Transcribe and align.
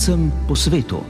slovencem 0.00 0.32
po 0.48 0.56
svetu. 0.56 1.04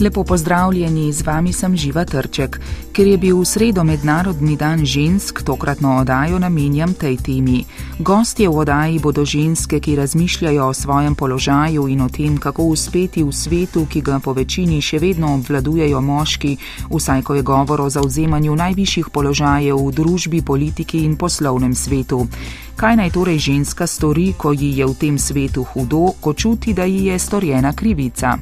Lepo 0.00 0.24
pozdravljeni, 0.24 1.12
z 1.12 1.22
vami 1.22 1.52
sem 1.52 1.76
Živa 1.76 2.04
Trček. 2.04 2.60
Ker 2.92 3.06
je 3.06 3.16
bil 3.16 3.38
v 3.40 3.44
sredo 3.48 3.80
Mednarodni 3.84 4.56
dan 4.56 4.84
žensk, 4.84 5.40
tokratno 5.40 5.96
oddajo 6.00 6.36
namenjam 6.38 6.92
tej 6.92 7.16
temi. 7.16 7.64
Gostje 7.98 8.48
v 8.48 8.58
oddaji 8.60 8.98
bodo 9.00 9.24
ženske, 9.24 9.80
ki 9.80 9.96
razmišljajo 9.96 10.66
o 10.68 10.74
svojem 10.74 11.14
položaju 11.14 11.88
in 11.88 12.00
o 12.04 12.08
tem, 12.08 12.36
kako 12.36 12.62
uspeti 12.62 13.24
v 13.24 13.32
svetu, 13.32 13.86
ki 13.88 14.00
ga 14.00 14.18
po 14.20 14.36
večini 14.36 14.82
še 14.84 15.00
vedno 15.00 15.32
obvladujejo 15.34 16.00
moški, 16.00 16.56
vsaj 16.92 17.22
ko 17.22 17.34
je 17.34 17.42
govor 17.42 17.80
o 17.80 17.88
zauzemanju 17.88 18.52
najvišjih 18.52 19.08
položajev 19.08 19.80
v 19.80 19.92
družbi, 19.96 20.42
politiki 20.44 21.08
in 21.08 21.16
poslovnem 21.16 21.72
svetu. 21.72 22.28
Kaj 22.76 23.00
naj 23.00 23.16
torej 23.16 23.38
ženska 23.38 23.86
stori, 23.88 24.34
ko 24.36 24.52
ji 24.52 24.76
je 24.76 24.84
v 24.84 24.94
tem 25.00 25.16
svetu 25.18 25.64
hudo, 25.64 26.12
ko 26.20 26.36
čuti, 26.36 26.76
da 26.76 26.84
ji 26.84 27.08
je 27.08 27.18
storjena 27.18 27.72
krivica? 27.72 28.36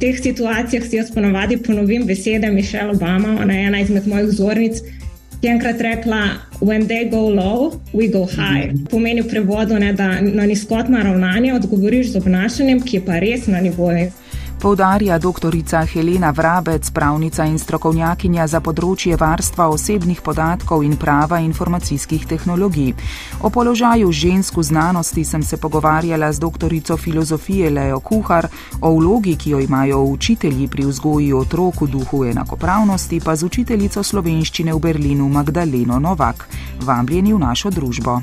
Teh 0.00 0.16
situacijah 0.22 0.84
si 0.86 0.96
jaz 0.96 1.10
ponovadi 1.14 1.56
ponovim 1.56 2.06
besede 2.06 2.50
Mišela 2.50 2.92
Obama, 2.92 3.38
ona 3.42 3.54
je 3.54 3.66
ena 3.66 3.80
izmed 3.80 4.06
mojih 4.06 4.28
vzornic, 4.28 4.80
ki 5.40 5.46
je 5.46 5.52
enkrat 5.52 5.80
rekla: 5.80 6.22
When 6.60 6.86
they 6.86 7.10
go 7.10 7.28
low, 7.28 7.80
we 7.92 8.12
go 8.12 8.26
high. 8.26 8.72
Mhm. 8.72 8.84
Pomeni 8.90 9.22
v 9.22 9.28
prevodu, 9.28 9.78
ne, 9.78 9.92
da 9.92 10.20
na 10.20 10.46
nizkotna 10.46 11.02
ravnanja 11.02 11.54
odgovoriš 11.54 12.12
z 12.12 12.16
obnašanjem, 12.16 12.80
ki 12.80 12.96
je 12.96 13.04
pa 13.04 13.18
res 13.18 13.46
na 13.46 13.60
nivoju 13.60 14.10
poudarja 14.60 15.18
dr. 15.18 15.56
Helena 15.92 16.30
Vrabec, 16.30 16.90
pravnica 16.90 17.44
in 17.48 17.56
strokovnjakinja 17.58 18.46
za 18.46 18.60
področje 18.60 19.16
varstva 19.16 19.70
osebnih 19.72 20.20
podatkov 20.20 20.84
in 20.84 20.98
prava 21.00 21.40
informacijskih 21.40 22.26
tehnologij. 22.28 22.92
O 23.40 23.50
položaju 23.50 24.12
žensk 24.12 24.60
v 24.60 24.62
znanosti 24.62 25.24
sem 25.24 25.42
se 25.42 25.56
pogovarjala 25.56 26.32
z 26.32 26.38
dr. 26.38 26.74
filozofije 26.98 27.70
Leo 27.70 28.00
Kuhar, 28.00 28.50
o 28.80 28.92
vlogi, 28.92 29.36
ki 29.36 29.50
jo 29.50 29.60
imajo 29.60 30.04
učitelji 30.04 30.68
pri 30.68 30.84
vzgoji 30.84 31.32
otrok 31.32 31.80
v 31.80 31.90
duhu 31.96 32.24
enakopravnosti, 32.24 33.20
pa 33.24 33.36
z 33.36 33.48
učiteljico 33.48 34.02
slovenščine 34.02 34.74
v 34.74 34.78
Berlinu 34.78 35.28
Magdaleno 35.28 35.98
Novak. 35.98 36.48
Vabljeni 36.84 37.32
v 37.32 37.38
našo 37.38 37.70
družbo. 37.70 38.20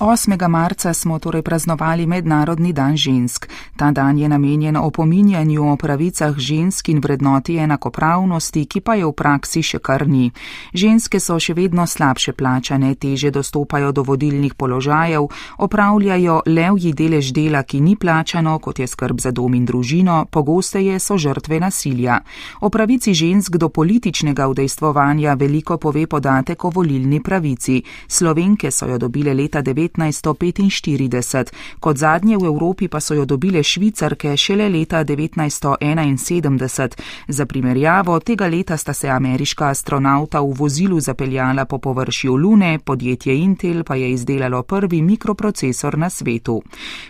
8. 0.00 0.48
marca 0.48 0.94
smo 0.94 1.18
torej 1.18 1.42
praznovali 1.42 2.06
Mednarodni 2.06 2.72
dan 2.72 2.96
žensk. 2.96 3.48
Ta 3.76 3.90
dan 3.90 4.18
je 4.18 4.28
namenjen 4.28 4.76
opominjanju 4.76 5.72
o 5.72 5.76
pravicah 5.76 6.38
žensk 6.38 6.88
in 6.88 7.00
vrednoti 7.00 7.56
enakopravnosti, 7.56 8.66
ki 8.66 8.80
pa 8.80 8.94
je 8.94 9.06
v 9.06 9.12
praksi 9.12 9.62
še 9.62 9.78
kar 9.78 10.06
ni. 10.08 10.30
Ženske 10.74 11.18
so 11.20 11.40
še 11.42 11.54
vedno 11.54 11.86
slabše 11.86 12.32
plačane, 12.32 12.94
teže 12.94 13.30
dostopajo 13.30 13.90
do 13.92 14.02
vodilnih 14.02 14.54
položajev, 14.54 15.26
opravljajo 15.58 16.42
levji 16.46 16.92
delež 16.92 17.32
dela, 17.34 17.62
ki 17.62 17.80
ni 17.80 17.96
plačano, 17.96 18.58
kot 18.58 18.78
je 18.78 18.86
skrb 18.86 19.18
za 19.18 19.34
dom 19.34 19.54
in 19.54 19.66
družino, 19.66 20.26
pogosteje 20.30 21.00
so 21.02 21.18
žrtve 21.18 21.58
nasilja. 21.60 22.20
O 22.60 22.70
pravici 22.70 23.14
žensk 23.14 23.56
do 23.56 23.68
političnega 23.68 24.46
udejstvovanja 24.46 25.34
veliko 25.34 25.76
pove 25.76 26.06
podatek 26.06 26.64
o 26.64 26.70
volilni 26.70 27.18
pravici. 27.18 27.82
Slovenke 28.06 28.70
so 28.70 28.86
jo 28.86 28.98
dobile 28.98 29.34
leta 29.34 29.62
19. 29.62 29.87
1945, 29.88 31.52
kot 31.80 31.96
zadnje 31.96 32.36
v 32.36 32.44
Evropi 32.44 32.88
pa 32.88 33.00
so 33.00 33.14
jo 33.14 33.24
dobile 33.24 33.62
švicarke 33.62 34.36
šele 34.36 34.68
leta 34.68 35.04
1971. 35.04 36.88
Za 37.28 37.46
primerjavo, 37.46 38.20
tega 38.20 38.46
leta 38.46 38.76
sta 38.76 38.92
se 38.92 39.08
ameriška 39.08 39.68
astronauta 39.68 40.40
v 40.40 40.52
vozilu 40.52 41.00
zapeljala 41.00 41.64
po 41.64 41.78
površju 41.78 42.36
Lune, 42.36 42.78
podjetje 42.78 43.36
Intel 43.36 43.84
pa 43.84 43.94
je 43.94 44.12
izdelalo 44.12 44.62
prvi 44.62 45.02
mikroprocesor 45.02 45.98
na 45.98 46.10
svetu. 46.10 46.62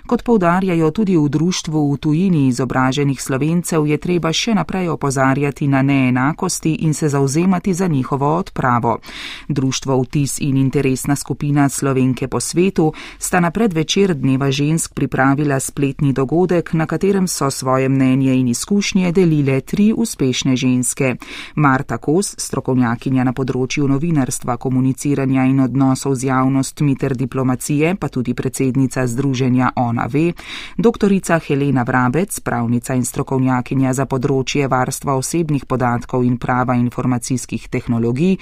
Kot 0.06 0.22
povdarjajo 0.22 0.91
tudi 0.91 1.16
v 1.16 1.28
društvu 1.28 1.93
v 1.93 1.97
tujini 1.97 2.47
izobraženih 2.49 3.22
slovencev, 3.22 3.87
je 3.87 3.97
treba 3.99 4.33
še 4.33 4.55
naprej 4.55 4.89
opozarjati 4.89 5.69
na 5.69 5.83
neenakosti 5.83 6.75
in 6.75 6.95
se 6.95 7.09
zauzemati 7.09 7.75
za 7.75 7.87
njihovo 7.87 8.37
odpravo. 8.37 8.99
Društvo 9.49 10.03
Vtis 10.03 10.41
in 10.41 10.56
interesna 10.56 11.16
skupina 11.16 11.69
Slovenke 11.69 12.28
po 12.28 12.41
svetu 12.41 12.67
svetu, 12.68 12.92
sta 13.18 13.40
na 13.40 13.50
predvečer 13.50 14.14
dneva 14.14 14.50
žensk 14.50 14.94
pripravila 14.94 15.60
spletni 15.60 16.12
dogodek, 16.12 16.72
na 16.72 16.86
katerem 16.86 17.28
so 17.28 17.50
svoje 17.50 17.88
mnenje 17.88 18.34
in 18.34 18.48
izkušnje 18.48 19.12
delile 19.12 19.60
tri 19.60 19.92
uspešne 19.96 20.56
ženske. 20.56 21.16
Marta 21.54 21.98
Kos, 21.98 22.34
strokovnjakinja 22.38 23.24
na 23.24 23.32
področju 23.32 23.88
novinarstva, 23.88 24.56
komuniciranja 24.56 25.44
in 25.48 25.60
odnosov 25.60 26.14
z 26.14 26.28
javnostmi 26.28 26.96
ter 26.96 27.16
diplomacije, 27.16 27.96
pa 27.96 28.08
tudi 28.08 28.34
predsednica 28.34 29.06
združenja 29.06 29.72
Ona 29.76 30.06
ve, 30.06 30.32
doktorica 30.76 31.38
Helena 31.38 31.82
Vrabec, 31.82 32.40
pravnica 32.40 32.94
in 32.94 33.04
strokovnjakinja 33.04 33.94
za 33.94 34.06
področje 34.06 34.68
varstva 34.68 35.16
osebnih 35.16 35.64
podatkov 35.64 36.24
in 36.24 36.36
prava 36.36 36.74
informacijskih 36.74 37.68
tehnologij, 37.68 38.36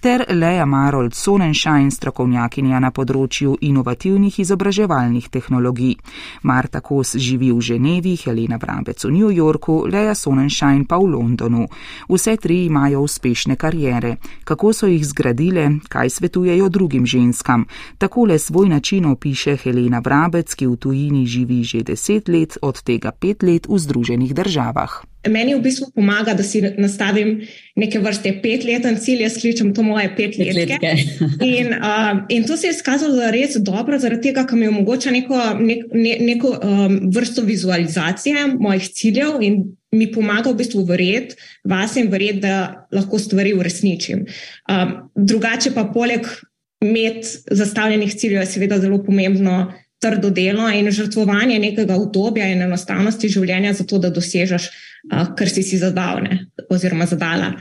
ter 0.00 0.26
Leja 0.30 0.66
Marold 0.66 1.14
Sonenschein, 1.14 1.90
strokovnjakinja 1.90 2.78
na 2.80 2.90
področju 2.90 3.56
inovativnih 3.72 4.38
izobraževalnih 4.38 5.32
tehnologij. 5.32 5.96
Marta 6.44 6.84
Kos 6.84 7.16
živi 7.16 7.48
v 7.52 7.60
Ženevi, 7.60 8.16
Helena 8.20 8.60
Vrabec 8.60 9.00
v 9.04 9.10
New 9.10 9.32
Yorku, 9.32 9.88
Leja 9.88 10.14
Sonnenschein 10.14 10.84
pa 10.84 11.00
v 11.00 11.16
Londonu. 11.16 11.64
Vse 12.08 12.36
tri 12.36 12.68
imajo 12.68 13.00
uspešne 13.00 13.56
karijere. 13.56 14.16
Kako 14.44 14.72
so 14.72 14.86
jih 14.86 15.04
zgradile, 15.06 15.80
kaj 15.88 16.10
svetujejo 16.10 16.68
drugim 16.68 17.06
ženskam? 17.06 17.64
Takole 17.98 18.38
svoj 18.38 18.68
način 18.68 19.08
opiše 19.08 19.56
Helena 19.56 20.04
Vrabec, 20.04 20.54
ki 20.54 20.66
v 20.66 20.76
tujini 20.76 21.26
živi 21.26 21.64
že 21.64 21.82
deset 21.82 22.28
let, 22.28 22.58
od 22.62 22.82
tega 22.82 23.10
pet 23.10 23.42
let 23.42 23.66
v 23.68 23.78
Združenih 23.78 24.34
državah. 24.34 25.11
Meni 25.28 25.54
v 25.54 25.62
bistvu 25.62 25.92
pomaga, 25.94 26.34
da 26.34 26.42
si 26.42 26.60
nastavim 26.82 27.36
neke 27.78 28.00
vrste 28.02 28.32
petleten 28.42 28.96
cilj, 28.98 29.22
jaz 29.22 29.36
kličem 29.38 29.70
to 29.74 29.84
moje 29.86 30.08
petletke. 30.16 30.78
In, 31.52 31.74
uh, 31.76 32.24
in 32.28 32.46
to 32.46 32.56
se 32.56 32.66
je 32.66 32.74
skazalo 32.74 33.14
za 33.14 33.30
res 33.30 33.54
dobro, 33.62 33.98
zaradi 34.02 34.30
tega, 34.30 34.42
ker 34.48 34.58
mi 34.58 34.66
omogoča 34.70 35.12
neko, 35.14 35.38
nek, 35.60 35.84
ne, 35.94 36.16
neko 36.26 36.56
um, 36.56 36.96
vrsto 37.14 37.44
vizualizacije 37.46 38.48
mojih 38.58 38.88
ciljev 38.94 39.42
in 39.42 39.62
mi 39.92 40.08
pomaga 40.12 40.50
v 40.50 40.58
bistvu 40.58 40.82
verjeti 40.88 41.36
vase 41.68 42.00
in 42.02 42.10
verjeti, 42.10 42.42
da 42.42 42.88
lahko 42.92 43.18
stvari 43.18 43.54
uresničim. 43.54 44.26
Um, 44.70 44.96
drugače 45.14 45.70
pa 45.76 45.84
poleg 45.94 46.26
med 46.82 47.22
zastavljenih 47.50 48.14
ciljev 48.14 48.40
je 48.40 48.46
seveda 48.56 48.80
zelo 48.82 48.98
pomembno 49.04 49.72
trdo 50.02 50.30
delo 50.30 50.66
in 50.70 50.90
žrtvovanje 50.90 51.58
nekega 51.62 51.96
obdobja 51.96 52.48
in 52.50 52.64
enostavnosti 52.64 53.30
življenja, 53.30 53.72
zato 53.78 54.00
da 54.02 54.10
dosežeš 54.10 54.66
kar 55.10 55.48
si 55.48 55.62
si 55.62 55.78
zadavne 55.78 56.46
oziroma 56.70 57.06
zadala. 57.06 57.52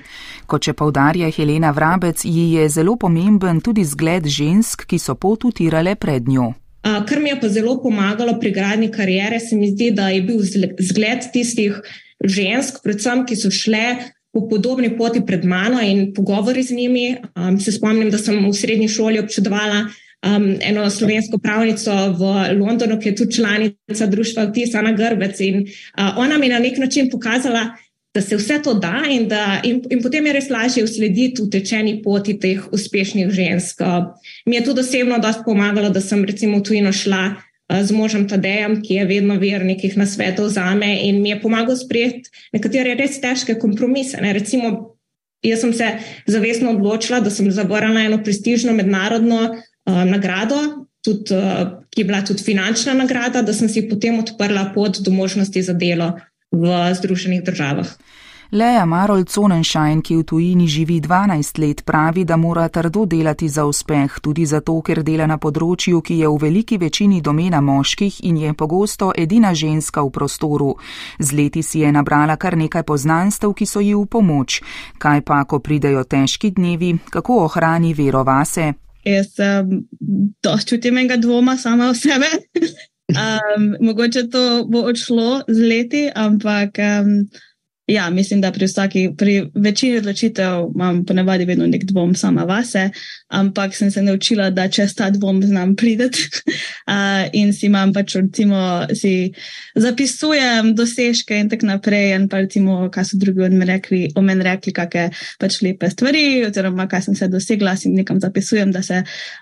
Kot 0.46 0.68
če 0.68 0.74
povdarja 0.78 1.29
Helena 1.31 1.72
Vrabec, 1.72 2.25
ji 2.25 2.53
je 2.57 2.68
zelo 2.69 2.97
pomemben 3.00 3.62
tudi 3.62 3.85
zgled 3.88 4.28
žensk, 4.28 4.85
ki 4.85 5.00
so 5.00 5.16
pot 5.16 5.46
utirale 5.47 5.96
pred 5.96 6.28
njo. 6.28 6.51
Kar 6.81 7.19
mi 7.22 7.30
je 7.30 7.40
pa 7.41 7.50
zelo 7.50 7.78
pomagalo 7.81 8.40
pri 8.40 8.51
gradni 8.51 8.90
karijere, 8.91 9.40
se 9.40 9.56
mi 9.56 9.69
zdi, 9.69 9.91
da 9.94 10.09
je 10.09 10.22
bil 10.25 10.41
zgled 10.41 11.30
tistih 11.34 11.78
žensk, 12.24 12.81
predvsem, 12.83 13.25
ki 13.25 13.38
so 13.38 13.51
šle 13.54 13.86
po 14.31 14.48
podobni 14.50 14.89
poti 14.98 15.21
pred 15.25 15.45
mano 15.45 15.81
in 15.83 16.13
pogovori 16.15 16.63
z 16.63 16.77
njimi. 16.77 17.06
Um, 17.36 17.60
se 17.60 17.71
spomnim, 17.75 18.10
da 18.10 18.18
sem 18.18 18.39
v 18.45 18.54
srednji 18.56 18.88
šoli 18.89 19.19
občudovala 19.19 19.86
um, 20.25 20.57
eno 20.62 20.89
slovensko 20.89 21.38
pravnico 21.38 21.91
v 22.18 22.33
Londonu, 22.59 23.00
ki 23.00 23.09
je 23.09 23.15
tudi 23.15 23.35
članica 23.35 24.07
društva 24.07 24.44
Vtisana 24.50 24.94
Grbec. 24.94 25.39
In 25.39 25.62
uh, 25.62 26.18
ona 26.18 26.38
mi 26.38 26.45
je 26.45 26.53
na 26.53 26.59
nek 26.59 26.77
način 26.77 27.09
pokazala, 27.09 27.75
da 28.13 28.21
se 28.21 28.35
vse 28.35 28.59
to 28.63 28.73
da 28.73 29.03
in, 29.09 29.27
da, 29.27 29.62
in, 29.63 29.81
in 29.89 30.01
potem 30.03 30.25
je 30.25 30.33
res 30.33 30.50
lažje 30.50 30.83
uslediti 30.83 31.41
v 31.41 31.50
tečeni 31.50 32.01
poti 32.03 32.39
teh 32.39 32.65
uspešnih 32.71 33.29
žensk. 33.29 33.81
Uh, 33.81 34.12
mi 34.45 34.56
je 34.56 34.63
tudi 34.63 34.81
osebno 34.81 35.19
dosti 35.19 35.44
pomagalo, 35.45 35.89
da 35.89 36.01
sem 36.01 36.25
recimo 36.25 36.57
v 36.57 36.63
tujino 36.63 36.91
šla. 36.91 37.24
Uh, 37.35 37.47
z 37.81 37.91
možem 37.95 38.27
Tadejem, 38.27 38.81
ki 38.83 38.94
je 38.94 39.06
vedno 39.06 39.38
ver 39.39 39.63
nekih 39.65 39.95
nasvetov 39.97 40.50
za 40.51 40.74
me 40.75 40.91
in 41.07 41.21
mi 41.21 41.29
je 41.29 41.39
pomagal 41.41 41.75
sprejeti 41.79 42.29
nekatere 42.53 42.95
res 43.00 43.21
težke 43.24 43.56
kompromise. 43.59 44.19
Ne. 44.21 44.33
Recimo, 44.33 44.97
jaz 45.44 45.63
sem 45.63 45.74
se 45.74 45.88
zavestno 46.27 46.75
odločila, 46.75 47.21
da 47.24 47.31
sem 47.31 47.51
zavrnila 47.51 48.03
eno 48.09 48.19
prestižno 48.24 48.74
mednarodno 48.75 49.56
nagrado, 49.86 50.86
tudi, 51.01 51.33
uh, 51.33 51.83
ki 51.89 52.01
je 52.01 52.06
bila 52.06 52.22
tudi 52.22 52.44
finančna 52.44 52.94
nagrada, 52.94 53.42
da 53.42 53.54
sem 53.54 53.69
si 53.69 53.88
potem 53.89 54.19
odprla 54.19 54.72
pot 54.75 55.01
do 55.01 55.12
možnosti 55.12 55.62
za 55.62 55.74
delo 55.74 56.13
v 56.51 56.94
Združenih 56.94 57.44
državah. 57.44 57.88
Leja 58.51 58.83
Marol 58.86 59.24
Conenšajn, 59.24 60.01
ki 60.04 60.16
v 60.16 60.24
tujini 60.28 60.68
živi 60.68 61.00
12 61.00 61.60
let, 61.63 61.86
pravi, 61.88 62.25
da 62.28 62.36
mora 62.36 62.68
trdo 62.68 63.06
delati 63.06 63.48
za 63.48 63.63
uspeh, 63.63 64.19
tudi 64.19 64.44
zato, 64.45 64.75
ker 64.83 65.00
dela 65.07 65.24
na 65.24 65.38
področju, 65.39 66.01
ki 66.04 66.19
je 66.19 66.27
v 66.27 66.36
veliki 66.36 66.75
večini 66.75 67.22
domena 67.24 67.62
moških 67.63 68.19
in 68.27 68.44
je 68.44 68.51
pogosto 68.51 69.13
edina 69.16 69.56
ženska 69.56 70.04
v 70.04 70.12
prostoru. 70.12 70.75
Z 71.16 71.31
leti 71.31 71.63
si 71.63 71.80
je 71.80 71.95
nabrala 71.95 72.36
kar 72.36 72.60
nekaj 72.60 72.84
poznanstev, 72.84 73.56
ki 73.56 73.66
so 73.66 73.80
ji 73.80 73.95
v 73.95 74.04
pomoč. 74.04 74.60
Kaj 75.00 75.24
pa, 75.24 75.45
ko 75.48 75.63
pridejo 75.63 76.04
težki 76.04 76.51
dnevi, 76.51 76.98
kako 77.07 77.45
ohrani 77.48 77.95
vero 77.95 78.27
vase? 78.27 78.74
Jaz 79.06 79.33
um, 79.39 79.81
dosti 80.44 80.69
čutim 80.69 80.98
enega 80.98 81.18
dvoma 81.18 81.57
sama 81.57 81.92
v 81.92 81.98
sebe. 81.98 82.30
um, 83.24 83.71
mogoče 83.81 84.27
to 84.30 84.65
bo 84.69 84.83
odšlo 84.92 85.44
z 85.48 85.69
leti, 85.69 86.03
ampak. 86.15 86.77
Um, 86.77 87.30
Ja, 87.91 88.09
mislim, 88.09 88.41
da 88.41 88.51
pri 88.51 88.65
vsaki, 88.65 89.09
pri 89.17 89.45
večini 89.55 89.97
odločitev 89.97 90.69
imam 90.75 91.05
ponavadi 91.05 91.45
vedno 91.45 91.65
nek 91.67 91.83
dvom 91.83 92.15
sama 92.15 92.43
vase, 92.43 92.89
ampak 93.27 93.75
sem 93.75 93.91
se 93.91 94.01
naučila, 94.01 94.49
da 94.49 94.69
če 94.71 94.85
ta 94.95 95.09
dvom 95.11 95.41
znam 95.43 95.73
prideti 95.75 96.23
uh, 96.29 97.27
in 97.39 97.51
si 97.53 97.65
imam 97.67 97.91
pač, 97.93 98.15
recimo, 98.15 98.85
si 98.95 99.33
zapisujem 99.75 100.71
dosežke 100.75 101.35
in 101.35 101.49
tako 101.51 101.67
naprej, 101.67 102.15
in 102.15 102.29
pa 102.31 102.39
recimo, 102.45 102.77
kaj 102.93 103.09
so 103.09 103.19
drugi 103.19 103.43
od 103.43 103.57
meni 103.57 103.67
rekli, 103.73 104.01
o 104.15 104.23
meni 104.23 104.47
rekli, 104.47 104.71
kakšne 104.77 105.09
pač 105.43 105.59
lepe 105.65 105.91
stvari, 105.91 106.23
oziroma 106.47 106.88
kaj 106.88 107.09
sem 107.09 107.19
se 107.19 107.27
dosegla, 107.27 107.75
si 107.75 107.91
nekam 107.91 108.23
zapisujem, 108.23 108.71
da 108.71 108.85
se 108.88 109.01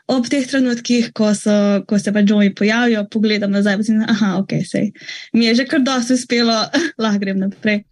ob 0.10 0.26
teh 0.26 0.48
trenutkih, 0.50 1.12
ko, 1.14 1.36
so, 1.38 1.54
ko 1.86 2.02
se 2.02 2.16
pač 2.18 2.26
dvomi 2.34 2.56
pojavijo, 2.58 3.06
pogledam 3.14 3.54
nazaj 3.54 3.78
in 3.78 3.86
si, 3.86 4.00
aha, 4.16 4.34
ok, 4.42 4.58
sej, 4.66 4.90
mi 5.38 5.46
je 5.52 5.60
že 5.62 5.70
kar 5.70 5.86
dosti 5.86 6.18
uspelo, 6.18 6.58
lahko 7.06 7.22
grem 7.22 7.46
naprej. 7.46 7.84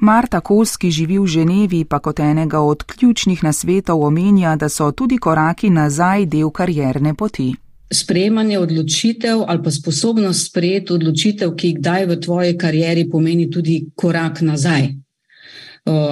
Marta 0.00 0.40
Kos, 0.40 0.76
ki 0.78 0.92
živi 0.94 1.18
v 1.18 1.26
Ženevi, 1.26 1.84
pa 1.84 1.98
kot 1.98 2.20
enega 2.22 2.60
od 2.62 2.84
ključnih 2.86 3.42
nasvetov 3.42 4.04
omenja, 4.06 4.54
da 4.56 4.68
so 4.68 4.92
tudi 4.92 5.18
koraki 5.18 5.70
nazaj 5.70 6.26
del 6.26 6.50
karierne 6.54 7.14
poti. 7.14 7.50
Sprejemanje 7.90 8.58
odločitev 8.58 9.42
ali 9.48 9.62
pa 9.64 9.70
sposobnost 9.70 10.50
sprejeti 10.50 10.92
odločitev, 10.92 11.54
ki 11.56 11.72
kdaj 11.80 12.06
v 12.06 12.20
tvoji 12.20 12.54
karieri 12.58 13.08
pomeni 13.10 13.50
tudi 13.50 13.88
korak 13.96 14.40
nazaj. 14.40 14.88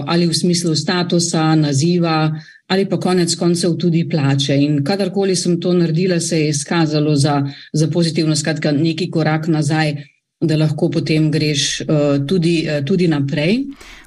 Ali 0.06 0.26
v 0.26 0.34
smislu 0.34 0.74
statusa, 0.74 1.54
naziva, 1.54 2.32
ali 2.66 2.88
pa 2.88 2.98
konec 2.98 3.34
koncev 3.38 3.76
tudi 3.78 4.08
plače. 4.08 4.56
In 4.56 4.82
kadarkoli 4.84 5.36
sem 5.36 5.60
to 5.60 5.72
naredila, 5.72 6.20
se 6.20 6.40
je 6.40 6.48
izkazalo 6.48 7.14
za, 7.14 7.42
za 7.72 7.86
pozitivno, 7.86 8.36
skratka, 8.36 8.72
neki 8.72 9.10
korak 9.10 9.46
nazaj 9.46 9.94
da 10.40 10.56
lahko 10.56 10.90
potem 10.90 11.30
greš 11.30 11.80
uh, 11.80 12.26
tudi, 12.26 12.66
uh, 12.68 12.84
tudi 12.84 13.08
naprej. 13.08 13.64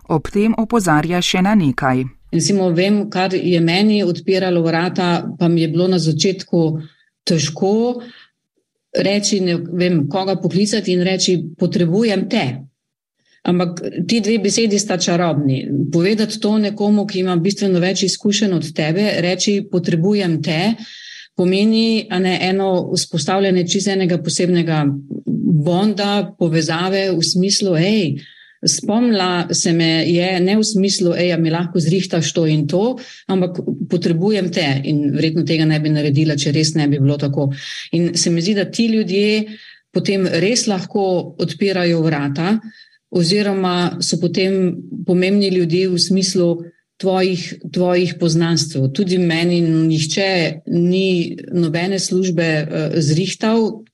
Ob 0.10 0.30
tem 0.34 0.54
opozarja 0.58 1.22
še 1.22 1.42
na 1.46 1.56
nekaj. 1.58 2.06
Recimo, 2.31 2.70
vem, 2.74 3.08
kar 3.10 3.34
je 3.34 3.60
meni 3.62 4.04
odpiralo 4.06 4.62
vrata, 4.62 5.26
pa 5.40 5.48
mi 5.48 5.62
je 5.62 5.70
bilo 5.74 5.88
na 5.90 5.98
začetku 6.00 6.64
težko 7.26 8.02
reči, 8.94 9.40
ne 9.42 9.58
vem, 9.58 10.04
koga 10.10 10.36
poklicati 10.42 10.94
in 10.94 11.02
reči, 11.06 11.38
potrebujem 11.58 12.28
te. 12.30 12.46
Ampak 13.50 13.82
ti 14.08 14.20
dve 14.22 14.38
besedi 14.44 14.80
sta 14.80 14.98
čarobni. 14.98 15.64
Povedati 15.92 16.40
to 16.40 16.58
nekomu, 16.58 17.06
ki 17.08 17.22
ima 17.24 17.36
bistveno 17.40 17.80
več 17.80 18.04
izkušenj 18.04 18.54
od 18.54 18.72
tebe, 18.75 19.06
reči, 19.24 19.62
potrebujem 19.72 20.42
te, 20.44 20.60
pomeni 21.40 22.08
ne, 22.20 22.36
eno 22.50 22.92
vzpostavljanje 22.94 23.68
čizenega 23.68 24.18
posebnega 24.22 24.84
bonda, 25.50 26.36
povezave 26.38 27.10
v 27.12 27.24
smislu, 27.25 27.74
hej, 27.75 28.19
spomnila 28.66 29.48
se 29.54 29.74
me 29.74 30.04
je 30.06 30.40
ne 30.40 30.57
v 30.57 30.63
smislu, 30.63 31.13
hej, 31.18 31.34
mi 31.40 31.50
lahko 31.50 31.80
zrihtaš 31.80 32.34
to 32.34 32.46
in 32.46 32.68
to, 32.68 32.98
ampak 33.28 33.62
potrebujem 33.90 34.51
te 34.51 34.66
in 34.84 35.10
verjetno 35.16 35.46
tega 35.48 35.66
ne 35.66 35.80
bi 35.80 35.90
naredila, 35.90 36.38
če 36.38 36.51
res 36.51 36.75
ne 36.75 36.88
bi 36.88 37.00
bilo 37.00 37.18
tako. 37.18 37.50
In 37.96 38.13
se 38.16 38.30
mi 38.30 38.44
zdi, 38.44 38.56
da 38.60 38.68
ti 38.69 38.90
ljudje 38.92 39.46
potem 39.96 40.28
res 40.28 40.68
lahko 40.68 41.36
odpirajo 41.40 42.04
vrata 42.06 42.60
oziroma 43.10 43.98
so 44.06 44.19
potem 44.22 44.75
pomembni 45.06 45.50
ljudje 45.50 45.88
v 45.90 46.00
smislu, 46.00 46.51
Tvojih, 47.00 47.72
tvojih 47.72 48.18
poznanstv. 48.19 48.90
Tudi 48.92 49.16
meni, 49.24 49.62
nihče 49.63 50.25
ni 50.68 51.38
nobene 51.56 51.96
službe 51.96 52.48
uh, 52.60 52.98
zrihtal, 53.00 53.86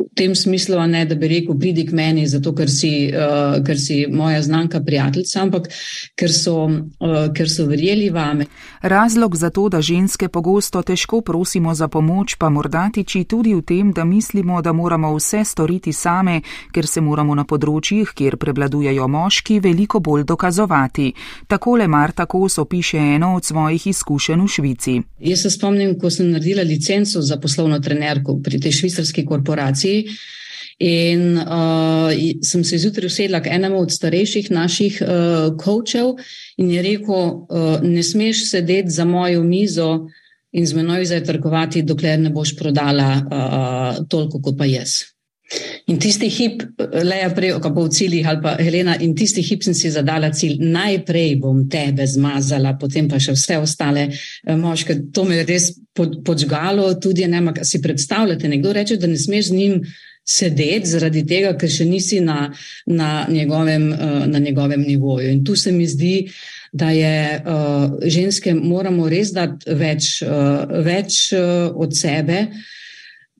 v 0.00 0.14
tem 0.14 0.34
smislu, 0.34 0.80
ne, 0.86 1.04
da 1.04 1.14
bi 1.14 1.28
rekel, 1.28 1.58
pridi 1.58 1.84
k 1.86 1.92
meni, 1.92 2.26
zato 2.28 2.54
ker 2.56 2.70
si, 2.72 3.10
uh, 3.12 3.60
ker 3.64 3.78
si 3.78 4.06
moja 4.08 4.40
znanka, 4.42 4.80
prijateljica, 4.80 5.42
ampak 5.42 5.68
ker 6.16 6.32
so, 6.32 6.64
uh, 6.64 7.26
ker 7.36 7.50
so 7.50 7.66
verjeli 7.68 8.08
vame. 8.10 8.46
Razlog 8.82 9.36
za 9.36 9.50
to, 9.50 9.68
da 9.68 9.82
ženske 9.84 10.28
pogosto 10.28 10.82
težko 10.82 11.20
prosimo 11.20 11.74
za 11.74 11.88
pomoč, 11.88 12.36
pa 12.40 12.48
morda 12.48 12.88
tiči 12.94 13.24
tudi 13.24 13.54
v 13.54 13.62
tem, 13.62 13.92
da 13.92 14.04
mislimo, 14.04 14.62
da 14.62 14.72
moramo 14.72 15.12
vse 15.16 15.44
storiti 15.44 15.92
same, 15.92 16.40
ker 16.72 16.88
se 16.88 17.00
moramo 17.04 17.34
na 17.36 17.44
področjih, 17.44 18.14
kjer 18.16 18.38
prevladujejo 18.40 19.08
moški, 19.08 19.60
veliko 19.60 20.00
bolj 20.00 20.24
dokazovati. 20.24 21.10
Takole 21.46 21.88
Marta 21.88 22.26
Kos 22.26 22.58
opiše 22.58 22.98
eno 22.98 23.34
od 23.36 23.44
svojih 23.44 23.86
izkušenj 23.92 24.44
v 24.44 24.48
Švici. 24.48 24.96
Jaz 25.20 25.44
se 25.44 25.50
spomnim, 25.50 25.98
ko 26.00 26.10
sem 26.10 26.30
naredila 26.32 26.62
licenco 26.64 27.20
za 27.20 27.36
poslovno 27.36 27.78
trenerko 27.84 28.38
pri 28.44 28.60
tej 28.60 28.72
švicarski 28.80 29.26
korporaciji. 29.26 29.89
In 30.80 31.36
uh, 31.36 32.08
sem 32.40 32.62
se 32.64 32.78
zjutraj 32.80 33.10
usedla 33.10 33.42
k 33.44 33.52
enemu 33.52 33.82
od 33.84 33.92
starejših 33.92 34.48
naših 34.50 35.02
kočev 35.60 36.14
uh, 36.14 36.30
in 36.56 36.70
je 36.72 36.82
rekel: 36.82 37.26
uh, 37.44 37.82
Ne 37.82 38.02
smeš 38.02 38.46
sedeti 38.50 38.90
za 38.90 39.04
mojo 39.04 39.42
mizo 39.44 40.08
in 40.52 40.66
z 40.66 40.74
menoj 40.74 41.04
zajtrkovati, 41.04 41.82
dokler 41.82 42.18
ne 42.20 42.30
boš 42.30 42.56
prodala 42.56 43.10
uh, 43.20 44.06
toliko, 44.08 44.40
kot 44.40 44.56
pa 44.58 44.66
jaz. 44.66 45.02
In 45.90 45.98
tisti 45.98 46.28
hip, 46.30 46.62
leja 47.02 47.30
prej, 47.34 47.56
ko 47.62 47.72
bo 47.74 47.84
v 47.88 47.94
ciljih 47.94 48.26
ali 48.30 48.42
pa 48.42 48.52
Helena, 48.60 48.94
in 49.02 49.16
tisti 49.18 49.42
hip 49.42 49.64
sem 49.66 49.74
si 49.74 49.90
zadala 49.90 50.30
cilj, 50.30 50.60
najprej 50.62 51.34
bom 51.42 51.64
tebe 51.70 52.06
zmazala, 52.06 52.76
potem 52.78 53.08
pa 53.10 53.18
še 53.18 53.34
vse 53.34 53.58
ostale 53.58 54.06
moške. 54.46 55.00
To 55.14 55.24
me 55.26 55.40
je 55.40 55.48
res 55.48 55.66
podžgalo, 55.96 56.92
tudi 57.02 57.26
ne, 57.26 57.42
ampak 57.42 57.64
si 57.66 57.82
predstavljate, 57.82 58.48
nekdo 58.48 58.76
reče, 58.76 59.00
da 59.00 59.10
ne 59.10 59.18
smeš 59.18 59.50
z 59.50 59.58
njim 59.58 59.76
sedeti 60.30 60.86
zaradi 60.86 61.24
tega, 61.26 61.56
ker 61.58 61.70
še 61.72 61.88
nisi 61.88 62.20
na, 62.22 62.44
na, 62.86 63.10
njegovem, 63.26 63.88
na 64.30 64.38
njegovem 64.38 64.84
nivoju. 64.86 65.32
In 65.34 65.44
tu 65.44 65.56
se 65.58 65.72
mi 65.74 65.88
zdi, 65.90 66.28
da 66.72 66.92
je 66.94 67.40
uh, 67.42 67.96
ženske 68.06 68.54
moramo 68.54 69.08
res 69.10 69.32
dati 69.34 69.74
več, 69.74 70.20
več 70.86 71.24
od 71.74 71.96
sebe. 71.98 72.44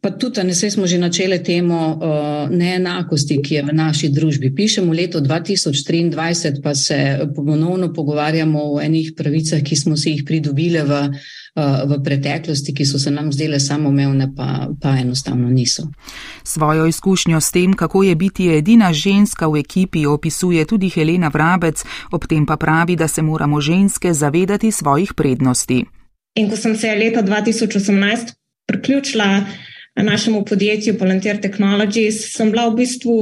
Pa 0.00 0.10
tudi, 0.10 0.40
ne 0.44 0.54
smo 0.54 0.86
že 0.86 0.98
načele 0.98 1.42
temo 1.44 1.76
uh, 1.92 2.48
neenakosti, 2.50 3.36
ki 3.44 3.54
je 3.54 3.62
v 3.62 3.72
naši 3.72 4.08
družbi. 4.08 4.48
Pišemo 4.54 4.92
leto 4.92 5.20
2023, 5.20 6.62
pa 6.62 6.74
se 6.74 7.20
ponovno 7.36 7.92
pogovarjamo 7.92 8.62
o 8.64 8.80
enih 8.80 9.12
pravicah, 9.16 9.60
ki 9.60 9.76
smo 9.76 9.96
si 9.96 10.14
jih 10.14 10.24
pridobili 10.24 10.80
v, 10.80 11.02
uh, 11.12 11.84
v 11.84 12.00
preteklosti, 12.00 12.72
ki 12.72 12.86
so 12.88 12.98
se 12.98 13.12
nam 13.12 13.28
zdele 13.32 13.60
samoumevne, 13.60 14.32
pa, 14.36 14.72
pa 14.80 14.96
enostavno 14.96 15.50
niso. 15.50 15.90
Svojo 16.44 16.86
izkušnjo 16.86 17.40
s 17.40 17.52
tem, 17.52 17.76
kako 17.76 18.02
je 18.02 18.16
biti 18.16 18.48
edina 18.48 18.92
ženska 18.92 19.52
v 19.52 19.60
ekipi, 19.60 20.06
opisuje 20.06 20.64
tudi 20.64 20.88
Helena 20.88 21.28
Vrabec, 21.28 21.84
ob 22.10 22.24
tem 22.24 22.46
pa 22.46 22.56
pravi, 22.56 22.96
da 22.96 23.08
se 23.08 23.22
moramo 23.22 23.60
ženske 23.60 24.14
zavedati 24.16 24.72
svojih 24.72 25.12
prednosti. 25.12 25.84
In 26.40 26.48
ko 26.48 26.56
sem 26.56 26.76
se 26.76 26.88
leta 26.96 27.20
2018 27.22 28.32
priključila, 28.66 29.44
našemu 29.96 30.44
podjetju 30.44 30.96
Volunteer 31.00 31.40
Technologies, 31.40 32.22
sem 32.32 32.50
bila 32.50 32.68
v 32.68 32.80
bistvu 32.82 33.16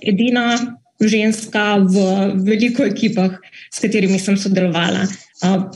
edina 0.00 0.58
ženska 1.00 1.82
v 1.82 2.04
veliko 2.46 2.84
ekipah, 2.86 3.38
s 3.72 3.80
katerimi 3.82 4.18
sem 4.18 4.36
sodelovala. 4.36 5.08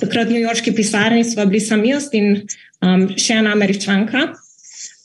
Takrat 0.00 0.28
v 0.28 0.36
New 0.36 0.44
Yorkski 0.44 0.72
pisarni 0.76 1.24
smo 1.24 1.46
bili 1.46 1.60
sami 1.60 1.90
jaz 1.90 2.12
in 2.14 2.46
um, 2.84 3.08
še 3.18 3.40
ena 3.40 3.56
američanka. 3.56 4.30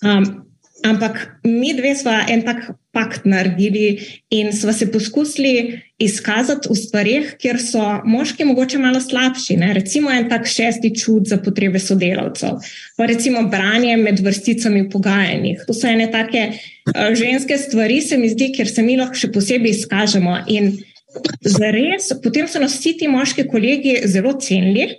Um, 0.06 0.51
Ampak 0.84 1.42
mi 1.44 1.74
dve 1.74 1.96
smo 1.96 2.12
en 2.30 2.42
tak 2.42 2.72
pakt 2.92 3.26
naredili 3.26 4.00
in 4.30 4.52
smo 4.54 4.74
se 4.74 4.92
poskusili 4.92 5.80
izkazati 6.02 6.70
v 6.70 6.76
stvarih, 6.76 7.36
kjer 7.40 7.60
so 7.62 7.84
moški 8.06 8.46
mogoče 8.50 8.80
malo 8.82 9.02
slabši. 9.02 9.58
Ne? 9.62 9.74
Recimo 9.78 10.12
en 10.12 10.30
tak 10.30 10.48
šesti 10.50 10.94
čut 10.98 11.30
za 11.30 11.38
potrebe 11.38 11.80
sodelavcev, 11.80 12.58
pa 12.98 13.06
recimo 13.06 13.44
branje 13.50 13.98
med 13.98 14.20
vrsticami 14.26 14.82
v 14.82 14.90
pogajanjih. 14.90 15.66
To 15.68 15.78
so 15.78 15.88
ene 15.88 16.10
take 16.12 16.48
uh, 16.50 17.14
ženske 17.16 17.58
stvari, 17.58 18.02
se 18.02 18.18
mi 18.18 18.30
zdi, 18.30 18.52
kjer 18.56 18.70
se 18.70 18.86
mi 18.86 18.98
lahko 18.98 19.22
še 19.22 19.32
posebej 19.32 19.78
izkažemo. 19.78 20.40
In 20.50 20.74
zares, 21.46 22.10
potem 22.24 22.48
so 22.48 22.60
nas 22.60 22.80
vsi 22.80 22.98
ti 22.98 23.12
moški 23.12 23.46
kolegi 23.52 24.00
zelo 24.10 24.34
cenili 24.42 24.90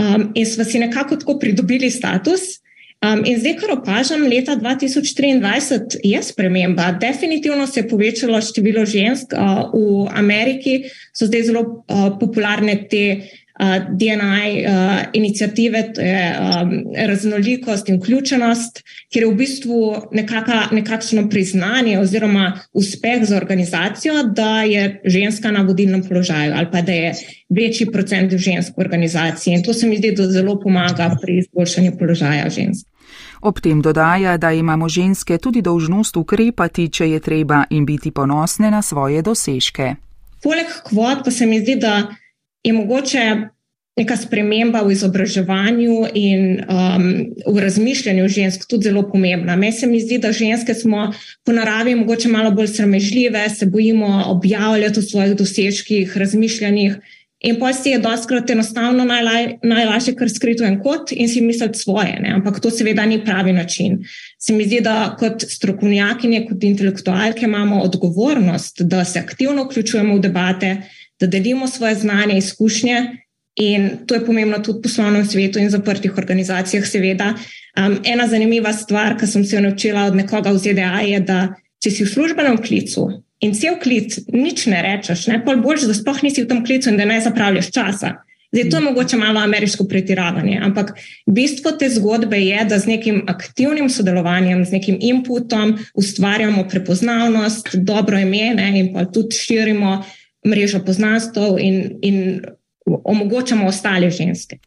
um, 0.00 0.30
in 0.34 0.46
smo 0.46 0.64
si 0.64 0.82
nekako 0.82 1.16
tako 1.16 1.38
pridobili 1.38 1.90
status. 1.90 2.60
Um, 3.00 3.22
in 3.24 3.38
zdaj, 3.40 3.54
kar 3.56 3.70
opažam, 3.72 4.26
leta 4.28 4.58
2023 4.60 6.02
je 6.04 6.22
sprememba. 6.22 6.90
Definitivno 7.00 7.66
se 7.66 7.80
je 7.80 7.88
povečalo 7.88 8.40
število 8.44 8.84
žensk 8.84 9.32
uh, 9.32 9.70
v 9.72 10.04
Ameriki, 10.12 10.82
so 11.16 11.24
zdaj 11.24 11.46
zelo 11.48 11.62
uh, 11.62 12.10
popularne 12.20 12.74
te 12.92 13.04
uh, 13.16 13.40
DNI 13.88 14.50
uh, 14.68 15.00
inicijative, 15.16 15.80
to 15.96 16.04
je 16.04 16.26
um, 16.36 16.74
raznolikost 17.08 17.88
in 17.88 18.02
vključenost, 18.02 18.82
kjer 19.08 19.24
je 19.24 19.32
v 19.32 19.38
bistvu 19.40 19.80
nekaka, 20.12 20.66
nekakšno 20.72 21.24
priznanje 21.32 21.96
oziroma 22.04 22.52
uspeh 22.76 23.24
za 23.24 23.40
organizacijo, 23.40 24.26
da 24.36 24.60
je 24.68 25.00
ženska 25.04 25.50
na 25.50 25.64
vodilnem 25.64 26.04
položaju 26.04 26.52
ali 26.52 26.68
pa 26.72 26.84
da 26.84 26.92
je 26.92 27.14
večji 27.48 27.88
procent 27.88 28.36
žensk 28.36 28.76
v 28.76 28.84
organizaciji. 28.84 29.54
In 29.54 29.64
to 29.64 29.72
se 29.72 29.88
mi 29.88 29.96
zdi, 29.96 30.12
da 30.12 30.28
zelo 30.28 30.60
pomaga 30.60 31.14
pri 31.22 31.38
izboljšanju 31.38 31.96
položaja 31.98 32.48
žensk. 32.50 32.89
Ob 33.42 33.60
tem 33.60 33.80
dodaja, 33.82 34.36
da 34.36 34.52
imamo 34.52 34.88
ženske 34.88 35.38
tudi 35.38 35.62
dolžnost 35.62 36.16
ukrepati, 36.16 36.88
če 36.88 37.08
je 37.10 37.20
treba, 37.20 37.64
in 37.70 37.86
biti 37.86 38.10
ponosne 38.10 38.70
na 38.70 38.82
svoje 38.82 39.22
dosežke. 39.22 39.94
Poleg 40.42 40.68
kvot 40.84 41.24
pa 41.24 41.30
se 41.30 41.46
mi 41.46 41.60
zdi, 41.60 41.76
da 41.80 42.08
je 42.64 42.72
mogoče 42.72 43.24
neka 44.00 44.16
sprememba 44.16 44.80
v 44.84 44.94
izobraževanju 44.94 45.96
in 46.16 46.44
um, 46.64 47.06
v 47.44 47.56
razmišljanju 47.60 48.28
žensk 48.28 48.64
tudi 48.68 48.88
zelo 48.88 49.02
pomembna. 49.10 49.56
Meni 49.56 49.72
se 49.76 49.86
mi 49.86 50.00
zdi, 50.00 50.18
da 50.18 50.32
ženske 50.32 50.74
smo 50.74 51.10
po 51.44 51.52
naravi 51.52 51.94
mogoče 51.94 52.28
malo 52.28 52.50
bolj 52.56 52.72
sramežljive, 52.76 53.48
se 53.48 53.66
bojimo 53.66 54.24
objavljati 54.26 54.98
o 54.98 55.02
svojih 55.02 55.36
dosežkih, 55.36 56.16
razmišljanjih. 56.16 57.00
In 57.40 57.56
pa 57.56 57.72
si 57.72 57.88
je 57.88 57.98
doskrat 57.98 58.50
enostavno 58.50 59.04
najlaj, 59.08 59.46
najlažje, 59.64 60.12
kar 60.16 60.28
skrito 60.28 60.64
en 60.64 60.76
kot 60.82 61.12
in 61.12 61.28
si 61.28 61.40
misliti 61.40 61.78
svoje, 61.78 62.18
ne? 62.20 62.34
ampak 62.36 62.58
to 62.60 62.70
seveda 62.70 63.06
ni 63.08 63.22
pravi 63.24 63.52
način. 63.56 64.02
Se 64.38 64.52
mi 64.52 64.66
zdi, 64.68 64.82
da 64.84 65.14
kot 65.18 65.46
strokovnjakinje, 65.48 66.42
kot 66.50 66.64
intelektualke 66.68 67.46
imamo 67.48 67.80
odgovornost, 67.80 68.82
da 68.82 69.04
se 69.04 69.18
aktivno 69.18 69.64
vključujemo 69.64 70.16
v 70.16 70.20
debate, 70.20 70.74
da 71.20 71.26
delimo 71.26 71.68
svoje 71.68 71.94
znanje, 71.94 72.36
izkušnje 72.38 73.00
in 73.56 73.88
to 74.06 74.14
je 74.14 74.24
pomembno 74.26 74.58
tudi 74.58 74.78
v 74.78 74.82
poslovnem 74.82 75.24
svetu 75.26 75.58
in 75.58 75.70
zaprtih 75.70 76.18
organizacijah, 76.18 76.84
seveda. 76.86 77.34
Um, 77.78 77.98
ena 78.04 78.26
zanimiva 78.28 78.72
stvar, 78.72 79.16
ki 79.16 79.26
sem 79.26 79.44
se 79.44 79.56
jo 79.56 79.64
naučila 79.64 80.04
od 80.04 80.16
nekoga 80.16 80.52
v 80.52 80.58
ZDA, 80.58 81.00
je, 81.08 81.20
da 81.20 81.40
če 81.80 81.90
si 81.90 82.04
v 82.04 82.12
službenem 82.12 82.60
klicu 82.62 83.08
in 83.40 83.54
cel 83.56 83.78
klic 83.80 84.18
nič 84.32 84.66
ne 84.70 84.82
rečeš, 84.84 85.26
ne, 85.32 85.40
pol 85.44 85.62
boljš, 85.64 85.88
da 85.88 85.96
sploh 85.96 86.22
nisi 86.22 86.44
v 86.44 86.50
tem 86.50 86.64
klicu 86.64 86.90
in 86.92 86.98
da 87.00 87.08
ne 87.08 87.20
zapravljaš 87.20 87.70
časa. 87.72 88.18
Zdaj, 88.50 88.70
to 88.70 88.76
je 88.76 88.82
mogoče 88.82 89.16
malo 89.16 89.40
ameriško 89.40 89.84
pretiravanje, 89.86 90.58
ampak 90.62 90.92
bistvo 91.26 91.70
te 91.78 91.88
zgodbe 91.88 92.38
je, 92.38 92.64
da 92.64 92.78
z 92.78 92.86
nekim 92.86 93.20
aktivnim 93.30 93.86
sodelovanjem, 93.90 94.64
z 94.66 94.74
nekim 94.74 94.96
inputom 95.00 95.76
ustvarjamo 95.94 96.64
prepoznavnost, 96.68 97.76
dobro 97.76 98.18
ime 98.18 98.54
ne, 98.54 98.72
in 98.78 98.90
pa 98.94 99.04
tudi 99.06 99.38
širimo 99.38 100.00
mrežo 100.46 100.82
poznanstv 100.84 101.60
in, 101.62 101.98
in 102.02 102.40
omogočamo 102.86 103.68
ostale 103.70 104.10
ženske. 104.10 104.58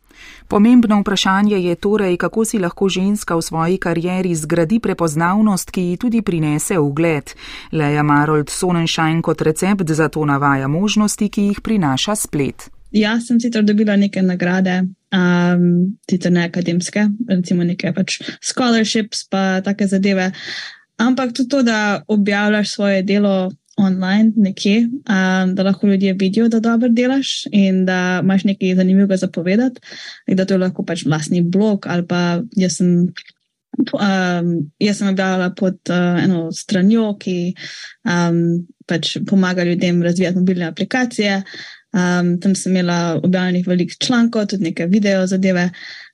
Pomembno 0.47 0.99
vprašanje 1.01 1.57
je 1.57 1.75
torej, 1.75 2.17
kako 2.17 2.45
si 2.45 2.59
lahko 2.59 2.89
ženska 2.89 3.35
v 3.35 3.41
svoji 3.41 3.77
karieri 3.77 4.35
zgradi 4.35 4.79
prepoznavnost, 4.79 5.71
ki 5.71 5.81
ji 5.81 5.97
tudi 5.97 6.21
prinese 6.21 6.79
ugled. 6.79 7.33
Leja 7.71 8.03
Marold 8.03 8.49
Sonenschein 8.49 9.21
kot 9.21 9.41
recept 9.41 9.91
za 9.91 10.09
to 10.09 10.25
navaja 10.25 10.67
možnosti, 10.67 11.29
ki 11.29 11.41
jih 11.41 11.61
prinaša 11.61 12.15
splet. 12.15 12.69
Ja, 12.93 13.17
sem 13.21 13.39
sicer 13.41 13.63
dobila 13.65 13.95
neke 13.97 14.21
nagrade, 14.21 14.83
um, 15.09 15.63
sicer 16.09 16.31
ne 16.31 16.45
akademske, 16.45 17.07
recimo 17.29 17.63
neke 17.63 17.89
pač 17.93 18.19
scholarships 18.37 19.25
pa 19.29 19.61
take 19.65 19.87
zadeve, 19.89 20.29
ampak 21.01 21.33
tudi 21.33 21.49
to, 21.49 21.63
da 21.65 22.03
objavljaš 22.07 22.75
svoje 22.75 23.01
delo 23.01 23.49
online 23.83 24.31
nekje, 24.35 24.87
um, 24.87 25.55
da 25.55 25.63
lahko 25.63 25.87
ljudje 25.87 26.13
vidijo, 26.13 26.47
da 26.47 26.59
dobro 26.59 26.89
delaš 26.89 27.45
in 27.51 27.85
da 27.85 28.19
imaš 28.23 28.43
nekaj 28.43 28.75
zanimivega 28.75 29.17
zapovedati, 29.17 29.81
da 30.27 30.45
to 30.45 30.53
je 30.53 30.57
lahko 30.57 30.85
pač 30.85 31.05
vlastni 31.05 31.41
blog 31.41 31.87
ali 31.87 32.07
pa 32.07 32.41
jaz 32.55 32.79
sem. 32.81 33.13
Um, 33.93 34.49
jaz 34.79 34.99
sem 34.99 35.07
objavila 35.09 35.49
pod 35.57 35.79
uh, 35.89 36.19
eno 36.23 36.51
stranjo, 36.53 37.15
ki 37.19 37.55
um, 38.05 38.67
pač 38.85 39.15
pomaga 39.25 39.63
ljudem 39.65 40.03
razvijati 40.03 40.37
mobilne 40.37 40.67
aplikacije. 40.69 41.39
Um, 41.93 42.39
tam 42.41 42.53
sem 42.55 42.71
imela 42.71 43.19
objavljenih 43.23 43.67
veliko 43.67 43.97
člankov, 43.99 44.45
tudi 44.45 44.69
nekaj 44.69 44.87
video 44.93 45.25
zadeve. 45.27 45.71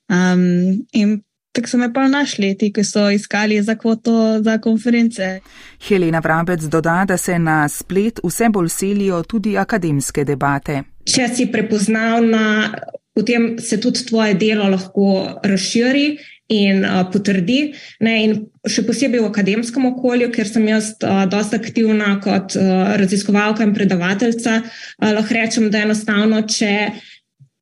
Um, 0.08 0.86
in 0.92 1.20
Tako 1.52 1.68
so 1.68 1.78
me 1.78 1.92
pa 1.92 2.06
našli, 2.08 2.52
ti, 2.58 2.70
ki 2.72 2.84
so 2.86 3.08
iskali 3.10 3.62
za 3.62 3.74
kvoto 3.74 4.38
za 4.42 4.58
konference. 4.58 5.40
Helena 5.88 6.18
Vrabec 6.18 6.62
doda, 6.62 7.04
da 7.08 7.16
se 7.16 7.38
na 7.38 7.68
splet 7.68 8.20
vse 8.24 8.48
bolj 8.48 8.68
selijo 8.68 9.22
tudi 9.22 9.56
akademske 9.58 10.24
debate. 10.24 10.82
Če 11.10 11.26
si 11.34 11.48
prepoznavna, 11.50 12.70
potem 13.14 13.56
se 13.58 13.80
tudi 13.80 14.06
tvoje 14.06 14.34
delo 14.38 14.68
lahko 14.70 15.40
razširi 15.42 16.06
in 16.54 16.84
uh, 16.84 17.02
potrdi. 17.10 17.72
Ne, 18.00 18.14
in 18.24 18.36
še 18.66 18.84
posebej 18.86 19.22
v 19.22 19.30
akademskem 19.30 19.90
okolju, 19.90 20.30
ker 20.34 20.46
sem 20.46 20.66
jaz 20.70 20.92
uh, 21.02 21.24
dosta 21.30 21.58
aktivna 21.58 22.16
kot 22.22 22.54
uh, 22.58 22.94
raziskovalka 23.00 23.66
in 23.66 23.74
predavateljica, 23.74 24.60
uh, 24.62 25.12
lahko 25.18 25.34
rečem, 25.34 25.70
da 25.70 25.82
enostavno, 25.86 26.42
če 26.46 26.72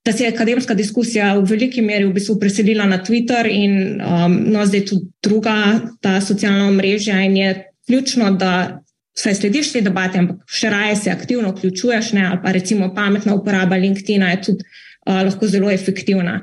da 0.09 0.13
se 0.13 0.25
je 0.25 0.33
akademska 0.33 0.75
diskusija 0.75 1.35
v 1.35 1.45
veliki 1.45 1.83
meri 1.85 2.07
v 2.09 2.15
bistvu 2.17 2.39
preselila 2.41 2.87
na 2.89 2.97
Twitter 3.05 3.45
in 3.51 4.01
um, 4.01 4.37
no, 4.49 4.63
zdaj 4.67 4.87
tudi 4.89 5.11
druga 5.23 5.57
ta 6.01 6.21
socialna 6.25 6.69
omrežja 6.69 7.21
in 7.21 7.37
je 7.37 7.51
ključno, 7.87 8.31
da 8.31 8.81
saj 9.19 9.35
slediš 9.35 9.73
te 9.75 9.83
debate, 9.85 10.23
ampak 10.23 10.49
še 10.49 10.71
raje 10.73 10.97
se 10.97 11.13
aktivno 11.13 11.53
vključuješ, 11.53 12.13
ne, 12.17 12.25
ali 12.25 12.41
pa 12.43 12.53
recimo 12.57 12.89
pametna 12.95 13.35
uporaba 13.37 13.77
LinkedIna 13.77 14.31
je 14.31 14.41
tudi 14.49 14.65
uh, 14.65 15.21
lahko 15.29 15.47
zelo 15.47 15.71
efektivna. 15.71 16.41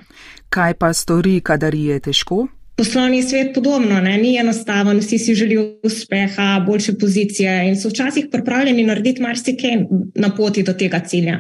Kaj 0.54 0.78
pa 0.78 0.94
stori, 0.94 1.40
kadar 1.42 1.74
je 1.74 1.98
težko? 2.00 2.46
Poslovni 2.76 3.22
svet 3.24 3.54
podobno, 3.56 4.02
ne? 4.04 4.18
ni 4.18 4.34
enostaven, 4.38 4.98
vsi 5.00 5.18
si 5.18 5.36
želijo 5.36 5.80
uspeha, 5.84 6.64
boljše 6.68 6.98
pozicije 7.00 7.54
in 7.70 7.78
so 7.80 7.90
včasih 7.90 8.26
pripravljeni 8.32 8.84
narediti 8.84 9.22
marsikaj 9.22 9.78
na 10.16 10.36
poti 10.36 10.64
do 10.64 10.74
tega 10.74 11.00
cilja. 11.00 11.38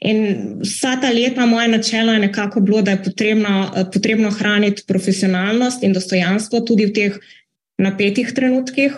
In 0.00 0.20
vsa 0.62 0.94
ta 1.00 1.10
leta 1.10 1.46
moje 1.46 1.68
načelo 1.68 2.12
je 2.12 2.18
nekako 2.18 2.60
bilo, 2.60 2.82
da 2.82 2.90
je 2.90 3.02
potrebno, 3.04 3.70
potrebno 3.92 4.30
hraniti 4.30 4.82
profesionalnost 4.86 5.82
in 5.82 5.92
dostojanstvo 5.92 6.60
tudi 6.60 6.86
v 6.86 6.92
teh 6.92 7.16
napetih 7.78 8.30
trenutkih. 8.34 8.94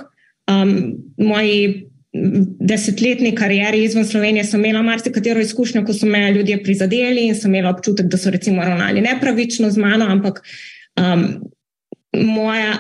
Um, 0.51 0.97
moji 1.17 1.87
desetletni 2.61 3.35
karieri 3.35 3.85
izven 3.85 4.05
Slovenije 4.05 4.45
sem 4.45 4.61
imela 4.61 4.83
marsikatero 4.83 5.41
izkušnjo, 5.41 5.85
ko 5.87 5.95
so 5.95 6.07
me 6.07 6.33
ljudje 6.33 6.63
prizadeli 6.63 7.25
in 7.29 7.35
sem 7.35 7.55
imela 7.55 7.71
občutek, 7.71 8.07
da 8.07 8.19
so 8.19 8.31
recimo 8.31 8.65
ravnali 8.65 9.01
nepravično 9.01 9.71
z 9.71 9.79
mano, 9.79 10.09
ampak 10.11 10.43
um, 11.01 11.25
moja, 12.13 12.79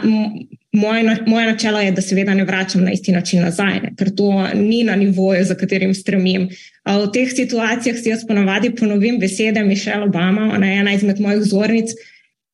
moje, 0.72 1.16
moje 1.26 1.46
načelo 1.46 1.80
je, 1.80 1.92
da 1.92 2.02
seveda 2.02 2.34
ne 2.34 2.44
vračam 2.44 2.84
na 2.84 2.92
isti 2.92 3.12
način 3.12 3.42
nazaj, 3.42 3.80
ne, 3.80 3.92
ker 3.98 4.10
to 4.16 4.48
ni 4.54 4.84
na 4.84 4.96
nivoju, 4.96 5.44
za 5.44 5.54
katerim 5.54 5.94
stremim. 5.94 6.48
V 6.86 7.10
teh 7.12 7.30
situacijah 7.32 7.96
si 7.96 8.08
jaz 8.08 8.26
ponavadi 8.26 8.74
ponovim 8.74 9.18
besede 9.18 9.62
Mišela 9.64 10.04
Obama, 10.04 10.52
ona 10.54 10.66
je 10.66 10.80
ena 10.80 10.92
izmed 10.92 11.20
mojih 11.20 11.40
vzornic, 11.40 11.94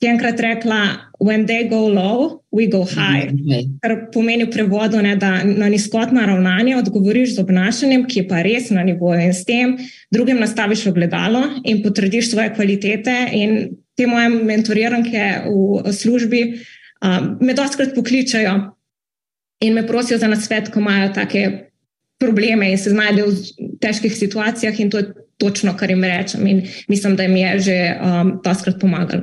ki 0.00 0.06
je 0.06 0.12
enkrat 0.12 0.40
rekla: 0.40 0.80
When 1.20 1.46
they 1.46 1.68
go 1.68 1.88
low, 1.88 2.42
we 2.52 2.68
go 2.70 2.84
high. 2.84 3.32
Mhm, 3.32 3.78
kar 3.80 4.10
pomeni 4.12 4.44
v 4.44 4.50
prevodu, 4.50 5.00
ne, 5.02 5.16
da 5.16 5.44
na 5.44 5.68
nizkotna 5.72 6.26
ravnanja 6.26 6.78
odgovoriš 6.78 7.34
z 7.34 7.40
obnašanjem, 7.40 8.04
ki 8.04 8.20
je 8.20 8.28
pa 8.28 8.42
res 8.42 8.70
na 8.70 8.84
nivoju 8.84 9.20
in 9.20 9.34
s 9.34 9.44
tem 9.44 9.76
drugim 10.12 10.40
nastaviš 10.40 10.86
ogledalo 10.86 11.42
in 11.64 11.82
potrdiš 11.82 12.30
svoje 12.30 12.52
kvalitete 12.54 13.16
in 13.32 13.76
te 13.96 14.06
moje 14.06 14.28
mentoriranke 14.28 15.26
v 15.84 15.92
službi 15.92 16.42
um, 16.52 17.36
me 17.40 17.54
dostakrat 17.54 17.94
pokličajo 17.94 18.56
in 19.60 19.74
me 19.74 19.86
prosijo 19.86 20.18
za 20.18 20.28
nasvet, 20.28 20.68
ko 20.72 20.80
imajo 20.80 21.12
take 21.14 21.70
probleme 22.20 22.70
in 22.70 22.78
se 22.78 22.90
znajdejo 22.90 23.26
v 23.26 23.70
težkih 23.80 24.16
situacijah 24.16 24.80
in 24.80 24.90
to 24.90 24.98
je 24.98 25.12
točno, 25.36 25.76
kar 25.76 25.90
jim 25.90 26.04
rečem 26.04 26.46
in 26.46 26.62
mislim, 26.88 27.16
da 27.16 27.22
jim 27.22 27.36
je 27.36 27.58
že 27.58 27.78
um, 28.00 28.40
dostakrat 28.44 28.80
pomagalo. 28.80 29.22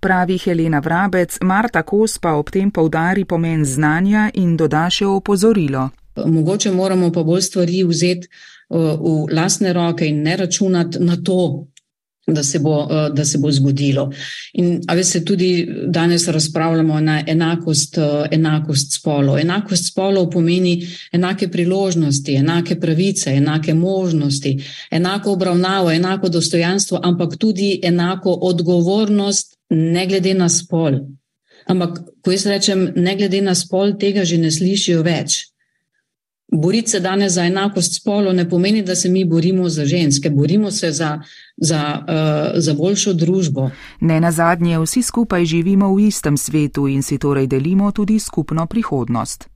Pravi 0.00 0.38
Helena 0.38 0.78
Vrabec, 0.78 1.38
Marta 1.42 1.82
Kos 1.82 2.18
pa 2.18 2.34
ob 2.34 2.50
tem 2.50 2.70
povdari 2.70 3.24
pomen 3.24 3.64
znanja 3.64 4.30
in 4.34 4.56
doda 4.56 4.90
še 4.90 5.06
opozorilo. 5.06 5.90
Mogoče 6.16 6.70
moramo 6.70 7.12
pa 7.12 7.22
bolj 7.22 7.42
stvari 7.42 7.84
vzeti 7.84 8.28
uh, 8.28 8.92
v 9.00 9.34
lasne 9.34 9.72
roke 9.72 10.06
in 10.06 10.22
ne 10.22 10.36
računati 10.36 11.00
na 11.00 11.16
to, 11.16 11.66
da 12.26 12.42
se 12.42 12.58
bo, 12.58 12.88
eh, 12.90 13.10
da 13.12 13.24
se 13.24 13.38
bo 13.38 13.52
zgodilo. 13.52 14.12
In 14.52 14.80
ali 14.86 15.04
se 15.04 15.24
tudi 15.24 15.68
danes 15.86 16.28
razpravljamo 16.28 17.00
na 17.00 17.22
enakost, 17.26 17.98
eh, 17.98 18.28
enakost 18.30 18.92
spolov. 18.92 19.38
Enakost 19.38 19.86
spolov 19.86 20.30
pomeni 20.30 20.88
enake 21.12 21.48
priložnosti, 21.48 22.34
enake 22.34 22.80
pravice, 22.80 23.30
enake 23.30 23.74
možnosti, 23.74 24.64
enako 24.90 25.32
obravnavo, 25.32 25.90
enako 25.90 26.28
dostojanstvo, 26.28 27.00
ampak 27.02 27.36
tudi 27.38 27.80
enako 27.82 28.30
odgovornost, 28.30 29.56
ne 29.70 30.06
glede 30.06 30.34
na 30.34 30.48
spol. 30.48 30.92
Ampak, 31.66 32.00
ko 32.22 32.32
jaz 32.32 32.46
rečem, 32.46 32.92
ne 32.96 33.16
glede 33.16 33.40
na 33.42 33.54
spol, 33.54 33.96
tega 33.98 34.24
že 34.24 34.38
ne 34.38 34.50
slišijo 34.50 35.02
več. 35.02 35.44
Boriti 36.52 36.90
se 36.90 37.00
danes 37.00 37.32
za 37.32 37.44
enakost 37.44 37.96
spolov 38.00 38.34
ne 38.34 38.48
pomeni, 38.48 38.82
da 38.82 38.94
se 38.94 39.08
mi 39.08 39.24
borimo 39.24 39.68
za 39.68 39.84
ženske, 39.84 40.30
borimo 40.30 40.70
se 40.70 40.92
za, 40.92 41.20
za, 41.56 41.98
uh, 42.00 42.60
za 42.60 42.74
boljšo 42.74 43.12
družbo. 43.12 43.70
Ne 44.00 44.20
na 44.20 44.30
zadnje, 44.32 44.78
vsi 44.78 45.02
skupaj 45.02 45.44
živimo 45.44 45.94
v 45.94 46.08
istem 46.08 46.36
svetu 46.36 46.88
in 46.88 47.02
si 47.02 47.18
torej 47.18 47.46
delimo 47.46 47.92
tudi 47.92 48.18
skupno 48.18 48.66
prihodnost. 48.66 49.53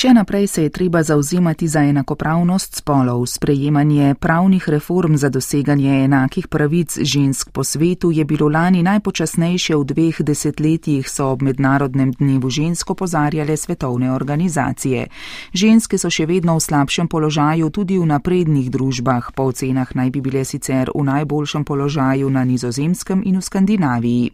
Še 0.00 0.14
naprej 0.16 0.46
se 0.46 0.62
je 0.62 0.70
treba 0.72 1.02
zauzimati 1.02 1.68
za 1.68 1.82
enakopravnost 1.84 2.76
spolov. 2.76 3.26
Sprejemanje 3.26 4.14
pravnih 4.14 4.68
reform 4.68 5.16
za 5.16 5.28
doseganje 5.28 6.04
enakih 6.04 6.48
pravic 6.48 6.98
žensk 7.02 7.50
po 7.52 7.64
svetu 7.64 8.10
je 8.10 8.24
bilo 8.24 8.48
lani 8.48 8.80
najpočasnejše 8.82 9.76
v 9.76 9.84
dveh 9.84 10.20
desetletjih, 10.24 11.04
so 11.04 11.26
ob 11.32 11.42
mednarodnem 11.42 12.14
dnevu 12.16 12.50
žensko 12.50 12.94
pozarjale 12.94 13.56
svetovne 13.56 14.08
organizacije. 14.12 15.06
Ženske 15.52 15.98
so 15.98 16.08
še 16.08 16.24
vedno 16.24 16.56
v 16.56 16.64
slabšem 16.64 17.04
položaju 17.04 17.68
tudi 17.68 18.00
v 18.00 18.08
naprednih 18.08 18.72
družbah, 18.72 19.28
po 19.36 19.52
ocenah 19.52 19.92
naj 19.92 20.10
bi 20.16 20.24
bile 20.24 20.46
sicer 20.48 20.88
v 20.96 21.04
najboljšem 21.04 21.68
položaju 21.68 22.30
na 22.30 22.46
nizozemskem 22.48 23.20
in 23.20 23.36
v 23.36 23.44
Skandinaviji. 23.44 24.32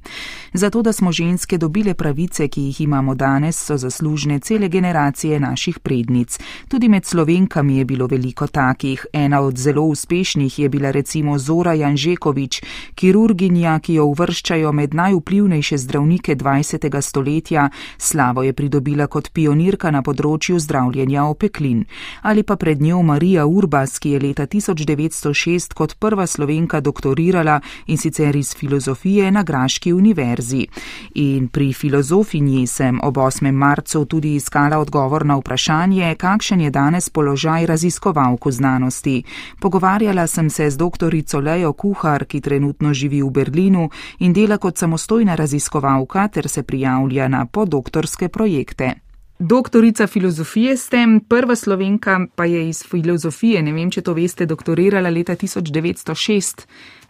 Zato, 0.55 0.87
da 0.87 0.93
smo 0.95 1.11
ženske 1.11 1.59
dobile 1.59 1.99
pravice, 1.99 2.47
ki 2.47 2.71
jih 2.71 2.87
imamo 2.87 3.19
danes, 3.19 3.59
so 3.59 3.75
zaslužne 3.75 4.39
cele 4.39 4.71
generacije 4.71 5.41
naših 5.41 5.56
naših 5.57 5.81
prednic. 5.81 6.39
Tudi 6.69 6.89
med 6.89 7.05
slovenkami 7.05 7.79
je 7.79 7.85
bilo 7.85 8.07
veliko 8.07 8.47
takih. 8.47 9.07
Ena 9.13 9.41
od 9.41 9.57
zelo 9.57 9.83
uspešnih 9.83 10.59
je 10.59 10.69
bila 10.69 10.91
recimo 10.91 11.39
Zora 11.39 11.73
Janžekovič, 11.73 12.63
kirurginja, 12.95 13.79
ki 13.81 13.95
jo 13.95 14.05
uvrščajo 14.13 14.73
med 14.73 14.95
najvplivnejše 14.95 15.79
zdravnike 15.79 16.37
20. 16.37 17.01
stoletja. 17.01 17.71
Slavo 17.99 18.43
je 18.43 18.53
pridobila 18.53 19.07
kot 19.07 19.31
pionirka 19.33 19.91
na 19.91 20.03
področju 20.03 20.61
zdravljenja 20.61 21.25
opeklin. 21.25 21.87
Ali 22.23 22.43
pa 22.43 22.57
pred 22.57 22.83
njo 22.83 23.01
Marija 23.03 23.47
Urbas, 23.47 23.99
ki 23.99 24.11
je 24.11 24.21
leta 24.21 24.47
1906 24.47 25.73
kot 25.73 25.97
prva 25.99 26.27
slovenka 26.27 26.81
doktorirala 26.81 27.61
in 27.87 27.97
sicer 27.97 28.37
iz 28.37 28.53
filozofije 28.55 29.31
na 29.33 29.43
Graški 29.43 29.93
univerzi. 29.93 30.67
In 31.15 31.49
pri 31.49 31.73
filozofinji 31.73 32.67
sem 32.67 33.01
ob 33.03 33.17
8. 33.17 33.53
marcu 33.53 34.05
tudi 34.05 34.35
iskala 34.37 34.79
odgovor 34.79 35.25
na 35.25 35.37
na 35.37 35.41
vprašanje, 35.47 36.15
kakšen 36.19 36.61
je 36.61 36.71
danes 36.71 37.09
položaj 37.11 37.67
raziskovalk 37.67 38.47
v 38.47 38.53
znanosti. 38.53 39.23
Pogovarjala 39.61 40.27
sem 40.27 40.51
se 40.51 40.71
z 40.71 40.77
doktorico 40.77 41.41
Lejo 41.41 41.73
Kuhar, 41.73 42.25
ki 42.27 42.41
trenutno 42.41 42.95
živi 42.95 43.23
v 43.23 43.31
Berlinu 43.31 43.91
in 44.19 44.33
dela 44.33 44.59
kot 44.59 44.79
samostojna 44.79 45.35
raziskovalka 45.35 46.29
ter 46.29 46.49
se 46.49 46.63
prijavlja 46.63 47.29
na 47.29 47.47
podoktorske 47.47 48.29
projekte. 48.29 48.95
Doktorica 49.39 50.07
filozofije 50.07 50.77
ste, 50.77 51.07
prva 51.29 51.57
slovenka 51.57 52.21
pa 52.35 52.45
je 52.45 52.69
iz 52.69 52.83
filozofije, 52.91 53.63
ne 53.63 53.73
vem, 53.73 53.91
če 53.91 54.03
to 54.03 54.15
veste, 54.15 54.47
doktorirala 54.47 55.11
leta 55.11 55.37
1906. 55.37 56.67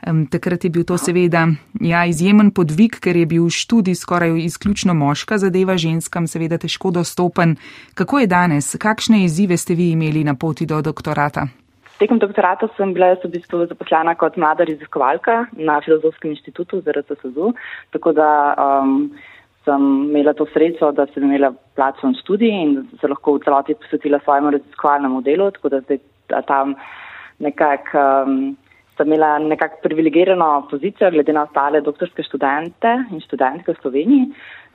Takrat 0.06 0.64
je 0.64 0.70
bil 0.70 0.84
to 0.86 0.94
seveda 0.98 1.48
ja, 1.82 2.04
izjemen 2.06 2.52
podvig, 2.54 2.94
ker 3.02 3.16
je 3.18 3.26
bil 3.26 3.48
študij 3.50 3.96
skoraj 3.98 4.36
izključno 4.44 4.94
moška 4.94 5.38
zadeva, 5.42 5.74
ženskam 5.76 6.28
seveda 6.30 6.58
težko 6.62 6.92
dostopen. 6.94 7.56
Kako 7.98 8.22
je 8.22 8.26
danes, 8.30 8.76
kakšne 8.78 9.24
izzive 9.24 9.56
ste 9.58 9.74
vi 9.74 9.90
imeli 9.96 10.22
na 10.24 10.36
poti 10.38 10.66
do 10.66 10.78
doktorata? 10.82 11.48
Tekom 11.98 12.20
doktorata 12.22 12.68
sem 12.76 12.92
bila 12.94 13.16
v 13.18 13.30
bistvu 13.32 13.64
zaposlena 13.66 14.14
kot 14.14 14.36
mlada 14.36 14.64
raziskovalka 14.68 15.46
na 15.56 15.80
Filozofskem 15.80 16.30
inštitutu 16.30 16.80
za 16.84 16.92
RCSU, 16.92 17.54
tako 17.90 18.12
da 18.12 18.28
um, 18.54 19.08
sem 19.64 19.86
imela 20.10 20.36
to 20.38 20.46
srečo, 20.52 20.92
da 20.92 21.08
sem 21.14 21.24
imela 21.24 21.50
plačen 21.74 22.14
študij 22.20 22.52
in 22.52 22.76
se 23.00 23.08
lahko 23.08 23.38
v 23.38 23.42
celoti 23.48 23.74
posvetila 23.74 24.20
svojemu 24.22 24.54
raziskovalnemu 24.54 25.22
delu, 25.26 25.50
tako 25.50 25.72
da 25.74 25.80
zdaj 25.80 25.98
da 26.28 26.42
tam 26.42 26.74
nekako 27.38 27.98
um, 28.26 28.56
sem 28.96 29.06
imela 29.06 29.38
nekako 29.38 29.82
privilegirano 29.82 30.66
pozicijo 30.70 31.10
glede 31.10 31.32
na 31.32 31.42
ostale 31.44 31.80
doktorske 31.80 32.22
študente 32.22 32.92
in 33.10 33.20
študentke 33.20 33.72
v 33.72 33.80
Sloveniji. 33.82 34.30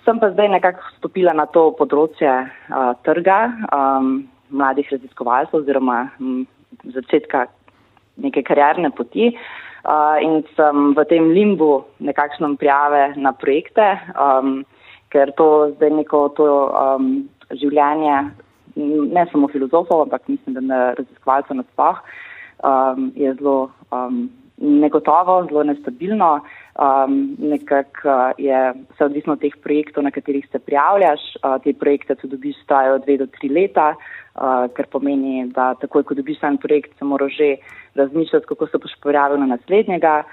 Sem 0.05 0.19
pa 0.19 0.31
zdaj 0.31 0.49
nekako 0.49 0.85
stopila 0.97 1.33
na 1.33 1.45
to 1.45 1.71
področje 1.77 2.29
uh, 2.29 2.93
trga 3.05 3.39
um, 3.69 4.23
mladih 4.49 4.87
raziskovalcev 4.91 5.61
oziroma 5.61 6.03
um, 6.19 6.45
začetka 6.93 7.47
neke 8.21 8.43
karjerne 8.45 8.91
poti. 8.97 9.31
Uh, 9.81 10.17
in 10.21 10.41
sem 10.57 10.93
v 10.93 11.05
tem 11.09 11.31
limbu 11.33 11.83
nekakšnem 12.01 12.57
prijave 12.61 13.13
na 13.17 13.33
projekte. 13.33 13.97
Um, 14.13 14.61
ker 15.11 15.33
to 15.37 15.73
zdaj 15.75 15.91
neko 15.91 16.29
to 16.37 16.47
um, 16.71 17.07
življenje, 17.51 18.17
ne 18.77 19.23
samo 19.31 19.49
filozofov, 19.51 20.05
ampak 20.05 20.29
mislim, 20.31 20.55
da 20.55 20.61
na 20.63 20.79
raziskovalcev 20.95 21.59
nasploh, 21.59 21.99
um, 22.63 23.09
je 23.19 23.33
zelo 23.35 23.71
um, 23.91 24.29
negotovo, 24.61 25.45
zelo 25.49 25.63
nestabilno. 25.63 26.39
Um, 26.79 27.35
nekako 27.39 28.09
uh, 28.09 28.31
je 28.37 28.73
vse 28.93 29.05
odvisno 29.05 29.33
od 29.33 29.41
teh 29.41 29.53
projektov, 29.63 30.03
na 30.03 30.11
katerih 30.11 30.47
se 30.51 30.59
prijavljaš. 30.59 31.19
Uh, 31.43 31.57
te 31.63 31.73
projekte 31.73 32.15
tudi 32.15 32.35
dobiš 32.35 32.61
stajo 32.63 32.99
dve 32.99 33.17
do 33.17 33.27
tri 33.27 33.49
leta, 33.49 33.93
uh, 33.95 34.69
kar 34.73 34.87
pomeni, 34.91 35.47
da 35.55 35.73
takoj, 35.81 36.03
ko 36.03 36.15
dobiš 36.15 36.43
en 36.43 36.57
projekt, 36.57 36.97
se 36.97 37.05
moraš 37.05 37.35
že 37.37 37.55
razmišljati, 37.95 38.45
kako 38.47 38.67
se 38.67 38.77
boš 38.77 38.95
prijavil 39.03 39.39
na 39.39 39.45
naslednjega. 39.55 40.23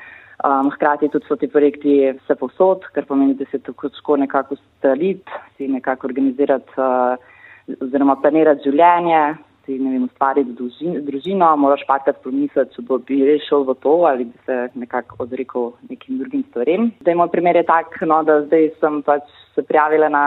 Um, 0.45 0.71
hkrati 0.71 1.09
tudi 1.09 1.27
so 1.27 1.37
ti 1.37 1.49
projekti 1.49 2.13
vse 2.21 2.35
posod, 2.39 2.85
kar 2.95 3.05
pomeni, 3.05 3.35
da 3.35 3.45
se 3.51 3.59
tako 3.59 3.89
težko 3.89 4.17
nekako 4.17 4.55
ustaliti, 4.55 5.31
si 5.57 5.69
nekako 5.69 6.07
organizirati 6.07 6.71
uh, 6.77 7.19
oziroma 7.83 8.17
planirati 8.23 8.71
življenje, 8.71 9.35
si 9.69 9.77
vem, 9.77 10.09
ustvariti 10.09 10.57
družino, 11.05 11.51
moraš 11.61 11.85
parkrat 11.89 12.23
pomisliti, 12.25 12.73
če 12.75 12.85
bo 12.89 12.99
bi 13.05 13.21
res 13.29 13.45
šel 13.49 13.67
v 13.69 13.77
to 13.85 13.95
ali 14.09 14.25
bi 14.31 14.45
se 14.49 14.69
nekako 14.81 15.27
odrekel 15.27 15.73
nekim 15.91 16.23
drugim 16.23 16.45
stvarem. 16.49 16.93
Zdaj 17.05 17.19
moj 17.21 17.29
primer 17.35 17.61
je 17.61 17.67
tak, 17.69 18.01
no, 18.09 18.23
da 18.25 18.41
zdaj 18.47 18.71
sem 18.81 19.03
pač 19.05 19.29
se 19.55 19.65
prijavila 19.69 20.09
na 20.09 20.25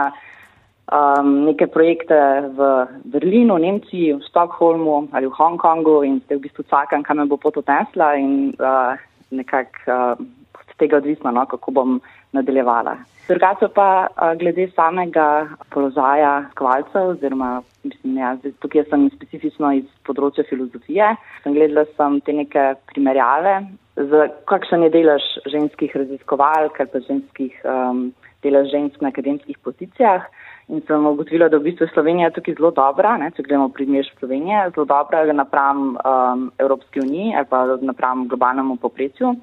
um, 0.86 1.32
neke 1.48 1.66
projekte 1.66 2.18
v 2.54 2.70
Berlinu, 3.10 3.58
Nemčiji, 3.58 4.14
v 4.20 4.28
Stokholmu 4.30 5.08
ali 5.10 5.26
v 5.26 5.34
Hongkongu 5.40 6.02
in 6.06 6.20
zdaj 6.26 6.38
v 6.38 6.44
bistvu 6.46 6.68
čakam, 6.70 7.02
kam 7.02 7.18
me 7.18 7.26
bo 7.26 7.40
pot 7.40 7.58
odnesla 7.58 8.14
in 8.22 8.54
uh, 8.62 8.94
nekako 9.34 9.90
uh, 9.90 10.30
od 10.68 10.76
tega 10.78 10.96
odvisno, 10.96 11.30
no, 11.30 11.46
kako 11.46 11.70
bom 11.70 12.00
nadaljevala. 12.32 12.96
Drugače 13.28 13.68
pa 13.74 14.06
glede 14.38 14.68
samega 14.76 15.46
položaja 15.70 16.44
kvalcev, 16.54 17.14
oziroma 17.14 17.62
mislim, 17.84 18.16
ja, 18.18 18.36
tukaj 18.60 18.84
sem 18.90 19.06
specifično 19.14 19.72
iz 19.78 19.86
področja 20.06 20.44
filozofije, 20.48 21.14
sem 21.44 21.54
gledala 21.54 21.86
sem 21.96 22.18
te 22.26 22.34
neke 22.34 22.72
primerjave, 22.90 23.60
z 23.96 24.26
kakšen 24.48 24.86
je 24.86 24.92
delež 24.94 25.24
ženskih 25.52 25.94
raziskovalk 25.96 26.80
ali 26.80 26.92
pa 26.92 27.00
ženskih 27.06 27.58
um, 27.68 28.06
delež 28.42 28.70
žensk 28.72 29.02
na 29.04 29.12
akademskih 29.12 29.58
pozicijah. 29.62 30.24
In 30.72 30.80
sem 30.86 31.06
ugotovila, 31.06 31.50
da 31.50 31.58
v 31.58 31.68
bistvu 31.68 31.88
Slovenija 31.92 32.30
je 32.30 32.36
tukaj 32.38 32.54
zelo 32.56 32.70
dobra, 32.74 33.16
ne, 33.20 33.30
če 33.34 33.44
gledamo 33.44 33.68
primer 33.74 34.06
Slovenije, 34.18 34.70
zelo 34.74 34.86
dobra 34.88 35.24
napram 35.34 35.98
um, 35.98 36.46
Evropski 36.58 37.02
uniji 37.02 37.34
ali 37.36 37.50
pa 37.50 37.64
napram 37.82 38.26
globalnemu 38.28 38.78
poprečju. 38.80 39.34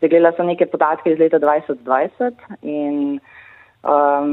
Zagledala 0.00 0.32
sem 0.36 0.48
neke 0.48 0.66
podatke 0.66 1.12
iz 1.12 1.18
leta 1.20 1.38
2020 1.38 2.40
in 2.62 3.20
um, 3.84 4.32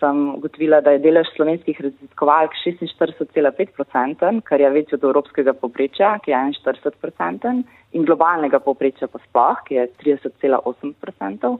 sem 0.00 0.20
ugotovila, 0.34 0.80
da 0.80 0.94
je 0.94 1.02
delež 1.04 1.28
slovenskih 1.34 1.80
raziskovalk 1.84 2.54
46,5%, 2.64 4.40
kar 4.48 4.60
je 4.60 4.70
večji 4.70 4.96
od 4.96 5.04
evropskega 5.04 5.52
poprečja, 5.52 6.14
ki 6.24 6.32
je 6.32 6.40
41%, 6.64 7.62
in 7.92 8.06
globalnega 8.08 8.62
poprečja 8.64 9.10
pa 9.12 9.20
sploh, 9.26 9.60
ki 9.68 9.76
je 9.76 9.88
30,8%. 10.04 11.52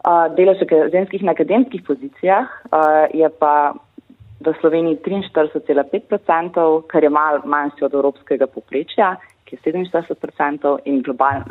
Uh, 0.00 0.26
delež 0.36 0.64
ženskih 0.92 1.22
na 1.22 1.32
akademskih 1.36 1.82
pozicijah 1.84 2.48
uh, 2.72 3.04
je 3.12 3.28
pa 3.40 3.72
v 4.40 4.54
Sloveniji 4.60 5.00
43,5%, 5.04 6.86
kar 6.88 7.04
je 7.04 7.10
mal 7.12 7.42
manjši 7.44 7.84
od 7.84 7.94
evropskega 7.94 8.48
poprečja, 8.48 9.14
ki 9.44 9.56
je 9.56 9.72
47% 9.72 10.78
in, 10.88 11.02
global, 11.04 11.44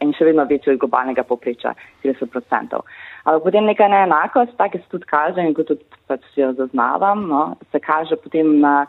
in 0.00 0.12
še 0.16 0.28
vedno 0.30 0.44
večji 0.48 0.74
od 0.74 0.80
globalnega 0.82 1.24
poprečja, 1.26 1.74
30%. 2.04 2.80
Ampak 3.24 3.42
potem 3.44 3.66
neka 3.68 3.88
neenakost, 3.88 4.56
tako 4.58 4.78
se 4.78 4.92
tudi 4.92 5.08
kaže 5.10 5.44
in 5.44 5.54
kot 5.54 5.70
tudi 5.72 6.02
pač 6.10 6.24
jo 6.36 6.52
zaznavam, 6.58 7.26
no, 7.28 7.42
se 7.72 7.80
kaže 7.80 8.16
potem 8.16 8.58
na 8.60 8.86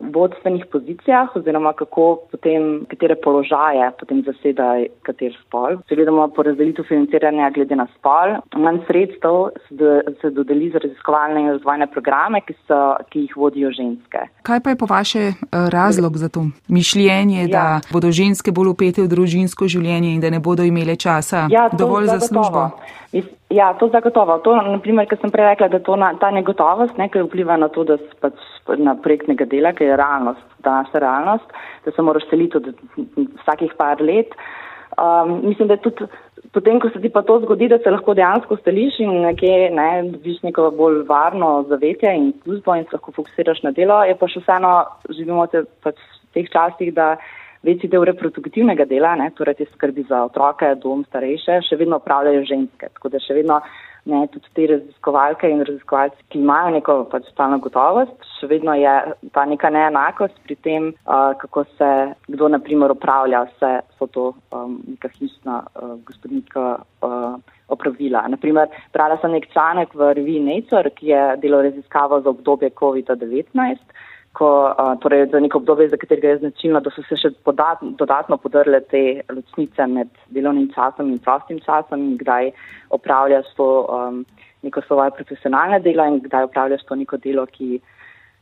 vodstvenih 0.00 0.64
pozicijah 0.72 1.36
oziroma 1.36 1.72
kako 1.72 2.18
potem, 2.30 2.84
katere 2.88 3.16
položaje 3.24 3.90
potem 4.00 4.22
zaseda 4.26 4.72
kater 5.02 5.36
spol. 5.46 5.76
Če 5.88 5.98
gledamo 5.98 6.28
po 6.34 6.42
razdelitev 6.46 6.88
financiranja 6.88 7.50
glede 7.54 7.76
na 7.76 7.86
spol, 7.96 8.36
manj 8.56 8.80
sredstev 8.88 9.50
se 10.20 10.30
dodeli 10.30 10.70
za 10.70 10.82
raziskovalne 10.82 11.44
in 11.44 11.50
razvojne 11.54 11.90
programe, 11.92 12.40
ki, 12.46 12.56
so, 12.68 12.80
ki 13.12 13.26
jih 13.26 13.36
vodijo 13.36 13.72
ženske. 13.76 14.24
Kaj 14.46 14.62
pa 14.64 14.74
je 14.74 14.80
po 14.80 14.88
vaše 14.90 15.26
eh, 15.28 15.34
razlog 15.72 16.16
za 16.16 16.28
to 16.28 16.46
mišljenje, 16.68 17.42
ja. 17.42 17.48
da 17.48 17.64
bodo 17.92 18.12
ženske 18.12 18.52
bolj 18.52 18.74
upete 18.74 19.02
v 19.02 19.10
družinsko 19.12 19.68
življenje 19.68 20.14
in 20.14 20.20
da 20.20 20.30
ne 20.30 20.40
bodo 20.40 20.64
imele 20.66 20.96
časa 20.96 21.46
ja, 21.50 21.68
dovolj 21.72 22.12
za 22.14 22.20
službo? 22.20 22.70
Ja, 23.50 23.72
to 23.74 23.88
zagotovo. 23.90 24.38
To, 24.46 24.54
naprimer, 24.62 25.08
kar 25.10 25.18
sem 25.18 25.32
prej 25.34 25.48
rekla, 25.48 25.68
da 25.72 25.80
to 25.82 25.96
na, 25.98 26.12
ta 26.22 26.30
negotovost 26.30 26.98
nekaj 27.00 27.24
vpliva 27.26 27.56
na 27.58 27.66
to, 27.74 27.82
da 27.84 27.96
pač 28.22 28.38
na 28.78 28.94
projektnega 28.94 29.48
dela, 29.50 29.72
ki 29.74 29.88
je 29.88 29.96
realnost, 29.98 30.44
današnja 30.62 31.02
realnost, 31.02 31.56
da 31.84 31.90
se 31.90 32.02
moraš 32.02 32.28
seliti 32.30 32.60
od 32.60 32.68
vsakih 33.42 33.74
par 33.78 33.98
let. 34.00 34.38
Um, 35.00 35.40
mislim, 35.48 35.68
da 35.68 35.76
tudi 35.82 36.06
potem, 36.52 36.78
ko 36.80 36.90
se 36.90 37.00
ti 37.00 37.10
pa 37.10 37.22
to 37.22 37.40
zgodi, 37.40 37.68
da 37.68 37.78
se 37.78 37.90
lahko 37.90 38.14
dejansko 38.14 38.56
stališ 38.60 39.00
in 39.02 39.20
nekje 39.26 39.70
ne, 39.74 39.90
dobiš 40.12 40.42
neko 40.46 40.70
bolj 40.76 41.02
varno 41.08 41.50
zavetje 41.68 42.14
in 42.16 42.32
službo 42.42 42.74
in 42.76 42.84
se 42.84 42.96
lahko 42.96 43.12
fokusiraš 43.18 43.62
na 43.66 43.74
delo, 43.74 44.02
je 44.06 44.16
pa 44.18 44.28
še 44.30 44.42
vseeno, 44.44 44.72
živimo 45.10 45.46
te, 45.50 45.64
pač 45.82 45.98
v 45.98 46.38
teh 46.38 46.50
časih, 46.54 46.94
da 46.94 47.16
večji 47.62 47.90
del 47.92 48.06
reproduktivnega 48.08 48.86
dela, 48.88 49.14
ne, 49.20 49.30
torej 49.36 49.58
te 49.60 49.68
skrbi 49.74 50.06
za 50.08 50.24
otroke, 50.28 50.72
dom, 50.82 51.04
starejše, 51.08 51.60
še 51.68 51.78
vedno 51.80 52.00
upravljajo 52.00 52.46
ženske. 52.48 52.90
Tako 52.96 53.12
da 53.12 53.20
še 53.22 53.36
vedno 53.36 53.60
ne, 54.08 54.22
tudi 54.32 54.48
te 54.56 54.66
raziskovalke 54.70 55.50
in 55.50 55.60
raziskovalci, 55.66 56.24
ki 56.32 56.40
imajo 56.40 56.72
neko 56.76 56.96
pač 57.12 57.28
stalno 57.32 57.60
gotovost, 57.60 58.16
še 58.38 58.48
vedno 58.50 58.74
je 58.78 58.94
ta 59.34 59.44
neka 59.48 59.70
neenakost 59.74 60.36
pri 60.46 60.56
tem, 60.64 60.90
uh, 61.04 61.32
kako 61.40 61.66
se, 61.76 61.90
kdo 62.32 62.48
naprimer 62.56 62.96
upravlja 62.96 63.44
vse, 63.50 63.72
so 63.98 64.08
to 64.08 64.30
um, 64.56 64.78
neka 64.88 65.12
hišna 65.18 65.60
uh, 65.60 65.96
gospodinska 66.08 66.66
uh, 66.80 67.34
opravila. 67.70 68.24
Naprimer, 68.32 68.72
brala 68.94 69.20
sem 69.20 69.36
nek 69.36 69.50
članek 69.52 69.92
v 69.94 70.14
reviji 70.16 70.46
Nature, 70.48 70.94
ki 70.96 71.12
je 71.12 71.26
delo 71.44 71.60
raziskavo 71.62 72.22
za 72.24 72.32
obdobje 72.32 72.72
COVID-19 72.80 74.08
ko, 74.32 74.48
a, 74.78 74.96
torej 75.02 75.26
za 75.32 75.40
neko 75.40 75.58
obdobje, 75.58 75.88
za 75.88 75.96
katerega 75.96 76.28
je 76.28 76.38
značilno, 76.38 76.80
da 76.80 76.90
so 76.94 77.02
se 77.08 77.18
še 77.18 77.32
podat, 77.44 77.82
dodatno 77.98 78.38
podrle 78.38 78.80
te 78.92 79.22
ločnice 79.28 79.86
med 79.90 80.12
delovnim 80.30 80.70
časom 80.74 81.10
in 81.10 81.18
prostim 81.18 81.58
časom 81.64 82.04
in 82.12 82.14
kdaj 82.20 82.52
opravljaš 82.94 83.50
to 83.56 83.68
um, 83.82 84.22
neko 84.62 84.82
svoje 84.86 85.10
profesionalne 85.18 85.80
delo 85.80 86.06
in 86.06 86.20
kdaj 86.22 86.46
opravljaš 86.50 86.86
to 86.86 86.94
neko 86.94 87.18
delo, 87.18 87.46
ki 87.46 87.80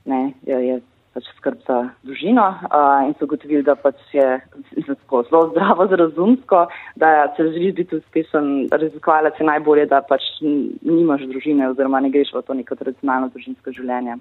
ne, 0.04 0.22
je, 0.46 0.60
je 0.66 0.80
pač 1.18 1.26
skrb 1.40 1.58
za 1.66 1.78
družino 2.06 2.46
uh, 2.46 3.02
in 3.02 3.14
so 3.18 3.26
ugotovili, 3.26 3.64
da 3.66 3.74
pač 3.74 3.98
je 4.14 4.38
tako 4.86 5.24
zelo 5.26 5.48
zdravo, 5.50 5.88
razumsko, 5.90 6.64
da 7.00 7.26
če 7.34 7.48
želiš 7.50 7.74
biti 7.80 7.98
uspešen 7.98 8.68
raziskovalec, 8.70 9.38
je 9.40 9.48
najbolje, 9.48 9.88
da 9.90 10.00
pač 10.06 10.22
nimaš 10.40 11.26
družine 11.32 11.66
oziroma 11.72 12.00
ne 12.04 12.12
greš 12.14 12.30
v 12.36 12.44
to 12.46 12.54
neko 12.54 12.78
tradicionalno 12.78 13.32
družinsko 13.34 13.74
življenje. 13.74 14.20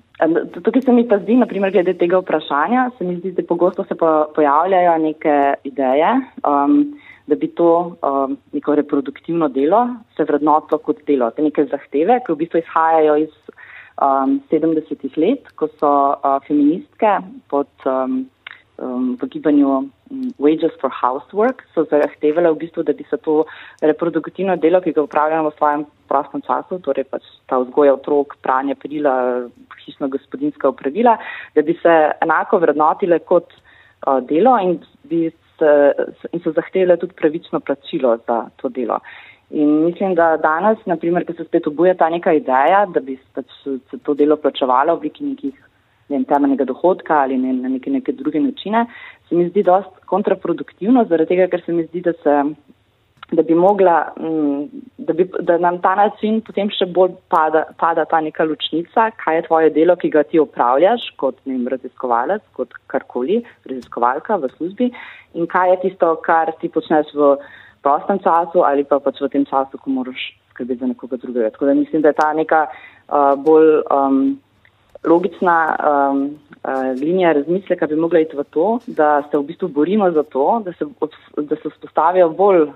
Tukaj 0.58 0.88
se 0.88 0.96
mi 0.96 1.06
pa 1.08 1.22
zdi, 1.22 1.38
naprimer, 1.38 1.76
glede 1.76 1.94
tega 2.02 2.24
vprašanja, 2.24 2.90
se 2.98 3.06
mi 3.06 3.20
zdi, 3.22 3.36
da 3.38 3.46
pogosto 3.46 3.86
se 3.86 3.98
po, 4.00 4.32
pojavljajo 4.36 4.98
neke 5.06 5.38
ideje. 5.70 6.16
Um, 6.48 6.82
da 7.28 7.36
bi 7.36 7.50
to 7.52 7.98
um, 8.08 8.38
neko 8.56 8.76
reproduktivno 8.80 9.50
delo 9.52 9.82
se 10.16 10.24
vrednotilo 10.24 10.78
kot 10.80 11.02
delo, 11.08 11.28
te 11.36 11.44
neke 11.44 11.66
zahteve, 11.68 12.22
ki 12.24 12.32
v 12.32 12.40
bistvu 12.40 12.62
izhajajo 12.62 13.18
iz 13.26 13.34
um, 14.02 14.40
70-ih 14.52 15.18
let, 15.18 15.52
ko 15.56 15.70
so 15.80 15.92
uh, 16.22 16.40
feministke 16.48 17.18
pod 17.50 17.70
um, 17.86 18.26
um, 18.78 19.18
v 19.18 19.30
gibanju 19.34 19.68
um, 19.68 19.90
Wages 20.40 20.74
for 20.82 20.90
Housework 20.90 21.66
so 21.74 21.86
zahtevale 21.90 22.52
v 22.54 22.62
bistvu, 22.66 22.84
da 22.84 22.94
bi 22.94 23.06
se 23.10 23.18
to 23.18 23.46
reproduktivno 23.82 24.56
delo, 24.58 24.82
ki 24.82 24.94
ga 24.94 25.04
upravljamo 25.04 25.50
v 25.50 25.58
svojem 25.58 25.86
prostem 26.08 26.42
času, 26.46 26.80
torej 26.86 27.08
pač 27.10 27.26
ta 27.50 27.60
vzgoja 27.60 27.98
otrok, 27.98 28.38
pranje 28.42 28.78
perila, 28.80 29.48
hišno 29.84 30.08
gospodinska 30.14 30.70
upravila, 30.70 31.18
da 31.56 31.62
bi 31.62 31.76
se 31.82 31.96
enako 32.22 32.62
vrednotile 32.64 33.20
kot 33.20 33.52
uh, 33.52 34.22
delo 34.30 34.56
in, 34.62 34.80
bi 35.10 35.28
se, 35.60 35.72
in 36.32 36.44
so 36.44 36.54
zahtevale 36.56 36.98
tudi 36.98 37.14
pravično 37.14 37.60
plačilo 37.60 38.18
za 38.28 38.46
to 38.62 38.70
delo. 38.70 39.00
In 39.50 39.86
mislim, 39.86 40.16
da 40.16 40.36
danes, 40.38 40.80
naprimer, 40.86 41.26
ko 41.26 41.34
se 41.34 41.46
spet 41.48 41.68
obuja 41.68 41.94
ta 41.96 42.10
neka 42.10 42.34
ideja, 42.36 42.86
da 42.86 43.00
bi 43.00 43.16
pač 43.34 43.48
se 43.64 43.98
to 44.04 44.14
delo 44.14 44.36
plačevalo 44.36 44.96
v 44.96 44.98
obliki 44.98 45.24
nekih 45.24 45.56
ne, 46.10 46.24
temeljnega 46.28 46.66
dohodka 46.68 47.22
ali 47.24 47.38
ne, 47.38 47.54
na 47.54 47.70
neke, 47.70 47.92
neke 47.92 48.12
druge 48.12 48.40
načine, 48.40 48.86
se 49.30 49.36
mi 49.36 49.48
zdi 49.50 49.64
dost 49.64 49.92
kontraproduktivno, 50.06 51.06
zaradi 51.10 51.36
tega, 51.36 51.48
ker 51.52 51.64
se 51.66 51.76
mi 51.76 51.86
zdi, 51.88 52.02
da, 52.02 52.14
se, 52.24 52.36
da 53.32 53.44
bi 53.44 53.56
mogla, 53.56 54.14
mm, 54.20 54.64
da, 54.98 55.14
bi, 55.14 55.30
da 55.40 55.58
nam 55.58 55.82
ta 55.82 55.96
način 55.96 56.40
potem 56.42 56.70
še 56.72 56.86
bolj 56.96 57.18
pada, 57.30 57.66
pada 57.80 58.06
ta 58.06 58.22
neka 58.24 58.46
ločnica, 58.48 59.10
kaj 59.20 59.36
je 59.36 59.46
tvoje 59.48 59.74
delo, 59.76 59.98
ki 60.00 60.12
ga 60.14 60.24
ti 60.24 60.40
opravljaš 60.40 61.10
kot 61.20 61.36
ne, 61.46 61.60
raziskovalec, 61.74 62.46
kot 62.56 62.72
karkoli, 62.88 63.42
raziskovalka 63.68 64.40
v 64.40 64.52
službi 64.56 64.92
in 65.36 65.48
kaj 65.52 65.74
je 65.74 65.80
tisto, 65.84 66.16
kar 66.24 66.54
ti 66.62 66.72
počneš 66.72 67.12
v 67.14 67.36
prostem 67.84 68.20
času 68.24 68.64
ali 68.64 68.88
pa 68.88 69.02
pač 69.04 69.20
v 69.22 69.32
tem 69.36 69.46
času, 69.46 69.76
ko 69.76 69.92
moraš 70.00 70.32
skrbeti 70.54 70.80
za 70.80 70.88
nekoga 70.88 71.20
drugega. 71.20 71.52
Tako 71.52 71.66
da 71.66 71.74
mislim, 71.74 72.02
da 72.02 72.16
je 72.16 72.20
ta 72.24 72.34
neka 72.34 72.66
uh, 72.68 73.36
bolj 73.44 73.82
um, 73.92 74.38
logična 75.06 75.76
um, 75.76 76.24
uh, 76.64 77.00
linija 77.02 77.32
razmisleka 77.32 77.88
bi 77.88 77.96
mogla 77.96 78.20
iti 78.20 78.38
v 78.38 78.44
to, 78.44 78.80
da 78.88 79.24
se 79.32 79.38
v 79.38 79.44
bistvu 79.44 79.68
borimo 79.68 80.12
za 80.12 80.24
to, 80.24 80.62
da 80.66 80.74
se, 80.74 80.86
da 81.38 81.56
se 81.56 81.70
vzpostavijo 81.70 82.30
bolj 82.30 82.62
uh, 82.62 82.72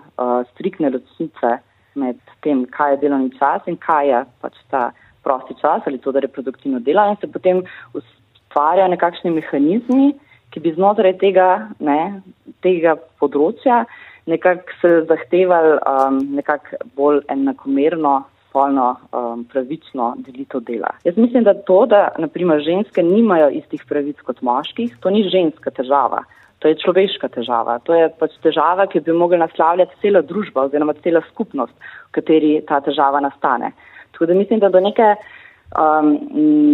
strikne 0.54 0.90
ločnice 0.90 1.58
med 1.96 2.18
tem, 2.44 2.66
kaj 2.66 2.94
je 2.94 2.98
delovni 2.98 3.32
čas 3.40 3.68
in 3.68 3.78
kaj 3.78 4.10
je 4.10 4.26
pač 4.42 4.60
ta 4.70 4.92
prosti 5.24 5.56
čas 5.62 5.82
ali 5.86 5.98
to, 5.98 6.12
da 6.12 6.20
reproduktivno 6.20 6.80
dela 6.80 7.10
in 7.10 7.18
se 7.22 7.28
potem 7.28 7.64
ustvarjajo 7.94 8.88
nekakšni 8.96 9.32
mehanizmi, 9.32 10.14
ki 10.52 10.60
bi 10.60 10.74
znotraj 10.76 11.18
tega, 11.18 11.68
ne, 11.80 12.22
tega 12.62 12.96
področja 13.20 13.86
nekako 14.26 14.76
se 14.82 14.90
zahtevali 15.10 15.78
um, 15.78 16.20
nekako 16.36 16.82
bolj 16.96 17.22
enakomerno, 17.30 18.22
spolno, 18.52 18.96
um, 19.16 19.46
pravično 19.48 20.12
delitev 20.28 20.62
dela. 20.68 20.92
Jaz 21.08 21.18
mislim, 21.18 21.48
da 21.48 21.54
to, 21.54 21.86
da 21.86 22.10
naprimer 22.20 22.60
ženske 22.60 23.04
nimajo 23.04 23.50
istih 23.50 23.84
pravic 23.88 24.20
kot 24.28 24.42
moških, 24.42 24.98
to 25.00 25.10
ni 25.10 25.24
ženska 25.30 25.72
težava. 25.72 26.26
To 26.60 26.68
je 26.68 26.78
človeška 26.84 27.32
težava. 27.34 27.80
To 27.88 27.96
je 27.96 28.10
pač 28.20 28.36
težava, 28.44 28.86
ki 28.92 29.00
bi 29.08 29.16
mogla 29.18 29.40
naslavljati 29.48 29.98
cela 30.04 30.22
družba 30.22 30.68
oziroma 30.68 30.94
cela 31.02 31.24
skupnost, 31.32 31.74
v 32.12 32.20
kateri 32.20 32.52
ta 32.68 32.82
težava 32.86 33.24
nastane. 33.24 33.72
Tako 34.12 34.28
da 34.30 34.38
mislim, 34.38 34.60
da 34.60 34.70
do 34.70 34.84
neke 34.84 35.16
um, 35.16 36.12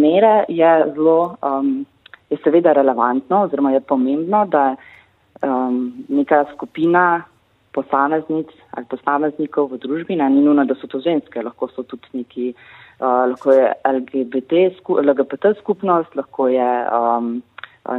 mere 0.01 0.43
je 0.49 0.73
zelo, 0.95 1.37
um, 1.45 1.85
je 2.29 2.41
seveda 2.43 2.73
relevantno 2.75 3.45
oziroma 3.45 3.71
je 3.77 3.85
pomembno, 3.85 4.43
da 4.51 4.73
um, 5.45 5.93
neka 6.09 6.43
skupina 6.55 7.23
posameznic 7.77 8.51
ali 8.77 8.89
posameznikov 8.89 9.71
v 9.73 9.81
družbi, 9.85 10.17
ne, 10.19 10.29
ni 10.33 10.43
nujno, 10.45 10.65
da 10.65 10.75
so 10.79 10.89
to 10.91 11.01
ženske, 11.03 11.43
lahko 11.45 11.69
so 11.73 11.85
tudi 11.85 12.09
neki, 12.21 12.47
uh, 12.99 13.27
lahko 13.33 13.53
je 13.53 13.69
LGBT, 13.93 14.63
sku, 14.79 14.99
LGBT 15.03 15.53
skupnost, 15.61 16.17
lahko 16.17 16.49
je, 16.51 16.69
um, 16.93 17.37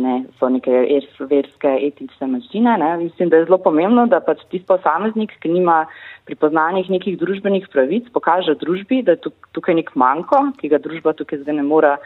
ne, 0.05 0.15
so 0.39 0.51
neke 0.53 0.85
verske, 1.31 1.75
etične 1.89 2.31
manjšine. 2.35 2.77
Mislim, 3.05 3.33
da 3.33 3.41
je 3.41 3.49
zelo 3.49 3.61
pomembno, 3.65 4.07
da 4.11 4.21
pač 4.21 4.43
tisti 4.49 4.67
posameznik, 4.69 5.33
ki 5.43 5.55
nima 5.55 5.85
pripoznanih 6.29 6.91
nekih 6.93 7.17
družbenih 7.21 7.71
pravic, 7.73 8.11
pokaže 8.13 8.59
družbi, 8.61 9.03
da 9.07 9.17
je 9.17 9.33
tukaj 9.57 9.79
nek 9.81 9.95
manjko, 9.97 10.51
ki 10.61 10.75
ga 10.75 10.83
družba 10.85 11.17
tukaj 11.17 11.45
zdaj 11.45 11.63
ne 11.63 11.69
mora. 11.71 11.97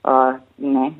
Uh, 0.00 0.36
ne, 0.56 0.92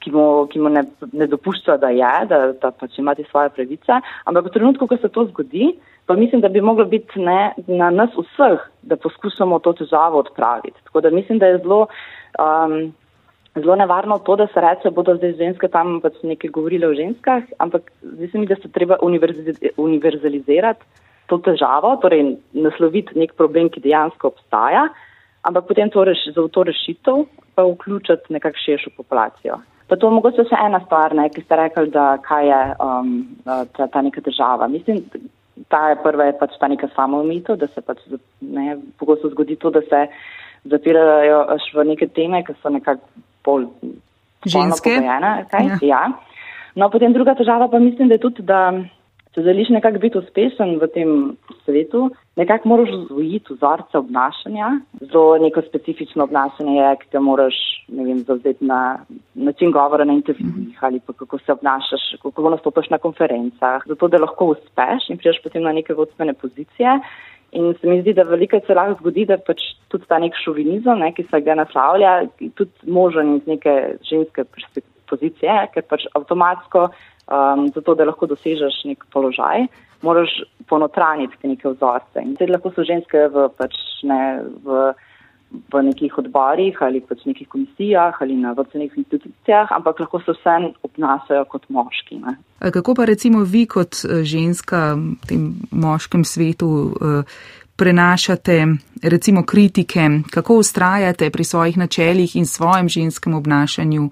ki 0.00 0.12
mu, 0.14 0.46
ki 0.52 0.60
mu 0.62 0.70
ne, 0.72 0.84
ne 1.12 1.26
dopušča, 1.30 1.76
da 1.82 1.90
je, 1.94 2.12
da, 2.30 2.40
da 2.62 2.70
pač 2.70 2.98
ima 2.98 3.14
svoje 3.30 3.50
pravice. 3.56 4.00
Ampak 4.24 4.48
v 4.48 4.54
trenutku, 4.56 4.86
ko 4.86 4.96
se 4.96 5.08
to 5.08 5.26
zgodi, 5.30 5.74
pa 6.06 6.16
mislim, 6.16 6.40
da 6.40 6.48
bi 6.48 6.60
moglo 6.60 6.84
biti 6.84 7.20
ne, 7.20 7.54
na 7.66 7.90
nas 7.90 8.10
vseh, 8.16 8.60
da 8.82 8.96
poskušamo 8.96 9.58
to 9.58 9.72
težavo 9.72 10.18
odpraviti. 10.24 10.76
Tako 10.84 11.00
da 11.00 11.10
mislim, 11.10 11.38
da 11.38 11.46
je 11.46 11.58
zelo, 11.58 11.86
um, 12.38 12.92
zelo 13.54 13.76
nevarno 13.76 14.18
to, 14.18 14.36
da 14.36 14.46
se 14.46 14.60
reče, 14.60 14.90
bodo 14.90 15.16
zdaj 15.16 15.36
ženske 15.38 15.68
tam 15.68 16.00
pač 16.00 16.20
nekaj 16.22 16.50
govorile 16.50 16.88
o 16.88 16.94
ženskah, 16.94 17.42
ampak 17.58 17.90
zdi 18.02 18.28
se 18.28 18.38
mi, 18.38 18.46
da 18.46 18.56
se 18.56 18.68
treba 18.72 19.00
univerzalizirati 19.76 20.84
to 21.26 21.38
težavo, 21.40 21.96
torej 22.02 22.36
nasloviti 22.52 23.16
nek 23.18 23.32
problem, 23.38 23.70
ki 23.72 23.80
dejansko 23.84 24.34
obstaja, 24.34 24.88
ampak 25.42 25.68
potem 25.70 25.90
to 25.90 26.04
reš, 26.04 26.26
za 26.36 26.48
to 26.52 26.64
rešitev 26.68 27.24
pa 27.54 27.64
vključiti 27.64 28.32
nekak 28.34 28.58
širšo 28.58 28.90
populacijo. 28.96 29.60
Pa 29.88 29.96
to 30.00 30.10
mogoče 30.10 30.46
še 30.48 30.58
ena 30.64 30.80
stvar, 30.86 31.12
ne, 31.16 31.28
ki 31.32 31.42
ste 31.44 31.56
rekli, 31.60 31.90
da 31.92 32.14
kaj 32.24 32.46
je 32.48 32.60
um, 32.80 33.10
ta, 33.44 33.86
ta 33.92 34.02
neka 34.04 34.22
država. 34.24 34.68
Mislim, 34.72 35.02
ta 35.68 35.90
je 35.92 35.98
prva 36.02 36.30
je 36.30 36.38
pač 36.40 36.56
ta 36.60 36.70
neka 36.72 36.88
samoumitev, 36.94 37.58
da 37.60 37.68
se 37.68 37.84
pač 37.84 38.00
ne, 38.40 38.78
pogosto 38.98 39.28
zgodi 39.34 39.58
to, 39.60 39.70
da 39.74 39.84
se 39.90 40.06
zapirajo 40.72 41.44
v 41.74 41.86
neke 41.92 42.08
teme, 42.16 42.40
ki 42.46 42.56
so 42.62 42.72
nekako 42.72 43.04
bolj 43.44 43.68
ženske. 44.48 44.96
Pogojene, 44.96 45.32
ja. 45.52 45.78
ja. 45.82 46.02
No, 46.74 46.88
potem 46.90 47.12
druga 47.14 47.36
težava 47.38 47.68
pa 47.70 47.78
mislim, 47.78 48.08
da 48.08 48.16
je 48.16 48.24
tudi, 48.24 48.42
da 48.42 48.72
če 49.34 49.44
želiš 49.46 49.74
nekako 49.76 50.00
biti 50.02 50.18
uspešen 50.18 50.78
v 50.80 50.88
tem 50.94 51.10
svetu, 51.66 52.08
nekako 52.36 52.68
moraš 52.68 52.88
zvojiti 53.08 53.54
vzorce 53.54 53.98
obnašanja. 53.98 54.70
Zelo 55.00 55.38
neko 55.38 55.62
specifično 55.68 56.24
obnašanje 56.24 56.76
je, 56.76 56.96
ki 56.96 57.10
te 57.10 57.20
moraš, 57.20 57.54
ne 57.88 58.04
vem, 58.04 58.18
zavzeti 58.18 58.64
na 58.64 58.98
način 59.34 59.70
govora 59.70 60.04
na 60.04 60.12
intervjujih 60.12 60.78
ali 60.80 61.00
pa 61.06 61.12
kako 61.12 61.38
se 61.38 61.52
obnašaš, 61.52 62.02
kako 62.22 62.50
nastopaš 62.50 62.90
na 62.90 62.98
konferencah, 62.98 63.82
zato 63.86 64.08
da 64.08 64.18
lahko 64.18 64.46
uspeš 64.46 65.10
in 65.10 65.18
priješ 65.18 65.42
potem 65.42 65.62
na 65.62 65.72
neke 65.72 65.94
vodstvene 65.94 66.34
pozicije. 66.34 67.00
In 67.52 67.74
se 67.80 67.86
mi 67.86 68.00
zdi, 68.00 68.12
da 68.14 68.22
veliko 68.22 68.58
se 68.66 68.74
lahko 68.74 68.98
zgodi, 69.00 69.26
da 69.30 69.36
pač 69.38 69.60
tudi 69.88 70.08
ta 70.08 70.18
nek 70.18 70.34
šovinizem, 70.44 70.98
ne, 70.98 71.12
ki 71.14 71.22
se 71.30 71.40
ga 71.40 71.54
naslavlja, 71.54 72.14
tudi 72.58 72.90
možen 72.90 73.36
iz 73.36 73.46
neke 73.46 73.74
ženske 74.10 74.44
pozicije, 75.10 75.56
ker 75.74 75.86
pač 75.88 76.06
avtomatsko 76.14 76.88
um, 76.88 77.68
zato 77.74 77.94
da 77.94 78.06
lahko 78.08 78.28
dosežeš 78.30 78.84
nek 78.90 79.04
položaj, 79.12 79.66
moraš 80.04 80.36
ponotraniti 80.68 81.48
neke 81.48 81.68
vzorce. 81.68 82.22
In 82.22 82.36
zdaj 82.36 82.52
lahko 82.56 82.72
so 82.74 82.84
ženske 82.84 83.28
v, 83.32 83.48
pač, 83.58 83.76
ne, 84.04 84.20
v, 84.64 84.92
v 85.72 85.82
nekih 85.86 86.18
odborih 86.18 86.80
ali 86.82 87.00
pač 87.04 87.24
nekih 87.28 87.48
komisijah 87.48 88.16
ali 88.20 88.36
na 88.36 88.52
vodstvenih 88.56 88.92
institucijah, 89.04 89.72
ampak 89.72 90.00
lahko 90.04 90.20
se 90.24 90.36
vse 90.36 90.56
obnašajo 90.82 91.44
kot 91.52 91.68
moški. 91.68 92.20
Ne. 92.24 92.36
Kako 92.74 92.96
pa 92.98 93.08
recimo 93.08 93.44
vi 93.44 93.66
kot 93.66 94.04
eh, 94.04 94.24
ženska 94.24 94.94
v 94.96 95.28
tem 95.28 95.52
moškem 95.70 96.24
svetu 96.24 96.70
uh, 96.90 97.38
prenašate 97.76 98.66
recimo 99.02 99.42
kritike, 99.42 100.00
kako 100.30 100.54
ustrajate 100.54 101.30
pri 101.30 101.44
svojih 101.44 101.78
načeljih 101.78 102.36
in 102.36 102.46
svojem 102.46 102.88
ženskem 102.88 103.34
obnašanju, 103.34 104.10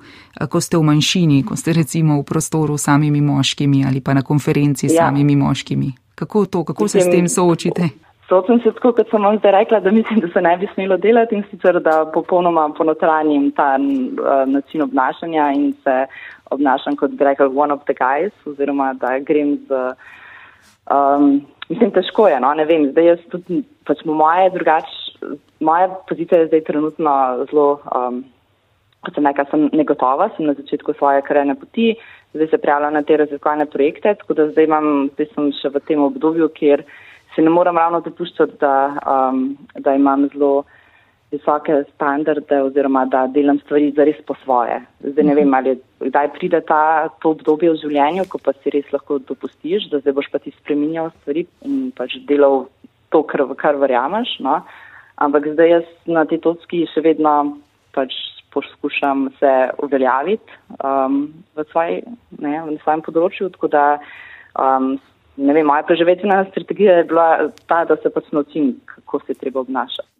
ko 0.48 0.60
ste 0.60 0.76
v 0.76 0.82
manjšini, 0.82 1.44
ko 1.46 1.56
ste 1.56 1.72
recimo 1.72 2.20
v 2.20 2.24
prostoru 2.24 2.78
s 2.78 2.84
samimi 2.84 3.20
moškimi 3.20 3.84
ali 3.88 4.00
pa 4.00 4.14
na 4.14 4.22
konferenci 4.22 4.88
s 4.88 4.94
ja. 4.94 5.06
samimi 5.06 5.36
moškimi. 5.36 5.92
Kako 6.14 6.46
to, 6.46 6.64
kako 6.64 6.82
mislim, 6.82 7.02
se 7.02 7.08
s 7.08 7.12
tem 7.12 7.28
soočite? 7.28 7.88
Soočam 8.28 8.60
se 8.64 8.72
tako, 8.72 8.92
kot 8.92 9.10
sem 9.10 9.22
vam 9.22 9.38
zdaj 9.38 9.52
rekla, 9.52 9.80
da 9.80 9.90
mislim, 9.90 10.20
da 10.20 10.28
se 10.28 10.40
ne 10.40 10.56
bi 10.56 10.68
smelo 10.74 10.96
delati 10.96 11.34
in 11.34 11.42
sicer, 11.50 11.80
da 11.80 12.10
popolnoma 12.14 12.70
ponotranjim 12.78 13.50
ta 13.50 13.76
uh, 13.78 14.52
način 14.52 14.82
obnašanja 14.82 15.52
in 15.54 15.72
se 15.72 16.06
obnašam 16.50 16.96
kot 16.96 17.10
bi 17.10 17.24
rekel 17.24 17.58
one 17.58 17.74
of 17.74 17.80
the 17.84 17.94
guys 17.94 18.32
oziroma 18.46 18.94
da 18.94 19.18
grem 19.18 19.56
z. 19.68 19.94
Um, 20.90 21.42
Mislim, 21.72 21.92
težko 21.94 22.26
je, 22.28 22.36
no, 22.44 22.52
ne 22.58 22.66
vem, 22.68 22.90
zdaj 22.92 23.06
jaz 23.06 23.20
tudi, 23.32 23.62
pač 23.88 24.02
moje 24.04 24.50
drugač, 24.52 24.90
moja 25.64 25.88
pozicija 26.08 26.42
je 26.42 26.50
zdaj 26.50 26.64
trenutno 26.66 27.14
zelo 27.48 27.68
um, 27.88 28.18
kot 29.02 29.16
sem 29.16 29.26
rekla, 29.26 29.46
sem 29.50 29.64
negotova, 29.74 30.28
sem 30.36 30.46
na 30.46 30.54
začetku 30.58 30.94
svoje 30.98 31.22
karene 31.26 31.56
poti, 31.58 31.94
zdaj 32.34 32.50
se 32.52 32.60
prijavljam 32.62 32.98
na 32.98 33.02
te 33.02 33.16
raziskovalne 33.16 33.66
projekte, 33.72 34.14
tako 34.20 34.36
da 34.38 34.50
zdaj, 34.50 34.68
imam, 34.68 35.08
zdaj 35.14 35.30
sem 35.32 35.48
še 35.58 35.72
v 35.74 35.82
tem 35.88 36.04
obdobju, 36.04 36.50
kjer 36.58 36.84
se 37.34 37.42
ne 37.42 37.50
moram 37.50 37.80
ravno 37.80 38.02
dopuščati, 38.04 38.60
da, 38.60 38.74
um, 39.08 39.42
da 39.80 39.96
imam 39.98 40.28
zelo 40.34 40.52
visoke 41.32 41.78
standarde 41.94 42.60
oziroma 42.62 43.04
da 43.08 43.24
delam 43.26 43.58
stvari 43.64 43.92
zares 43.96 44.20
po 44.26 44.36
svoje. 44.44 44.78
Zdaj 45.00 45.24
ne 45.24 45.34
vem, 45.34 45.48
mhm. 45.48 45.54
ali 45.54 46.10
kdaj 46.10 46.32
pride 46.36 46.60
ta, 46.68 47.08
to 47.22 47.34
obdobje 47.36 47.72
v 47.72 47.80
življenju, 47.84 48.28
ko 48.28 48.40
pa 48.42 48.54
si 48.58 48.74
res 48.74 48.88
lahko 48.92 49.18
dopustiš, 49.18 49.88
da 49.92 50.02
zdaj 50.02 50.16
boš 50.18 50.30
pa 50.32 50.42
ti 50.42 50.54
spreminjal 50.60 51.12
stvari 51.20 51.46
in 51.68 51.90
pač 51.96 52.18
delal 52.28 52.66
to, 53.12 53.22
kar, 53.28 53.46
kar 53.60 53.80
verjameš. 53.80 54.38
No? 54.44 54.60
Ampak 55.22 55.52
zdaj 55.54 55.76
jaz 55.76 55.88
na 56.06 56.26
tej 56.28 56.42
točki 56.44 56.86
še 56.92 57.04
vedno 57.04 57.56
pač 57.96 58.14
poskušam 58.52 59.30
se 59.38 59.52
uveljaviti 59.80 60.52
um, 60.84 61.32
v, 61.56 61.64
svoj, 61.72 62.02
ne, 62.38 62.54
v 62.68 62.76
svojem 62.84 63.04
področju. 63.06 63.48
Tako 63.56 63.70
da, 63.72 63.84
um, 64.60 64.94
ne 65.40 65.56
vem, 65.56 65.64
moja 65.68 65.86
preživetvena 65.88 66.42
strategija 66.50 67.00
je 67.00 67.08
bila 67.12 67.28
ta, 67.64 67.84
da 67.88 67.96
se 68.02 68.12
pač 68.12 68.28
naučim, 68.32 68.74
kako 68.96 69.24
se 69.26 69.38
treba 69.40 69.64
obnašati. 69.64 70.10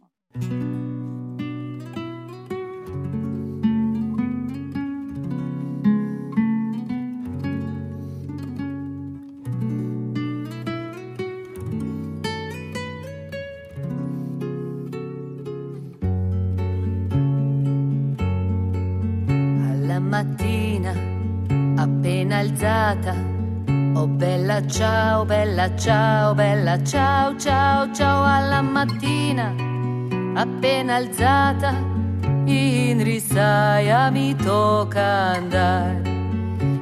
Alzata. 22.43 23.15
Oh 23.95 24.07
bella 24.07 24.67
ciao, 24.67 25.25
bella 25.25 25.75
ciao, 25.77 26.35
bella 26.35 26.83
ciao, 26.83 27.37
ciao, 27.37 27.93
ciao 27.95 28.25
alla 28.25 28.61
mattina, 28.61 29.55
appena 30.35 30.97
alzata. 30.97 31.71
In 32.45 33.03
risaia 33.05 34.11
mi 34.11 34.35
tocca 34.35 35.35
andare 35.37 36.03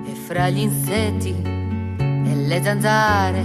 e 0.06 0.14
fra 0.26 0.48
gli 0.48 0.60
insetti 0.60 1.36
e 1.42 2.34
le 2.34 2.62
zanzare. 2.62 3.44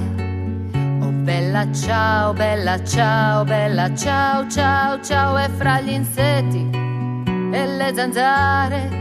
Oh 1.02 1.12
bella 1.12 1.70
ciao, 1.74 2.34
bella 2.34 2.82
ciao, 2.84 3.44
bella 3.44 3.94
ciao, 3.94 4.48
ciao, 4.48 5.02
ciao 5.02 5.38
e 5.38 5.50
fra 5.50 5.82
gli 5.82 5.90
insetti 5.90 6.70
e 6.72 7.68
le 7.68 7.92
zanzare 7.94 8.95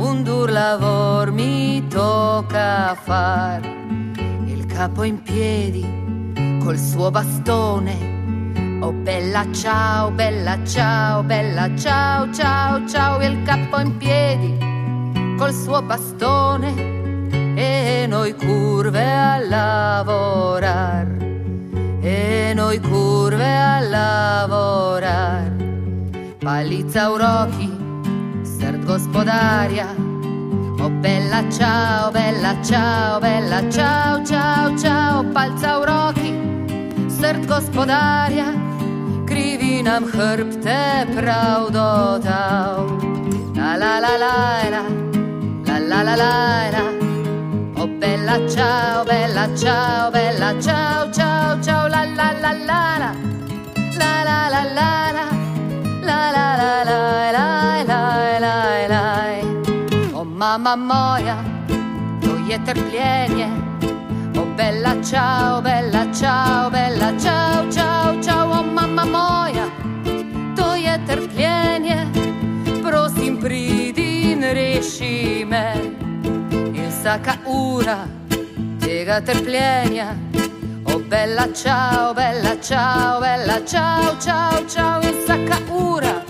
un 0.00 0.22
dur 0.22 0.50
lavoro 0.50 1.30
mi 1.32 1.86
tocca 1.86 2.94
far. 2.94 3.60
Il 4.46 4.64
capo 4.66 5.02
in 5.02 5.22
piedi 5.22 5.84
col 6.62 6.78
suo 6.78 7.10
bastone. 7.10 8.18
Oh 8.80 8.92
bella 8.92 9.44
ciao, 9.52 10.10
bella 10.10 10.58
ciao, 10.64 11.22
bella 11.22 11.68
ciao, 11.76 12.32
ciao, 12.32 12.88
ciao, 12.88 13.22
il 13.22 13.42
capo 13.42 13.78
in 13.78 13.96
piedi 13.98 14.56
col 15.36 15.52
suo 15.52 15.82
bastone 15.82 16.88
e 17.56 18.06
noi 18.08 18.34
curve 18.34 19.02
a 19.02 19.38
lavorar, 19.38 21.06
e 22.00 22.52
noi 22.54 22.80
curve 22.80 23.56
a 23.56 23.80
lavorar. 23.80 25.50
Palizza 26.38 27.10
Urochi 27.10 27.69
gospodaria. 28.90 29.86
Oh 30.80 30.90
bella 30.90 31.42
ciao, 31.48 32.10
bella 32.10 32.52
ciao, 32.60 33.20
bella 33.20 33.60
ciao, 33.70 34.24
ciao, 34.24 34.76
ciao, 34.76 35.22
palca 35.34 35.78
v 35.78 35.84
roki, 35.90 36.32
srd 37.06 37.46
gospodarja, 37.46 38.48
krivi 39.30 39.82
nam 39.82 40.04
hrbte 40.10 41.06
prav 41.14 41.70
dodav. 41.70 42.82
La 43.54 43.76
la 43.82 43.92
la 44.04 44.14
la 44.24 44.34
la, 44.74 44.82
la 45.66 45.78
la 45.90 46.02
la 46.08 46.14
la 46.22 46.34
la. 46.74 46.84
Oh 47.82 47.90
bella 48.00 48.36
ciao, 48.54 49.04
bella 49.04 49.46
ciao, 49.54 50.10
bella 50.10 50.50
ciao, 50.66 51.10
ciao, 51.12 51.60
ciao, 51.62 51.86
la 51.94 52.02
la 52.18 52.28
la 52.42 52.52
la 52.70 52.82
la, 53.02 53.12
la 54.00 54.12
la 54.28 54.38
la 54.54 54.62
la 54.78 54.90
la, 55.16 55.26
la 56.08 56.20
la 56.36 56.46
la 56.60 56.72
la 56.90 57.32
la. 57.36 57.79
Mama 60.40 60.74
moja, 60.76 61.36
to 62.22 62.38
je 62.48 62.58
trpljenje. 62.64 63.48
O 64.36 64.56
bella 64.56 64.94
ciao, 65.10 65.60
bella 65.60 66.06
ciao, 66.14 66.70
bella 66.70 67.12
ciao, 67.18 67.70
ciao, 67.70 68.22
ciao, 68.22 68.60
o 68.60 68.62
mama 68.62 69.04
moja, 69.04 69.66
to 70.56 70.74
je 70.74 70.98
trpljenje. 71.06 72.06
Prosim, 72.82 73.36
pridi 73.40 74.32
in 74.32 74.42
reši 74.42 75.44
me. 75.48 75.74
In 76.74 76.88
vsaka 76.88 77.36
ura 77.46 77.98
tega 78.80 79.20
trpljenja. 79.20 80.14
O 80.84 80.98
bella 80.98 81.48
ciao, 81.52 82.14
bella 82.14 82.56
ciao, 82.62 83.20
bella 83.20 83.60
ciao, 83.66 84.16
ciao, 84.18 84.64
ciao, 84.68 85.02
in 85.02 85.14
vsaka 85.22 85.58
ura 85.68 86.24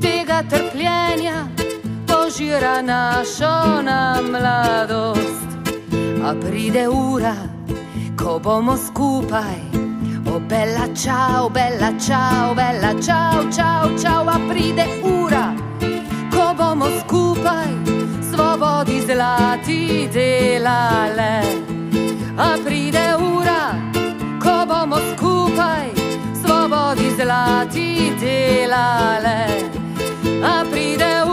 tega 0.00 0.42
trpljenja 0.42 1.55
požira 2.36 2.82
našo 2.82 3.80
na 3.80 4.20
mladost. 4.20 5.48
A 6.20 6.34
pride 6.36 6.84
ura, 6.88 7.32
ko 8.12 8.38
bomo 8.38 8.76
skupaj. 8.76 9.56
O 10.28 10.36
bella 10.40 10.84
ciao, 10.92 11.48
bella 11.48 11.96
ciao, 11.96 12.54
bella 12.54 12.92
ciao, 13.00 13.48
ciao, 13.48 13.88
ciao, 13.96 14.28
a 14.28 14.36
pride 14.52 14.84
ura, 15.00 15.56
ko 16.28 16.52
bomo 16.52 16.84
skupaj, 17.00 17.72
svobodi 18.28 19.00
zlati 19.08 20.08
delale. 20.12 21.40
A 22.36 22.58
pride 22.64 23.16
ura, 23.16 23.80
ko 24.44 24.66
bomo 24.68 25.00
skupaj, 25.16 25.88
svobodi 26.44 27.16
zlati 27.16 28.12
delale. 28.20 29.40
A 30.44 30.64
pride 30.70 31.22
ura, 31.24 31.25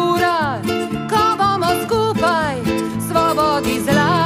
svobodi 3.07 3.79
zlati 3.79 4.22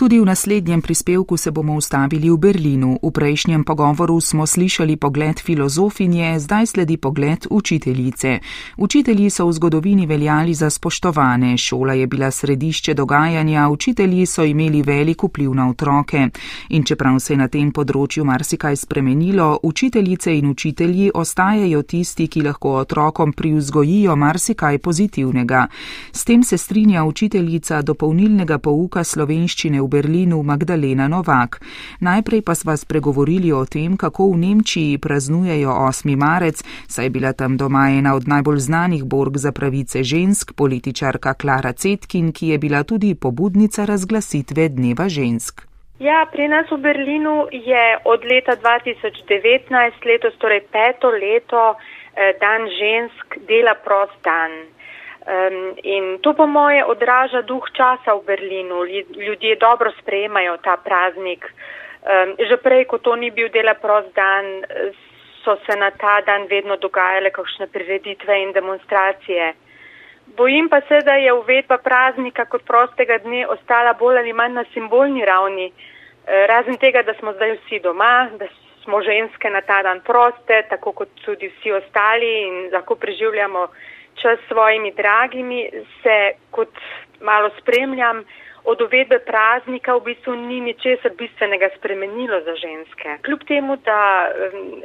Tudi 0.00 0.16
v 0.20 0.24
naslednjem 0.24 0.82
prispevku 0.82 1.36
se 1.36 1.50
bomo 1.50 1.74
ustavili 1.74 2.30
v 2.30 2.36
Berlinu. 2.36 2.98
V 3.02 3.10
prejšnjem 3.12 3.64
pogovoru 3.64 4.20
smo 4.20 4.46
slišali 4.46 4.96
pogled 4.96 5.40
filozofinje, 5.40 6.40
zdaj 6.40 6.66
sledi 6.66 6.96
pogled 6.96 7.46
učiteljice. 7.50 8.38
Učitelji 8.76 9.30
so 9.30 9.46
v 9.46 9.52
zgodovini 9.52 10.06
veljali 10.06 10.54
za 10.54 10.70
spoštovane, 10.70 11.56
šola 11.56 11.92
je 11.92 12.06
bila 12.06 12.30
središče 12.30 12.94
dogajanja, 12.94 13.68
učitelji 13.68 14.26
so 14.26 14.44
imeli 14.44 14.82
velik 14.82 15.22
vpliv 15.22 15.54
na 15.54 15.68
otroke. 15.68 16.28
In 16.68 16.84
čeprav 16.84 17.20
se 17.20 17.32
je 17.32 17.36
na 17.36 17.48
tem 17.48 17.68
področju 17.72 18.24
marsikaj 18.24 18.76
spremenilo, 18.76 19.60
učiteljice 19.62 20.38
in 20.38 20.48
učitelji 20.50 21.10
ostajajo 21.14 21.82
tisti, 21.82 22.26
ki 22.26 22.42
lahko 22.42 22.72
otrokom 22.80 23.32
privzgojijo 23.32 24.16
marsikaj 24.16 24.78
pozitivnega. 24.78 25.66
S 26.12 26.24
tem 26.24 26.42
se 26.42 26.56
strinja 26.58 27.04
učiteljica 27.04 27.82
dopolnilnega 27.82 28.58
pouka 28.58 29.04
slovenščine 29.04 29.82
v 29.82 29.89
Berlinu 29.90 30.42
Magdalena 30.42 31.08
Novak. 31.10 31.58
Najprej 32.00 32.42
pa 32.46 32.54
sva 32.54 32.76
spregovorili 32.78 33.50
o 33.52 33.66
tem, 33.66 33.96
kako 33.98 34.30
v 34.30 34.36
Nemčiji 34.46 34.98
praznujejo 35.02 35.74
8. 35.74 36.14
marec, 36.14 36.62
saj 36.86 37.10
je 37.10 37.10
bila 37.10 37.32
tam 37.32 37.56
doma 37.58 37.90
ena 37.90 38.14
od 38.14 38.28
najbolj 38.30 38.58
znanih 38.58 39.02
borg 39.04 39.36
za 39.36 39.52
pravice 39.52 40.06
žensk, 40.06 40.54
političarka 40.54 41.34
Klara 41.34 41.72
Cetkin, 41.72 42.30
ki 42.32 42.54
je 42.54 42.58
bila 42.58 42.84
tudi 42.86 43.14
pobudnica 43.14 43.84
razglasitve 43.84 44.68
Dneva 44.68 45.08
žensk. 45.08 45.66
Ja, 46.00 46.24
pri 46.32 46.48
nas 46.48 46.70
v 46.72 46.80
Berlinu 46.80 47.52
je 47.52 47.84
od 48.08 48.24
leta 48.24 48.56
2019, 48.56 50.00
letos 50.08 50.32
torej 50.40 50.64
peto 50.72 51.12
leto, 51.12 51.76
eh, 52.16 52.32
dan 52.40 52.64
žensk, 52.72 53.36
dela 53.44 53.74
prost 53.84 54.16
dan. 54.24 54.79
Um, 55.20 55.76
in 55.82 56.18
to 56.22 56.32
po 56.32 56.46
moje 56.46 56.84
odraža 56.84 57.42
duh 57.42 57.64
časa 57.72 58.14
v 58.14 58.24
Berlinu. 58.24 58.84
Ljudje 59.26 59.56
dobro 59.56 59.92
sprejemajo 60.00 60.56
ta 60.64 60.76
praznik. 60.76 61.44
Um, 62.00 62.36
že 62.40 62.56
prej, 62.56 62.84
ko 62.84 62.98
to 62.98 63.16
ni 63.16 63.30
bil 63.30 63.48
dela 63.52 63.74
prost 63.74 64.14
dan, 64.16 64.64
so 65.44 65.56
se 65.66 65.76
na 65.76 65.90
ta 65.90 66.20
dan 66.20 66.46
vedno 66.48 66.76
dogajale 66.76 67.30
kakšne 67.30 67.66
prireditve 67.66 68.42
in 68.42 68.52
demonstracije. 68.52 69.54
Bojim 70.36 70.68
pa 70.68 70.80
se, 70.80 70.98
da 71.04 71.14
je 71.14 71.32
uvedba 71.32 71.78
praznika 71.78 72.44
kot 72.44 72.62
prostega 72.64 73.18
dne 73.18 73.46
ostala 73.46 73.92
bolj 73.92 74.18
ali 74.18 74.32
manj 74.32 74.54
na 74.54 74.64
simbolni 74.72 75.24
ravni, 75.24 75.66
e, 75.66 76.46
razen 76.46 76.76
tega, 76.76 77.02
da 77.02 77.14
smo 77.14 77.32
zdaj 77.32 77.56
vsi 77.56 77.80
doma, 77.82 78.28
da 78.38 78.46
smo 78.84 79.02
ženske 79.02 79.50
na 79.50 79.60
ta 79.60 79.82
dan 79.82 80.00
proste, 80.00 80.62
tako 80.70 80.92
kot 80.92 81.08
tudi 81.24 81.48
vsi 81.48 81.72
ostali 81.72 82.30
in 82.46 82.70
lahko 82.72 82.94
preživljamo 82.94 83.66
čas 84.22 84.38
s 84.38 84.48
svojimi 84.48 84.92
dragimi, 84.92 85.70
se 86.02 86.16
kot 86.50 86.72
malo 87.20 87.50
spremljam, 87.60 88.24
od 88.64 88.80
uvedbe 88.80 89.18
praznika 89.18 89.94
v 89.96 90.00
bistvu 90.04 90.34
ni 90.36 90.60
ničesar 90.60 91.12
bistvenega 91.16 91.68
spremenilo 91.76 92.40
za 92.44 92.54
ženske. 92.54 93.16
Kljub 93.24 93.44
temu, 93.48 93.76
da 93.76 94.28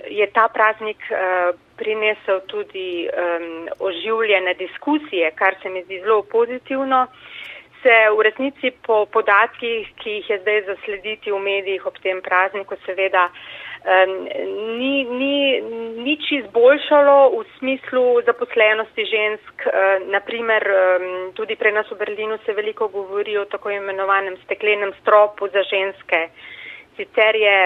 je 0.08 0.28
ta 0.32 0.48
praznik 0.48 0.98
uh, 1.12 1.60
prinesel 1.76 2.40
tudi 2.48 3.08
um, 3.08 3.68
oživljene 3.80 4.54
diskusije, 4.54 5.32
kar 5.36 5.56
se 5.62 5.70
mi 5.70 5.84
zdi 5.84 6.00
zelo 6.00 6.24
pozitivno, 6.24 7.08
se 7.84 7.96
v 8.18 8.22
resnici 8.24 8.72
po 8.88 9.06
podatkih, 9.06 9.92
ki 10.00 10.10
jih 10.10 10.30
je 10.30 10.40
zdaj 10.40 10.62
zaslediti 10.72 11.32
v 11.32 11.40
medijih 11.40 11.86
ob 11.86 12.00
tem 12.04 12.22
prazniku, 12.22 12.80
seveda 12.86 13.28
um, 13.28 13.65
ni, 14.78 15.04
ni 15.04 15.62
nič 16.02 16.32
izboljšalo 16.32 17.38
v 17.38 17.46
smislu 17.58 18.22
zaposlenosti 18.26 19.06
žensk. 19.06 19.68
Naprimer, 20.10 20.64
tudi 21.38 21.56
pri 21.56 21.72
nas 21.72 21.90
v 21.92 21.98
Berlinu 21.98 22.38
se 22.46 22.54
veliko 22.54 22.88
govori 22.88 23.38
o 23.38 23.46
tako 23.46 23.70
imenovanem 23.70 24.38
steklenem 24.46 24.94
stropu 25.02 25.48
za 25.54 25.62
ženske. 25.70 26.30
Sicer 26.96 27.36
je 27.36 27.58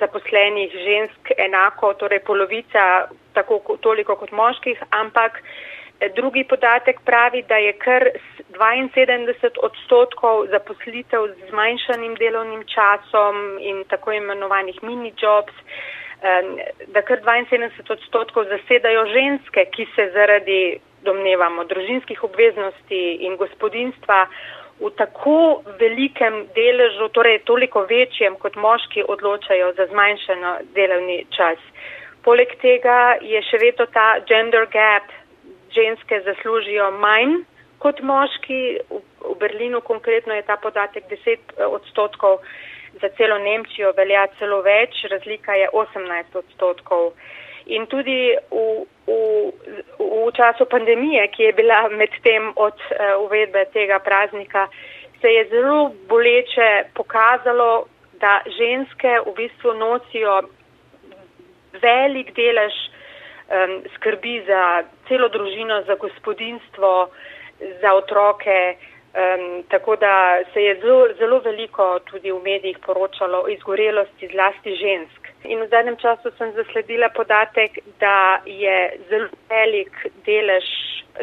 zaposlenih 0.00 0.72
žensk 0.72 1.32
enako, 1.36 1.94
torej 1.98 2.22
polovica, 2.24 3.08
tako 3.34 3.76
toliko 3.80 4.16
kot 4.16 4.30
moških, 4.32 4.78
ampak 4.90 5.42
drugi 6.14 6.44
podatek 6.44 7.00
pravi, 7.04 7.42
da 7.48 7.56
je 7.56 7.72
kar 7.72 8.08
72 8.58 9.58
odstotkov 9.62 10.46
zaposlitev 10.50 11.26
z 11.26 11.50
zmanjšanim 11.50 12.14
delovnim 12.14 12.64
časom 12.74 13.58
in 13.60 13.84
tako 13.88 14.12
imenovanih 14.12 14.82
mini 14.82 15.12
jobs, 15.22 15.54
da 16.86 17.02
kar 17.02 17.20
72 17.20 17.92
odstotkov 17.92 18.44
zasedajo 18.44 19.06
ženske, 19.06 19.64
ki 19.64 19.86
se 19.96 20.10
zaradi, 20.14 20.78
domnevamo, 21.02 21.64
družinskih 21.64 22.24
obveznosti 22.24 23.02
in 23.26 23.36
gospodinstva 23.36 24.26
v 24.80 24.90
tako 24.96 25.62
velikem 25.78 26.46
deležu, 26.54 27.08
torej 27.14 27.38
toliko 27.46 27.84
večjem 27.90 28.36
kot 28.42 28.56
moški, 28.56 29.02
odločajo 29.08 29.72
za 29.78 29.86
zmanjšano 29.90 30.52
delovni 30.74 31.24
čas. 31.34 31.58
Poleg 32.22 32.54
tega 32.62 33.16
je 33.22 33.42
še 33.42 33.58
vedno 33.62 33.86
ta 33.94 34.18
gender 34.28 34.66
gap, 34.70 35.06
ženske 35.78 36.20
zaslužijo 36.26 36.90
manj 36.98 37.42
kot 37.78 38.00
moški. 38.02 38.78
V 38.90 39.34
Berlinu 39.40 39.80
konkretno 39.80 40.34
je 40.34 40.42
ta 40.42 40.56
podatek 40.56 41.04
10 41.10 41.28
eh, 41.28 41.64
odstotkov, 41.66 42.42
za 43.00 43.08
celo 43.16 43.38
Nemčijo 43.38 43.92
velja 43.96 44.26
celo 44.38 44.62
več, 44.62 45.04
razlika 45.10 45.54
je 45.54 45.68
18 45.72 46.38
odstotkov. 46.40 47.12
In 47.68 47.86
tudi 47.86 48.32
v, 48.50 48.62
v, 49.06 49.16
v 49.98 50.30
času 50.36 50.64
pandemije, 50.70 51.26
ki 51.34 51.42
je 51.42 51.52
bila 51.52 51.82
med 51.92 52.14
tem 52.24 52.48
od 52.56 52.80
uh, 52.88 53.20
uvedbe 53.26 53.66
tega 53.74 53.98
praznika, 54.00 54.66
se 55.20 55.28
je 55.28 55.44
zelo 55.52 55.92
boleče 56.08 56.88
pokazalo, 56.96 57.86
da 58.18 58.40
ženske 58.50 59.20
v 59.26 59.34
bistvu 59.36 59.76
nosijo 59.78 60.40
velik 61.82 62.32
delež 62.34 62.74
um, 63.48 63.82
skrbi 63.94 64.42
za 64.46 64.82
celo 65.08 65.28
družino, 65.28 65.82
za 65.86 65.94
gospodinstvo, 65.94 67.08
za 67.80 67.94
otroke. 67.94 68.76
Um, 69.08 69.62
tako 69.68 69.96
da 69.96 70.38
se 70.52 70.62
je 70.62 70.80
zelo, 70.80 71.08
zelo 71.18 71.38
veliko 71.40 71.98
tudi 71.98 72.32
v 72.32 72.42
medijih 72.42 72.78
poročalo 72.86 73.42
o 73.44 73.48
izgorelosti 73.48 74.28
zlasti 74.32 74.76
žensk. 74.76 75.28
In 75.44 75.60
v 75.60 75.68
zadnjem 75.68 75.96
času 75.96 76.30
sem 76.38 76.52
zasledila 76.52 77.08
podatek, 77.08 77.78
da 78.00 78.40
je 78.46 78.98
zelo 79.08 79.28
velik 79.48 79.90
delež 80.26 80.68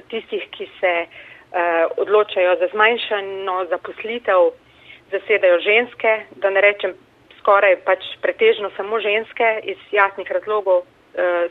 tistih, 0.09 0.43
ki 0.51 0.67
se 0.79 0.93
uh, 1.05 1.85
odločajo 1.97 2.55
za 2.59 2.67
zmanjšano 2.73 3.65
zaposlitev, 3.69 4.51
zasedajo 5.11 5.59
ženske, 5.59 6.25
da 6.41 6.49
ne 6.49 6.61
rečem 6.61 6.97
skoraj 7.39 7.77
pač 7.85 8.01
pretežno 8.21 8.71
samo 8.75 8.99
ženske 8.99 9.59
iz 9.63 9.77
jasnih 9.91 10.31
razlogov, 10.31 10.81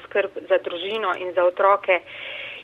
skrb 0.05 0.31
za 0.49 0.59
družino 0.59 1.15
in 1.19 1.33
za 1.33 1.45
otroke. 1.45 2.01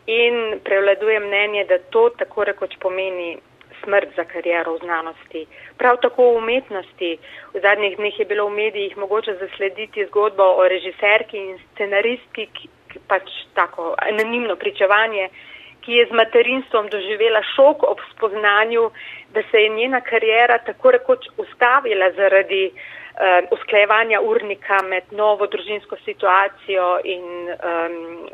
In 0.07 0.61
prevladuje 0.65 1.21
mnenje, 1.21 1.65
da 1.65 1.79
to 1.79 2.09
tako 2.19 2.45
rekoč 2.45 2.77
pomeni 2.81 3.39
smrt 3.85 4.09
za 4.17 4.25
kariero 4.25 4.75
v 4.75 4.79
znanosti. 4.79 5.47
Prav 5.79 6.01
tako 6.03 6.33
v 6.33 6.37
umetnosti. 6.37 7.11
V 7.55 7.61
zadnjih 7.61 7.97
dneh 7.97 8.19
je 8.19 8.25
bilo 8.25 8.47
v 8.49 8.57
medijih 8.57 8.97
mogoče 8.97 9.37
zaslediti 9.41 10.07
zgodbo 10.07 10.45
o 10.45 10.69
režiserki 10.69 11.39
in 11.39 11.59
scenaristki, 11.73 12.49
ki, 12.53 12.69
pač 13.09 13.31
tako 13.55 13.95
anonimno 13.99 14.57
pričevanje, 14.57 15.29
ki 15.81 15.93
je 15.93 16.07
z 16.07 16.13
materinstvom 16.13 16.89
doživela 16.93 17.43
šok 17.57 17.83
ob 17.83 18.01
spoznanju, 18.13 18.91
da 19.33 19.43
se 19.51 19.63
je 19.63 19.69
njena 19.69 20.01
karijera 20.01 20.59
tako 20.59 20.91
rekoč 20.91 21.29
ustavila 21.39 22.11
zaradi 22.13 22.67
uh, 22.67 23.00
uh, 23.21 23.45
usklajevanja 23.53 24.21
urnika 24.21 24.79
med 24.89 25.13
novo 25.13 25.47
družinsko 25.47 25.97
situacijo 26.05 26.87
in 27.05 27.25
um, 27.53 28.29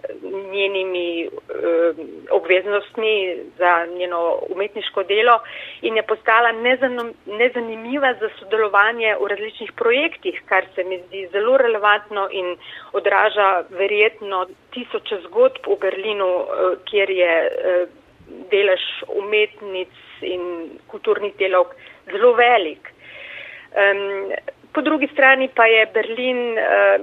njenimi 0.52 1.26
um, 1.26 2.00
obveznostmi 2.30 3.36
za 3.58 3.86
njeno 3.98 4.38
umetniško 4.54 5.02
delo 5.02 5.40
in 5.82 5.96
je 5.96 6.02
postala 6.02 6.52
nezanimiva 7.26 8.14
za 8.20 8.30
sodelovanje 8.38 9.16
v 9.20 9.28
različnih 9.28 9.72
projektih, 9.72 10.42
kar 10.46 10.66
se 10.74 10.84
mi 10.84 11.00
zdi 11.06 11.28
zelo 11.32 11.56
relevantno 11.56 12.28
in 12.30 12.56
odraža 12.92 13.64
verjetno 13.70 14.46
tisoče 14.70 15.20
zgodb 15.28 15.66
v 15.66 15.78
Berlinu, 15.80 16.32
uh, 16.36 16.78
kjer 16.84 17.10
je 17.10 17.32
uh, 17.46 17.88
delež 18.50 18.82
umetnic 19.08 19.94
in 20.22 20.70
kulturnih 20.86 21.34
delov 21.38 21.74
zelo 22.10 22.32
velik. 22.34 22.92
Um, 23.76 24.32
Po 24.76 24.82
drugi 24.82 25.08
strani 25.12 25.48
pa 25.48 25.64
je 25.66 25.86
Berlin, 25.86 26.52
uh, 26.52 27.00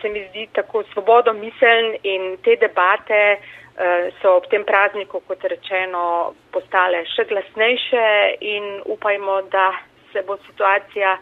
se 0.00 0.08
mi 0.08 0.24
zdi, 0.28 0.46
tako 0.56 0.82
svobodo 0.92 1.34
miseln 1.36 1.96
in 2.02 2.38
te 2.40 2.56
debate 2.56 3.36
uh, 3.36 4.08
so 4.22 4.38
ob 4.38 4.46
tem 4.48 4.64
prazniku, 4.64 5.20
kot 5.28 5.44
rečeno, 5.44 6.32
postale 6.48 7.02
še 7.12 7.26
glasnejše 7.28 8.06
in 8.40 8.70
upajmo, 8.94 9.36
da 9.52 9.66
se 10.12 10.22
bo 10.24 10.38
situacija 10.46 11.18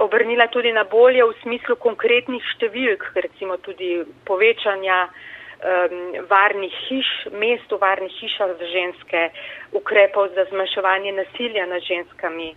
obrnila 0.00 0.46
tudi 0.46 0.72
na 0.72 0.86
bolje 0.88 1.24
v 1.24 1.36
smislu 1.42 1.76
konkretnih 1.76 2.44
številk, 2.54 3.10
recimo 3.20 3.58
tudi 3.60 3.90
povečanja 4.24 5.02
um, 5.04 6.16
varnih 6.32 6.80
hiš, 6.86 7.10
mest 7.36 7.68
v 7.68 7.80
varnih 7.82 8.14
hišah 8.22 8.56
za 8.56 8.72
ženske, 8.72 9.28
ukrepov 9.76 10.32
za 10.32 10.48
zmanjševanje 10.48 11.12
nasilja 11.12 11.68
nad 11.68 11.84
ženskami. 11.84 12.54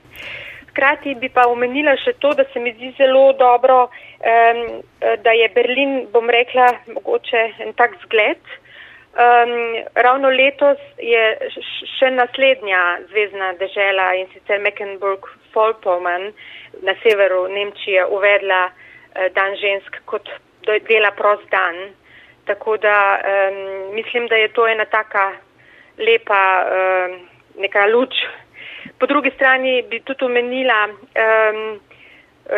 Hkrati 0.71 1.15
bi 1.19 1.27
pa 1.29 1.45
omenila 1.51 1.97
še 1.99 2.13
to, 2.23 2.31
da 2.33 2.45
se 2.53 2.59
mi 2.59 2.71
zdi 2.77 2.93
zelo 2.97 3.33
dobro, 3.39 3.83
um, 3.91 4.59
da 5.23 5.31
je 5.35 5.49
Berlin, 5.55 6.07
bom 6.13 6.29
rekla, 6.31 6.67
mogoče 6.95 7.41
en 7.65 7.73
tak 7.75 7.97
zgled. 8.05 8.39
Um, 9.11 9.75
ravno 9.99 10.29
letos 10.31 10.79
je 11.03 11.23
še 11.97 12.13
naslednja 12.15 12.79
zvezdna 13.09 13.49
dežela 13.59 14.13
in 14.15 14.29
sicer 14.31 14.61
Mecklenburg-Vorpommern 14.63 16.29
na 16.87 16.95
severu 17.03 17.41
Nemčije 17.51 18.05
uvedla 18.07 18.61
uh, 18.71 19.25
dan 19.35 19.59
žensk 19.59 19.99
kot 20.07 20.31
dela 20.87 21.11
prost 21.11 21.43
dan. 21.51 21.91
Tako 22.47 22.77
da 22.77 23.19
um, 23.19 23.59
mislim, 23.95 24.31
da 24.31 24.39
je 24.39 24.53
to 24.55 24.67
ena 24.67 24.85
taka 24.85 25.33
lepa 25.99 26.43
um, 26.63 27.19
neka 27.59 27.85
luč 27.91 28.15
Po 28.97 29.05
drugi 29.05 29.31
strani 29.35 29.81
bi 29.89 29.99
tudi 29.99 30.25
omenila, 30.25 30.87
um, 30.87 31.79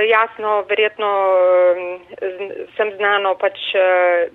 jasno, 0.09 0.61
verjetno 0.69 1.09
sem 2.78 2.91
znano 2.97 3.36
pač 3.36 3.59
uh, 3.76 4.28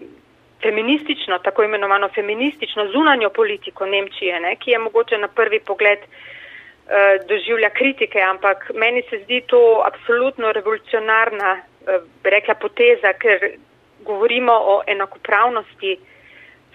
feministično, 0.63 1.39
tako 1.39 1.63
imenovano 1.63 2.09
feministično 2.15 2.89
zunanjo 2.93 3.31
politiko 3.31 3.87
Nemčije, 3.87 4.41
ne, 4.41 4.57
ki 4.57 4.71
je 4.71 4.79
mogoče 4.79 5.19
na 5.19 5.29
prvi 5.29 5.61
pogled 5.61 5.99
uh, 5.99 7.27
doživlja 7.29 7.71
kritike, 7.71 8.21
ampak 8.21 8.71
meni 8.75 9.03
se 9.11 9.23
zdi 9.25 9.41
to 9.47 9.83
absolutno 9.85 10.53
revolucionarna, 10.53 11.57
uh, 11.57 12.03
rekla 12.25 12.55
poteza, 12.55 13.13
ker 13.13 13.51
govorimo 14.05 14.53
o 14.53 14.83
enakopravnosti 14.87 15.99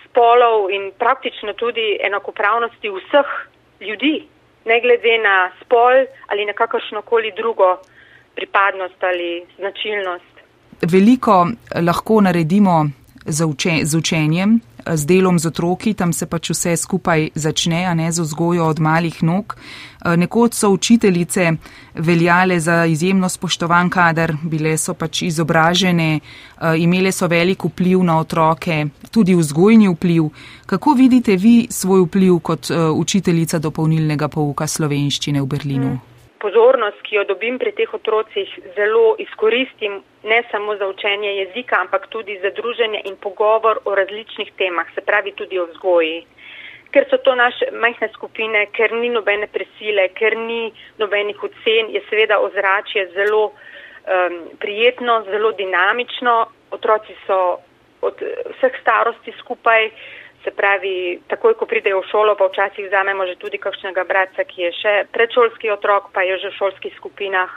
spolov 0.05 0.69
in 0.71 0.91
praktično 0.99 1.53
tudi 1.53 1.97
enakopravnosti 2.01 2.89
vseh 2.89 3.29
ljudi 3.81 4.27
ne 4.65 4.81
glede 4.81 5.17
na 5.23 5.51
spol 5.61 5.95
ali 6.27 6.45
na 6.45 6.53
kakršno 6.53 7.01
koli 7.01 7.31
drugo 7.37 7.77
pripadnost 8.35 9.03
ali 9.03 9.45
značilnost. 9.57 10.33
Veliko 10.81 11.47
lahko 11.81 12.21
naredimo 12.21 12.85
z, 13.25 13.45
uče, 13.45 13.71
z 13.83 13.95
učenjem 13.95 14.59
z 14.85 15.05
delom 15.05 15.39
z 15.39 15.45
otroki, 15.45 15.93
tam 15.93 16.13
se 16.13 16.25
pač 16.25 16.49
vse 16.53 16.75
skupaj 16.77 17.29
začne, 17.35 17.85
a 17.85 17.93
ne 17.93 18.11
z 18.11 18.19
vzgojo 18.19 18.65
od 18.67 18.79
malih 18.79 19.23
nog. 19.23 19.55
Nekoč 20.03 20.53
so 20.53 20.69
učiteljice 20.69 21.51
veljale 21.95 22.59
za 22.59 22.85
izjemno 22.85 23.29
spoštovan 23.29 23.89
kader, 23.89 24.35
bile 24.43 24.77
so 24.77 24.93
pač 24.93 25.21
izobražene, 25.29 26.19
imele 26.77 27.11
so 27.11 27.27
velik 27.27 27.63
vpliv 27.63 28.03
na 28.03 28.19
otroke, 28.19 28.85
tudi 29.11 29.35
vzgojni 29.35 29.87
vpliv. 29.95 30.29
Kako 30.65 30.93
vidite 30.93 31.35
vi 31.35 31.67
svoj 31.69 32.07
vpliv 32.07 32.39
kot 32.39 32.71
učiteljica 32.95 33.59
dopolnilnega 33.59 34.27
pouka 34.27 34.67
slovenščine 34.67 35.41
v 35.41 35.47
Berlinu? 35.47 35.93
Hmm 35.93 36.12
pozornost, 36.43 36.99
ki 37.07 37.15
jo 37.15 37.23
dobim 37.29 37.57
pri 37.61 37.71
teh 37.77 37.93
otrocih, 37.95 38.49
zelo 38.75 39.15
izkoristim 39.23 40.01
ne 40.23 40.39
samo 40.51 40.75
za 40.75 40.87
učenje 40.91 41.31
jezika, 41.39 41.79
ampak 41.81 42.07
tudi 42.11 42.39
za 42.43 42.51
druženje 42.57 43.01
in 43.09 43.15
pogovor 43.15 43.79
o 43.85 43.95
različnih 43.95 44.51
temah, 44.59 44.87
se 44.95 45.01
pravi 45.01 45.31
tudi 45.39 45.59
o 45.59 45.67
vzgoji. 45.71 46.25
Ker 46.93 47.07
so 47.09 47.17
to 47.25 47.35
naše 47.35 47.71
majhne 47.71 48.09
skupine, 48.13 48.65
ker 48.77 48.91
ni 48.93 49.09
nobene 49.09 49.47
presile, 49.47 50.09
ker 50.19 50.37
ni 50.37 50.73
nobenih 51.01 51.39
ocen, 51.47 51.89
je 51.95 52.01
seveda 52.09 52.37
ozračje 52.39 53.07
zelo 53.15 53.45
um, 53.49 54.35
prijetno, 54.59 55.23
zelo 55.31 55.51
dinamično. 55.57 56.35
Otroci 56.71 57.15
so 57.25 57.39
od 58.01 58.21
vseh 58.57 58.77
starosti 58.81 59.33
skupaj, 59.39 59.89
Se 60.43 60.51
pravi, 60.51 61.21
takoj, 61.31 61.55
ko 61.55 61.65
pridejo 61.65 62.01
v 62.01 62.09
šolo, 62.11 62.35
pa 62.35 62.49
včasih 62.51 62.89
vzamemo 62.89 63.25
že 63.27 63.39
tudi 63.39 63.57
kakšnega 63.57 64.03
brata, 64.03 64.43
ki 64.43 64.61
je 64.61 64.71
še 64.75 64.93
predšolski 65.15 65.71
otrok, 65.71 66.11
pa 66.11 66.25
je 66.27 66.37
že 66.37 66.51
v 66.51 66.59
šolskih 66.59 66.93
skupinah. 66.99 67.51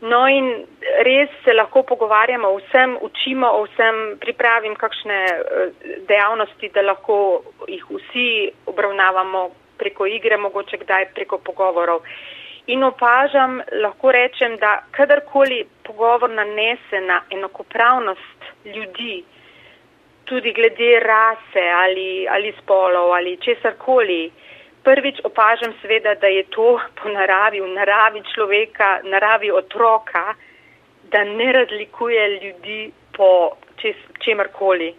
No 0.00 0.28
in 0.30 0.64
res 1.02 1.30
se 1.44 1.52
lahko 1.52 1.82
pogovarjamo 1.82 2.48
o 2.48 2.58
vsem, 2.62 2.96
učimo 3.02 3.48
o 3.58 3.64
vsem, 3.66 4.18
pripravim 4.22 4.76
kakšne 4.78 5.18
eh, 5.26 5.72
dejavnosti, 6.06 6.70
da 6.74 6.86
lahko 6.86 7.42
jih 7.66 7.84
vsi 7.90 8.28
obravnavamo 8.70 9.48
preko 9.78 10.06
igre, 10.06 10.36
mogoče 10.36 10.78
kdaj 10.84 11.10
preko 11.14 11.38
pogovorov. 11.38 12.06
In 12.68 12.84
opažam, 12.84 13.62
lahko 13.82 14.12
rečem, 14.12 14.56
da 14.60 14.82
kadarkoli 14.92 15.64
pogovor 15.82 16.30
nanese 16.30 17.00
na 17.00 17.22
enakopravnost 17.30 18.48
ljudi, 18.64 19.24
tudi 20.28 20.52
glede 20.52 21.00
rase 21.00 21.64
ali, 21.84 22.28
ali 22.28 22.52
spolov 22.62 23.12
ali 23.12 23.38
česarkoli. 23.40 24.30
Prvič 24.84 25.20
opažam 25.24 25.74
seveda, 25.82 26.14
da 26.14 26.26
je 26.26 26.44
to 26.54 26.80
po 27.02 27.08
naravi, 27.08 27.60
v 27.60 27.68
naravi 27.74 28.22
človeka, 28.34 29.00
naravi 29.04 29.50
otroka, 29.50 30.34
da 31.10 31.24
ne 31.24 31.52
razlikuje 31.52 32.28
ljudi 32.40 32.92
po 33.16 33.56
čes, 33.80 33.96
čemarkoli. 34.24 34.94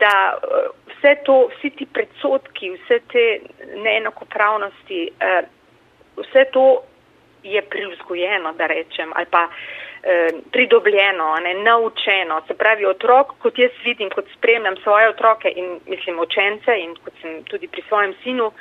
Da 0.00 0.34
eh, 0.34 0.68
vse 0.90 1.14
to, 1.24 1.48
vsi 1.54 1.70
ti 1.70 1.86
predsotki, 1.92 2.70
vse 2.70 3.00
te 3.12 3.26
neenakopravnosti, 3.76 5.00
eh, 5.20 5.42
vse 6.16 6.44
to 6.52 6.82
je 7.42 7.62
privzgojeno, 7.62 8.52
da 8.52 8.66
rečem, 8.66 9.12
ali 9.14 9.26
pa 9.30 9.48
Eh, 10.08 10.32
pridobljeno, 10.52 11.34
ne, 11.42 11.54
naučeno. 11.54 12.42
Se 12.46 12.54
pravi, 12.54 12.84
otrok, 12.86 13.32
kot 13.42 13.58
jaz 13.58 13.70
vidim, 13.84 14.10
kot 14.10 14.24
spremljam 14.36 14.76
svoje 14.82 15.08
otroke 15.08 15.48
in 15.48 15.80
mislim 15.86 16.18
učence 16.18 16.78
in 16.78 16.94
kot 17.04 17.12
sem 17.20 17.42
tudi 17.44 17.66
pri 17.68 17.82
svojem 17.88 18.14
sinu, 18.22 18.52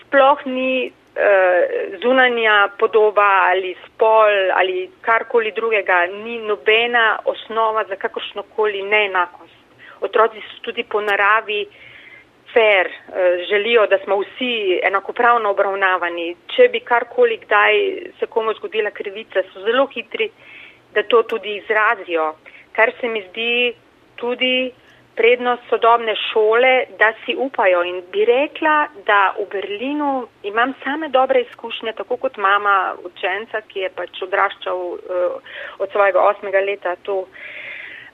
sploh 0.00 0.38
ni 0.46 0.86
eh, 0.86 1.96
zunanja 2.02 2.68
podoba 2.78 3.30
ali 3.50 3.76
spol 3.86 4.52
ali 4.54 4.90
karkoli 5.00 5.52
drugega, 5.52 6.06
ni 6.06 6.38
nobena 6.38 7.18
osnova 7.24 7.84
za 7.88 7.96
kakršnokoli 7.96 8.82
neenakost. 8.82 9.56
Otroci 10.00 10.40
so 10.40 10.62
tudi 10.62 10.84
po 10.84 11.00
naravi 11.00 11.66
fair, 12.54 12.86
eh, 12.86 13.44
želijo, 13.48 13.86
da 13.86 13.98
smo 14.04 14.16
vsi 14.20 14.80
enakopravno 14.82 15.50
obravnavani. 15.50 16.36
Če 16.56 16.68
bi 16.68 16.80
karkoli 16.80 17.36
kdaj 17.44 17.74
se 18.18 18.26
komu 18.26 18.54
zgodila 18.54 18.90
krivica, 18.90 19.42
so 19.52 19.60
zelo 19.60 19.86
hitri, 19.86 20.30
da 20.94 21.02
to 21.02 21.22
tudi 21.22 21.56
izrazijo. 21.56 22.34
Kar 22.72 22.92
se 23.00 23.08
mi 23.08 23.22
zdi 23.28 23.74
tudi 24.16 24.72
prednost 25.16 25.62
sodobne 25.68 26.14
šole, 26.32 26.84
da 26.98 27.12
si 27.24 27.34
upajo. 27.38 27.82
In 27.84 28.02
bi 28.12 28.24
rekla, 28.24 28.88
da 29.06 29.34
v 29.38 29.46
Berlinu 29.50 30.26
imam 30.42 30.74
same 30.84 31.08
dobre 31.08 31.40
izkušnje, 31.40 31.92
tako 31.92 32.16
kot 32.16 32.36
mama 32.36 32.94
učenca, 33.04 33.60
ki 33.68 33.86
je 33.86 33.90
pač 33.94 34.22
odraščal 34.22 34.78
uh, 34.78 35.54
od 35.78 35.92
svojega 35.92 36.22
osmega 36.22 36.60
leta 36.60 36.96
tu. 37.02 37.26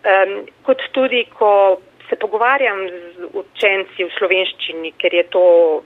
Um, 0.01 0.37
kot 0.65 0.83
tudi, 0.93 1.27
ko 1.37 1.81
se 2.11 2.17
pogovarjam 2.17 2.79
z 2.89 3.29
učenci 3.39 4.05
v 4.05 4.11
slovenščini, 4.19 4.91
ker 4.99 5.15
je 5.15 5.25
to 5.31 5.43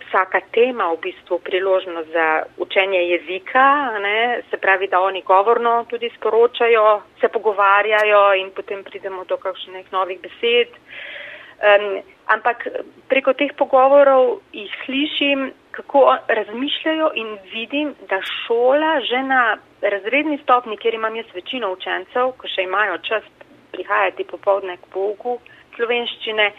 vsaka 0.07 0.41
tema 0.57 0.89
v 0.95 1.01
bistvu 1.05 1.39
priložnost 1.45 2.09
za 2.16 2.29
učenje 2.57 3.03
jezika, 3.05 3.66
ne? 4.01 4.41
se 4.51 4.57
pravi, 4.57 4.89
da 4.89 5.01
oni 5.05 5.22
govorno 5.22 5.85
tudi 5.91 6.11
sporočajo, 6.16 7.03
se 7.20 7.29
pogovarjajo 7.29 8.25
in 8.41 8.51
potem 8.57 8.81
pridemo 8.85 9.25
do 9.29 9.37
kakšnih 9.37 9.93
novih 9.93 10.20
besed. 10.25 10.72
Um, 11.64 12.01
ampak 12.27 12.66
preko 13.09 13.33
teh 13.37 13.53
pogovorov 13.57 14.41
jih 14.53 14.72
slišim, 14.85 15.53
kako 15.77 16.16
razmišljajo 16.29 17.12
in 17.20 17.39
vidim, 17.53 17.95
da 18.09 18.18
šola 18.25 19.01
že 19.05 19.22
na 19.22 19.57
razredni 19.83 20.39
stopni, 20.43 20.77
kjer 20.77 20.95
imam 20.95 21.16
jaz 21.16 21.27
večino 21.35 21.72
učencev, 21.72 22.33
ko 22.41 22.49
še 22.49 22.64
imajo 22.64 22.99
čas 23.05 23.25
prihajati 23.72 24.25
popovdne 24.25 24.77
k 24.77 24.91
pouku, 24.93 25.39
slovenščine 25.77 26.51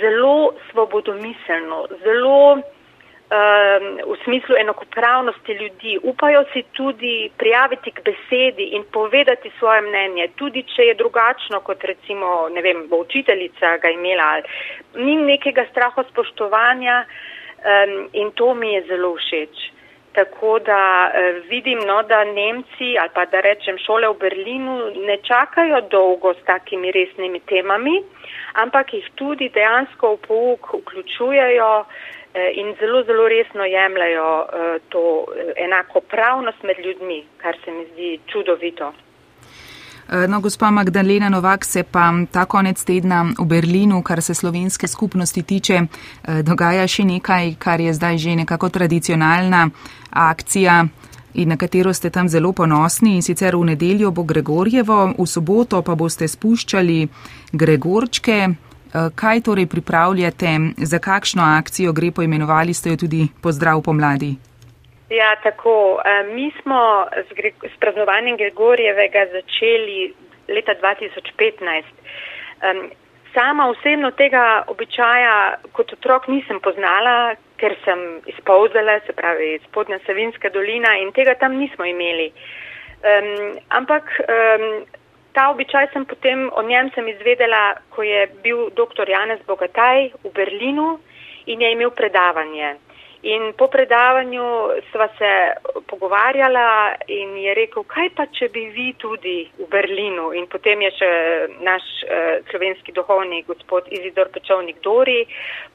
zelo 0.00 0.54
svobodomiselno, 0.70 1.86
zelo 2.04 2.52
um, 2.54 3.86
v 4.12 4.16
smislu 4.24 4.56
enakopravnosti 4.60 5.52
ljudi. 5.52 5.98
Upajo 6.02 6.44
si 6.52 6.62
tudi 6.72 7.30
prijaviti 7.36 7.90
k 7.90 8.02
besedi 8.04 8.70
in 8.76 8.84
povedati 8.92 9.50
svoje 9.58 9.80
mnenje, 9.80 10.28
tudi 10.36 10.62
če 10.62 10.82
je 10.82 10.94
drugačno, 10.94 11.60
kot 11.60 11.84
recimo, 11.84 12.48
ne 12.48 12.62
vem, 12.62 12.86
bo 12.88 13.02
učiteljica 13.06 13.76
ga 13.82 13.90
imela. 13.90 14.30
Ni 14.94 15.16
nekega 15.16 15.66
straho 15.70 16.04
spoštovanja 16.12 17.04
um, 17.04 18.08
in 18.12 18.32
to 18.32 18.54
mi 18.54 18.74
je 18.74 18.86
zelo 18.88 19.14
všeč. 19.16 19.70
Tako 20.12 20.58
da 20.58 21.10
eh, 21.14 21.32
vidim, 21.48 21.78
no, 21.86 22.02
da 22.02 22.24
Nemci 22.24 22.98
ali 23.00 23.10
pa 23.14 23.24
da 23.26 23.40
rečem 23.40 23.78
šole 23.78 24.08
v 24.08 24.16
Berlinu 24.18 24.76
ne 25.06 25.16
čakajo 25.22 25.80
dolgo 25.80 26.34
s 26.34 26.42
takimi 26.44 26.90
resnimi 26.92 27.40
temami, 27.40 28.02
ampak 28.62 28.94
jih 28.94 29.06
tudi 29.14 29.48
dejansko 29.48 30.14
v 30.14 30.18
pouk 30.26 30.72
vključujejo 30.80 31.70
eh, 32.34 32.50
in 32.54 32.74
zelo, 32.80 33.02
zelo 33.02 33.28
resno 33.28 33.64
jemljajo 33.64 34.32
eh, 34.42 34.78
to 34.88 35.04
enakopravnost 35.56 36.62
med 36.62 36.78
ljudmi, 36.78 37.22
kar 37.36 37.56
se 37.64 37.70
mi 37.70 37.86
zdi 37.92 38.18
čudovito. 38.26 38.92
Eh, 40.12 40.26
no, 40.26 40.40
gospa 40.40 40.70
Magdalena 40.70 41.28
Novak 41.28 41.64
se 41.64 41.82
pa 41.82 42.10
ta 42.30 42.44
konec 42.44 42.84
tedna 42.84 43.30
v 43.38 43.44
Berlinu, 43.44 44.02
kar 44.02 44.22
se 44.22 44.34
slovenske 44.34 44.88
skupnosti 44.88 45.42
tiče, 45.42 45.74
eh, 45.74 46.42
dogaja 46.42 46.86
še 46.86 47.04
nekaj, 47.04 47.54
kar 47.58 47.80
je 47.80 47.94
zdaj 47.94 48.18
že 48.18 48.36
nekako 48.36 48.68
tradicionalna 48.68 49.70
akcija 50.10 50.88
in 51.34 51.48
na 51.48 51.56
katero 51.56 51.94
ste 51.94 52.10
tam 52.10 52.28
zelo 52.28 52.52
ponosni 52.52 53.14
in 53.14 53.22
sicer 53.22 53.56
v 53.56 53.64
nedeljo 53.64 54.10
bo 54.10 54.22
Gregorjevo, 54.22 55.14
v 55.18 55.26
soboto 55.26 55.82
pa 55.82 55.94
boste 55.94 56.28
spuščali 56.28 57.08
Gregorčke. 57.52 58.48
Eh, 58.92 59.10
kaj 59.14 59.40
torej 59.40 59.66
pripravljate, 59.66 60.72
za 60.76 60.98
kakšno 60.98 61.42
akcijo 61.42 61.92
gre 61.92 62.10
poimenovali 62.10 62.74
ste 62.74 62.90
jo 62.90 62.96
tudi 62.96 63.28
pozdrav 63.40 63.82
pomladi? 63.82 64.49
Ja, 65.10 65.36
tako. 65.42 66.00
E, 66.04 66.22
mi 66.34 66.52
smo 66.62 67.06
s 67.74 67.76
praznovanjem 67.80 68.36
Gregorjevega 68.36 69.26
začeli 69.32 70.14
leta 70.48 70.72
2015. 70.82 71.82
Sama 73.34 73.68
osebno 73.70 74.10
tega 74.10 74.62
običaja 74.66 75.56
kot 75.72 75.92
otrok 75.92 76.26
nisem 76.28 76.60
poznala, 76.60 77.34
ker 77.56 77.76
sem 77.84 78.00
izpolzala, 78.26 78.98
se 79.06 79.12
pravi 79.12 79.58
spodnja 79.68 79.98
Savinska 80.06 80.50
dolina 80.50 80.96
in 80.98 81.12
tega 81.12 81.34
tam 81.34 81.54
nismo 81.58 81.84
imeli. 81.84 82.32
Um, 83.00 83.58
ampak 83.68 84.10
um, 84.20 84.64
ta 85.32 85.48
običaj 85.50 85.86
sem 85.92 86.04
potem, 86.04 86.48
o 86.52 86.62
njem 86.62 86.90
sem 86.94 87.08
izvedela, 87.08 87.76
ko 87.94 88.02
je 88.02 88.26
bil 88.42 88.66
dr. 88.76 89.08
Janez 89.08 89.40
Bogataj 89.46 90.10
v 90.24 90.32
Berlinu 90.34 90.98
in 91.46 91.62
je 91.62 91.72
imel 91.72 91.90
predavanje. 91.90 92.74
In 93.22 93.52
po 93.52 93.66
predavanju 93.68 94.44
sva 94.92 95.08
se 95.18 95.30
pogovarjala 95.86 96.94
in 97.06 97.36
je 97.36 97.54
rekel, 97.54 97.84
kaj 97.84 98.08
pa 98.16 98.24
če 98.32 98.48
bi 98.48 98.62
vi 98.72 98.94
tudi 98.96 99.42
v 99.58 99.66
Berlinu. 99.68 100.30
In 100.32 100.46
potem 100.48 100.80
je 100.86 100.90
še 100.96 101.10
naš 101.60 101.84
uh, 102.06 102.40
slovenski 102.48 102.94
duhovnik, 102.96 103.44
gospod 103.50 103.92
Izidor 103.92 104.32
Pečovnik 104.32 104.80
Dori, 104.80 105.26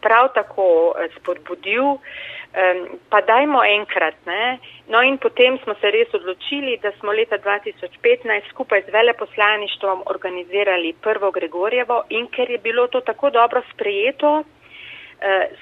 prav 0.01 0.31
tako 0.33 0.65
uh, 0.89 1.05
spodbudil, 1.19 1.85
um, 1.93 2.81
pa 3.13 3.21
dajmo 3.21 3.61
enkrat. 3.75 4.17
Ne? 4.25 4.57
No 4.89 5.05
in 5.05 5.21
potem 5.21 5.61
smo 5.61 5.77
se 5.77 5.93
res 5.93 6.17
odločili, 6.17 6.79
da 6.81 6.95
smo 6.97 7.13
leta 7.13 7.37
2015 7.37 8.49
skupaj 8.55 8.87
z 8.89 8.97
veleposlaništvom 8.97 10.01
organizirali 10.09 10.95
prvo 10.97 11.29
Gregorjevo 11.29 12.07
in 12.09 12.25
ker 12.33 12.49
je 12.49 12.57
bilo 12.57 12.89
to 12.89 13.05
tako 13.05 13.29
dobro 13.29 13.61
sprejeto, 13.69 14.41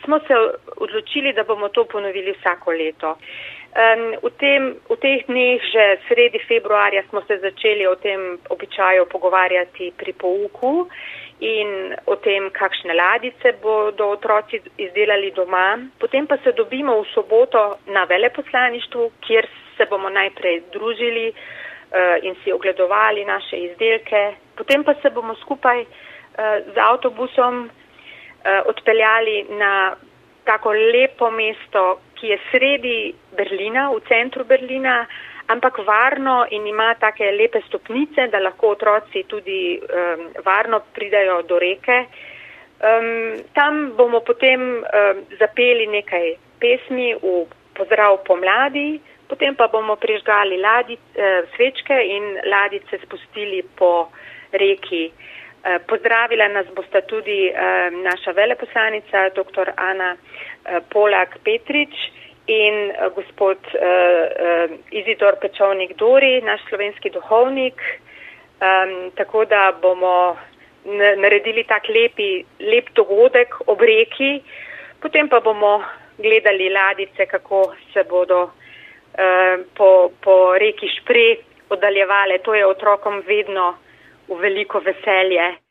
smo 0.04 0.20
se 0.20 0.34
odločili, 0.78 1.34
da 1.34 1.44
bomo 1.44 1.70
to 1.70 1.86
ponovili 1.86 2.34
vsako 2.40 2.72
leto. 2.72 3.18
Um, 3.74 4.14
v, 4.22 4.30
tem, 4.38 4.78
v 4.86 4.96
teh 5.02 5.26
dneh, 5.26 5.58
že 5.58 5.98
sredi 6.06 6.38
februarja, 6.46 7.02
smo 7.10 7.26
se 7.26 7.42
začeli 7.42 7.88
o 7.90 7.96
tem 7.98 8.38
običaju 8.54 9.10
pogovarjati 9.10 9.90
pri 9.98 10.14
pouku 10.14 10.86
in 11.42 11.98
o 12.06 12.14
tem, 12.22 12.54
kakšne 12.54 12.94
ladice 12.94 13.58
bodo 13.66 14.14
otroci 14.14 14.62
izdelali 14.78 15.34
doma. 15.34 15.82
Potem 15.98 16.30
pa 16.30 16.38
se 16.46 16.54
dobimo 16.54 17.02
v 17.02 17.10
soboto 17.18 17.82
na 17.90 18.06
veleposlaništvu, 18.06 19.12
kjer 19.26 19.50
se 19.74 19.90
bomo 19.90 20.10
najprej 20.10 20.70
družili 20.70 21.34
uh, 21.34 22.22
in 22.22 22.38
si 22.44 22.54
ogledovali 22.54 23.26
naše 23.26 23.58
izdelke. 23.58 24.38
Potem 24.54 24.86
pa 24.86 24.94
se 25.02 25.10
bomo 25.10 25.34
skupaj 25.42 25.82
uh, 25.82 26.62
z 26.70 26.78
avtobusom 26.78 27.74
odpeljali 28.66 29.46
na 29.50 29.96
tako 30.44 30.72
lepo 30.72 31.30
mesto, 31.32 32.00
ki 32.16 32.28
je 32.28 32.40
sredi 32.52 33.14
Berlina, 33.38 33.90
v 33.92 34.02
centru 34.08 34.46
Berlina, 34.46 35.04
ampak 35.48 35.80
varno 35.88 36.46
in 36.52 36.68
ima 36.68 36.94
take 37.00 37.32
lepe 37.32 37.62
stopnice, 37.68 38.28
da 38.32 38.40
lahko 38.40 38.74
otroci 38.76 39.26
tudi 39.28 39.80
um, 39.80 40.30
varno 40.46 40.82
pridajo 40.96 41.42
do 41.48 41.60
reke. 41.60 42.06
Um, 42.84 43.44
tam 43.56 43.94
bomo 43.98 44.20
potem 44.20 44.62
um, 44.84 45.24
zapeli 45.40 45.88
nekaj 45.88 46.36
pesmi 46.60 47.14
v 47.16 47.44
pozdrav 47.76 48.22
pomladi, 48.28 49.00
potem 49.28 49.56
pa 49.56 49.68
bomo 49.68 49.96
prižgali 49.96 50.60
ladi, 50.60 50.96
uh, 50.96 51.48
svečke 51.56 51.96
in 51.96 52.40
ladice 52.48 53.00
spustili 53.04 53.64
po 53.76 54.12
reki. 54.52 55.06
Eh, 55.08 55.34
pozdravila 55.88 56.48
nas 56.48 56.68
bosta 56.76 57.02
tudi 57.02 57.48
eh, 57.48 57.90
naša 57.92 58.32
veleposlanica, 58.32 59.30
dr. 59.36 59.72
Ana 59.78 60.16
eh, 60.16 60.80
Polak 60.90 61.38
Petrič 61.44 61.96
in 62.48 62.92
gospod 63.16 63.58
Izidor 64.92 65.38
Pečovnik 65.40 65.96
Dori, 65.96 66.42
naš 66.42 66.60
slovenski 66.70 67.10
duhovnik. 67.10 67.80
Tako 69.16 69.46
da 69.46 69.72
bomo 69.82 70.36
naredili 71.18 71.64
tak 71.64 71.88
lepi, 71.88 72.44
lep 72.60 72.90
dogodek 72.96 73.56
ob 73.68 73.80
reki, 73.82 74.42
potem 75.00 75.30
pa 75.30 75.40
bomo 75.40 75.84
gledali 76.18 76.68
ladice, 76.70 77.26
kako 77.32 77.74
se 77.94 78.04
bodo 78.04 78.52
po, 79.78 80.12
po 80.20 80.58
reki 80.60 80.92
Špre 81.00 81.38
oddaljevale. 81.70 82.44
To 82.44 82.56
je 82.56 82.68
otrokom 82.68 83.24
vedno 83.28 83.78
v 84.36 84.42
veliko 84.42 84.80
veselje. 84.80 85.63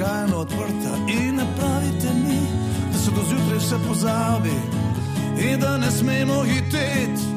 Slučajno 0.00 0.38
odprta, 0.38 0.96
in 1.08 1.34
ne 1.34 1.44
pravite 1.58 2.08
mi, 2.14 2.40
da 2.92 2.98
se 2.98 3.10
do 3.10 3.22
zjutraj 3.28 3.58
vse 3.58 3.76
pozabi 3.88 4.56
in 5.50 5.60
da 5.60 5.76
ne 5.76 5.90
smemo 5.90 6.42
hiteti. 6.42 7.29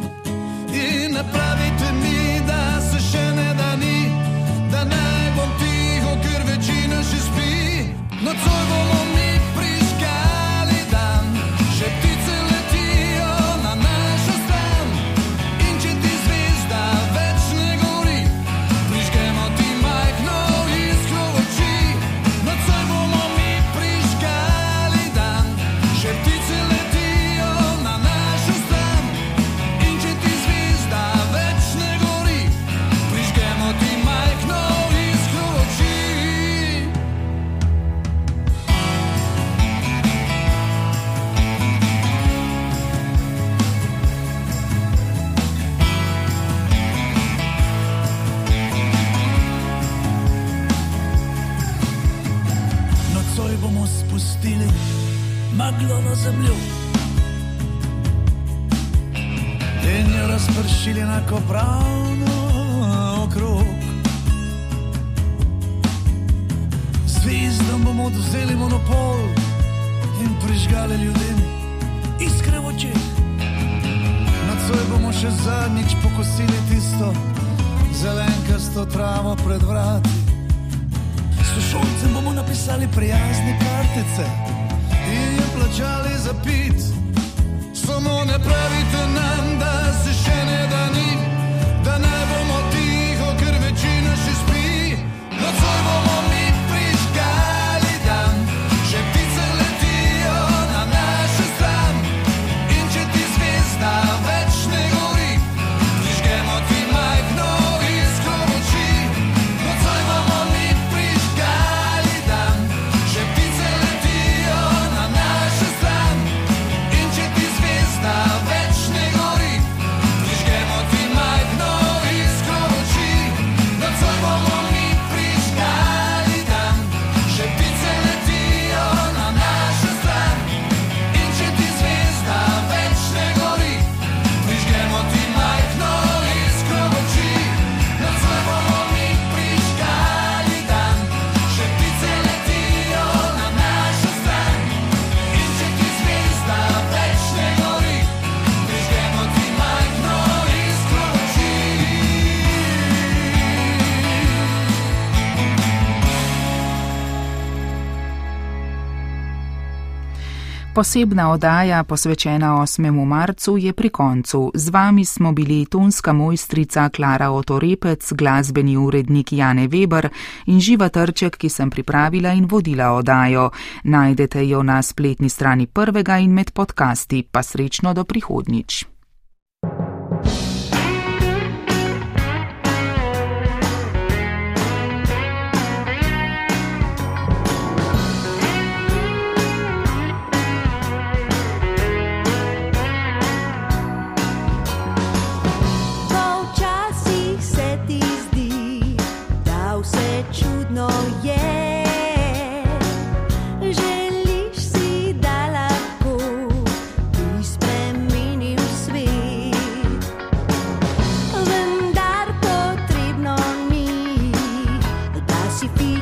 Posebna 160.83 161.31
oddaja, 161.31 161.83
posvečena 161.83 162.59
8. 162.59 163.05
marcu, 163.05 163.57
je 163.57 163.73
pri 163.73 163.89
koncu. 163.89 164.51
Z 164.53 164.69
vami 164.69 165.05
smo 165.05 165.31
bili 165.31 165.65
tonska 165.65 166.13
mojstrica 166.13 166.89
Klara 166.89 167.29
Otorepec, 167.31 168.13
glasbeni 168.13 168.77
urednik 168.77 169.31
Jane 169.33 169.67
Weber 169.67 170.09
in 170.45 170.59
živa 170.59 170.89
trček, 170.89 171.37
ki 171.37 171.49
sem 171.49 171.69
pripravila 171.71 172.33
in 172.35 172.45
vodila 172.51 172.91
oddajo. 172.91 173.49
Najdete 173.83 174.43
jo 174.47 174.63
na 174.63 174.81
spletni 174.81 175.29
strani 175.29 175.67
prvega 175.67 176.17
in 176.17 176.33
med 176.33 176.51
podcasti, 176.51 177.23
pa 177.31 177.43
srečno 177.43 177.93
do 177.93 178.03
prihodnič. 178.03 178.92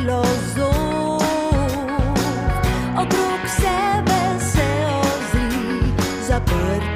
filozof, 0.02 1.24
okrog 2.95 3.41
sebe 3.47 4.39
se 4.39 4.68
ozri, 5.02 5.93
zaprt. 6.28 6.91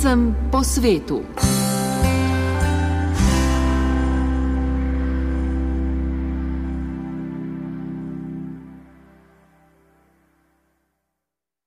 Slovencem 0.00 0.32
po 0.48 0.64
svetu. 0.64 1.20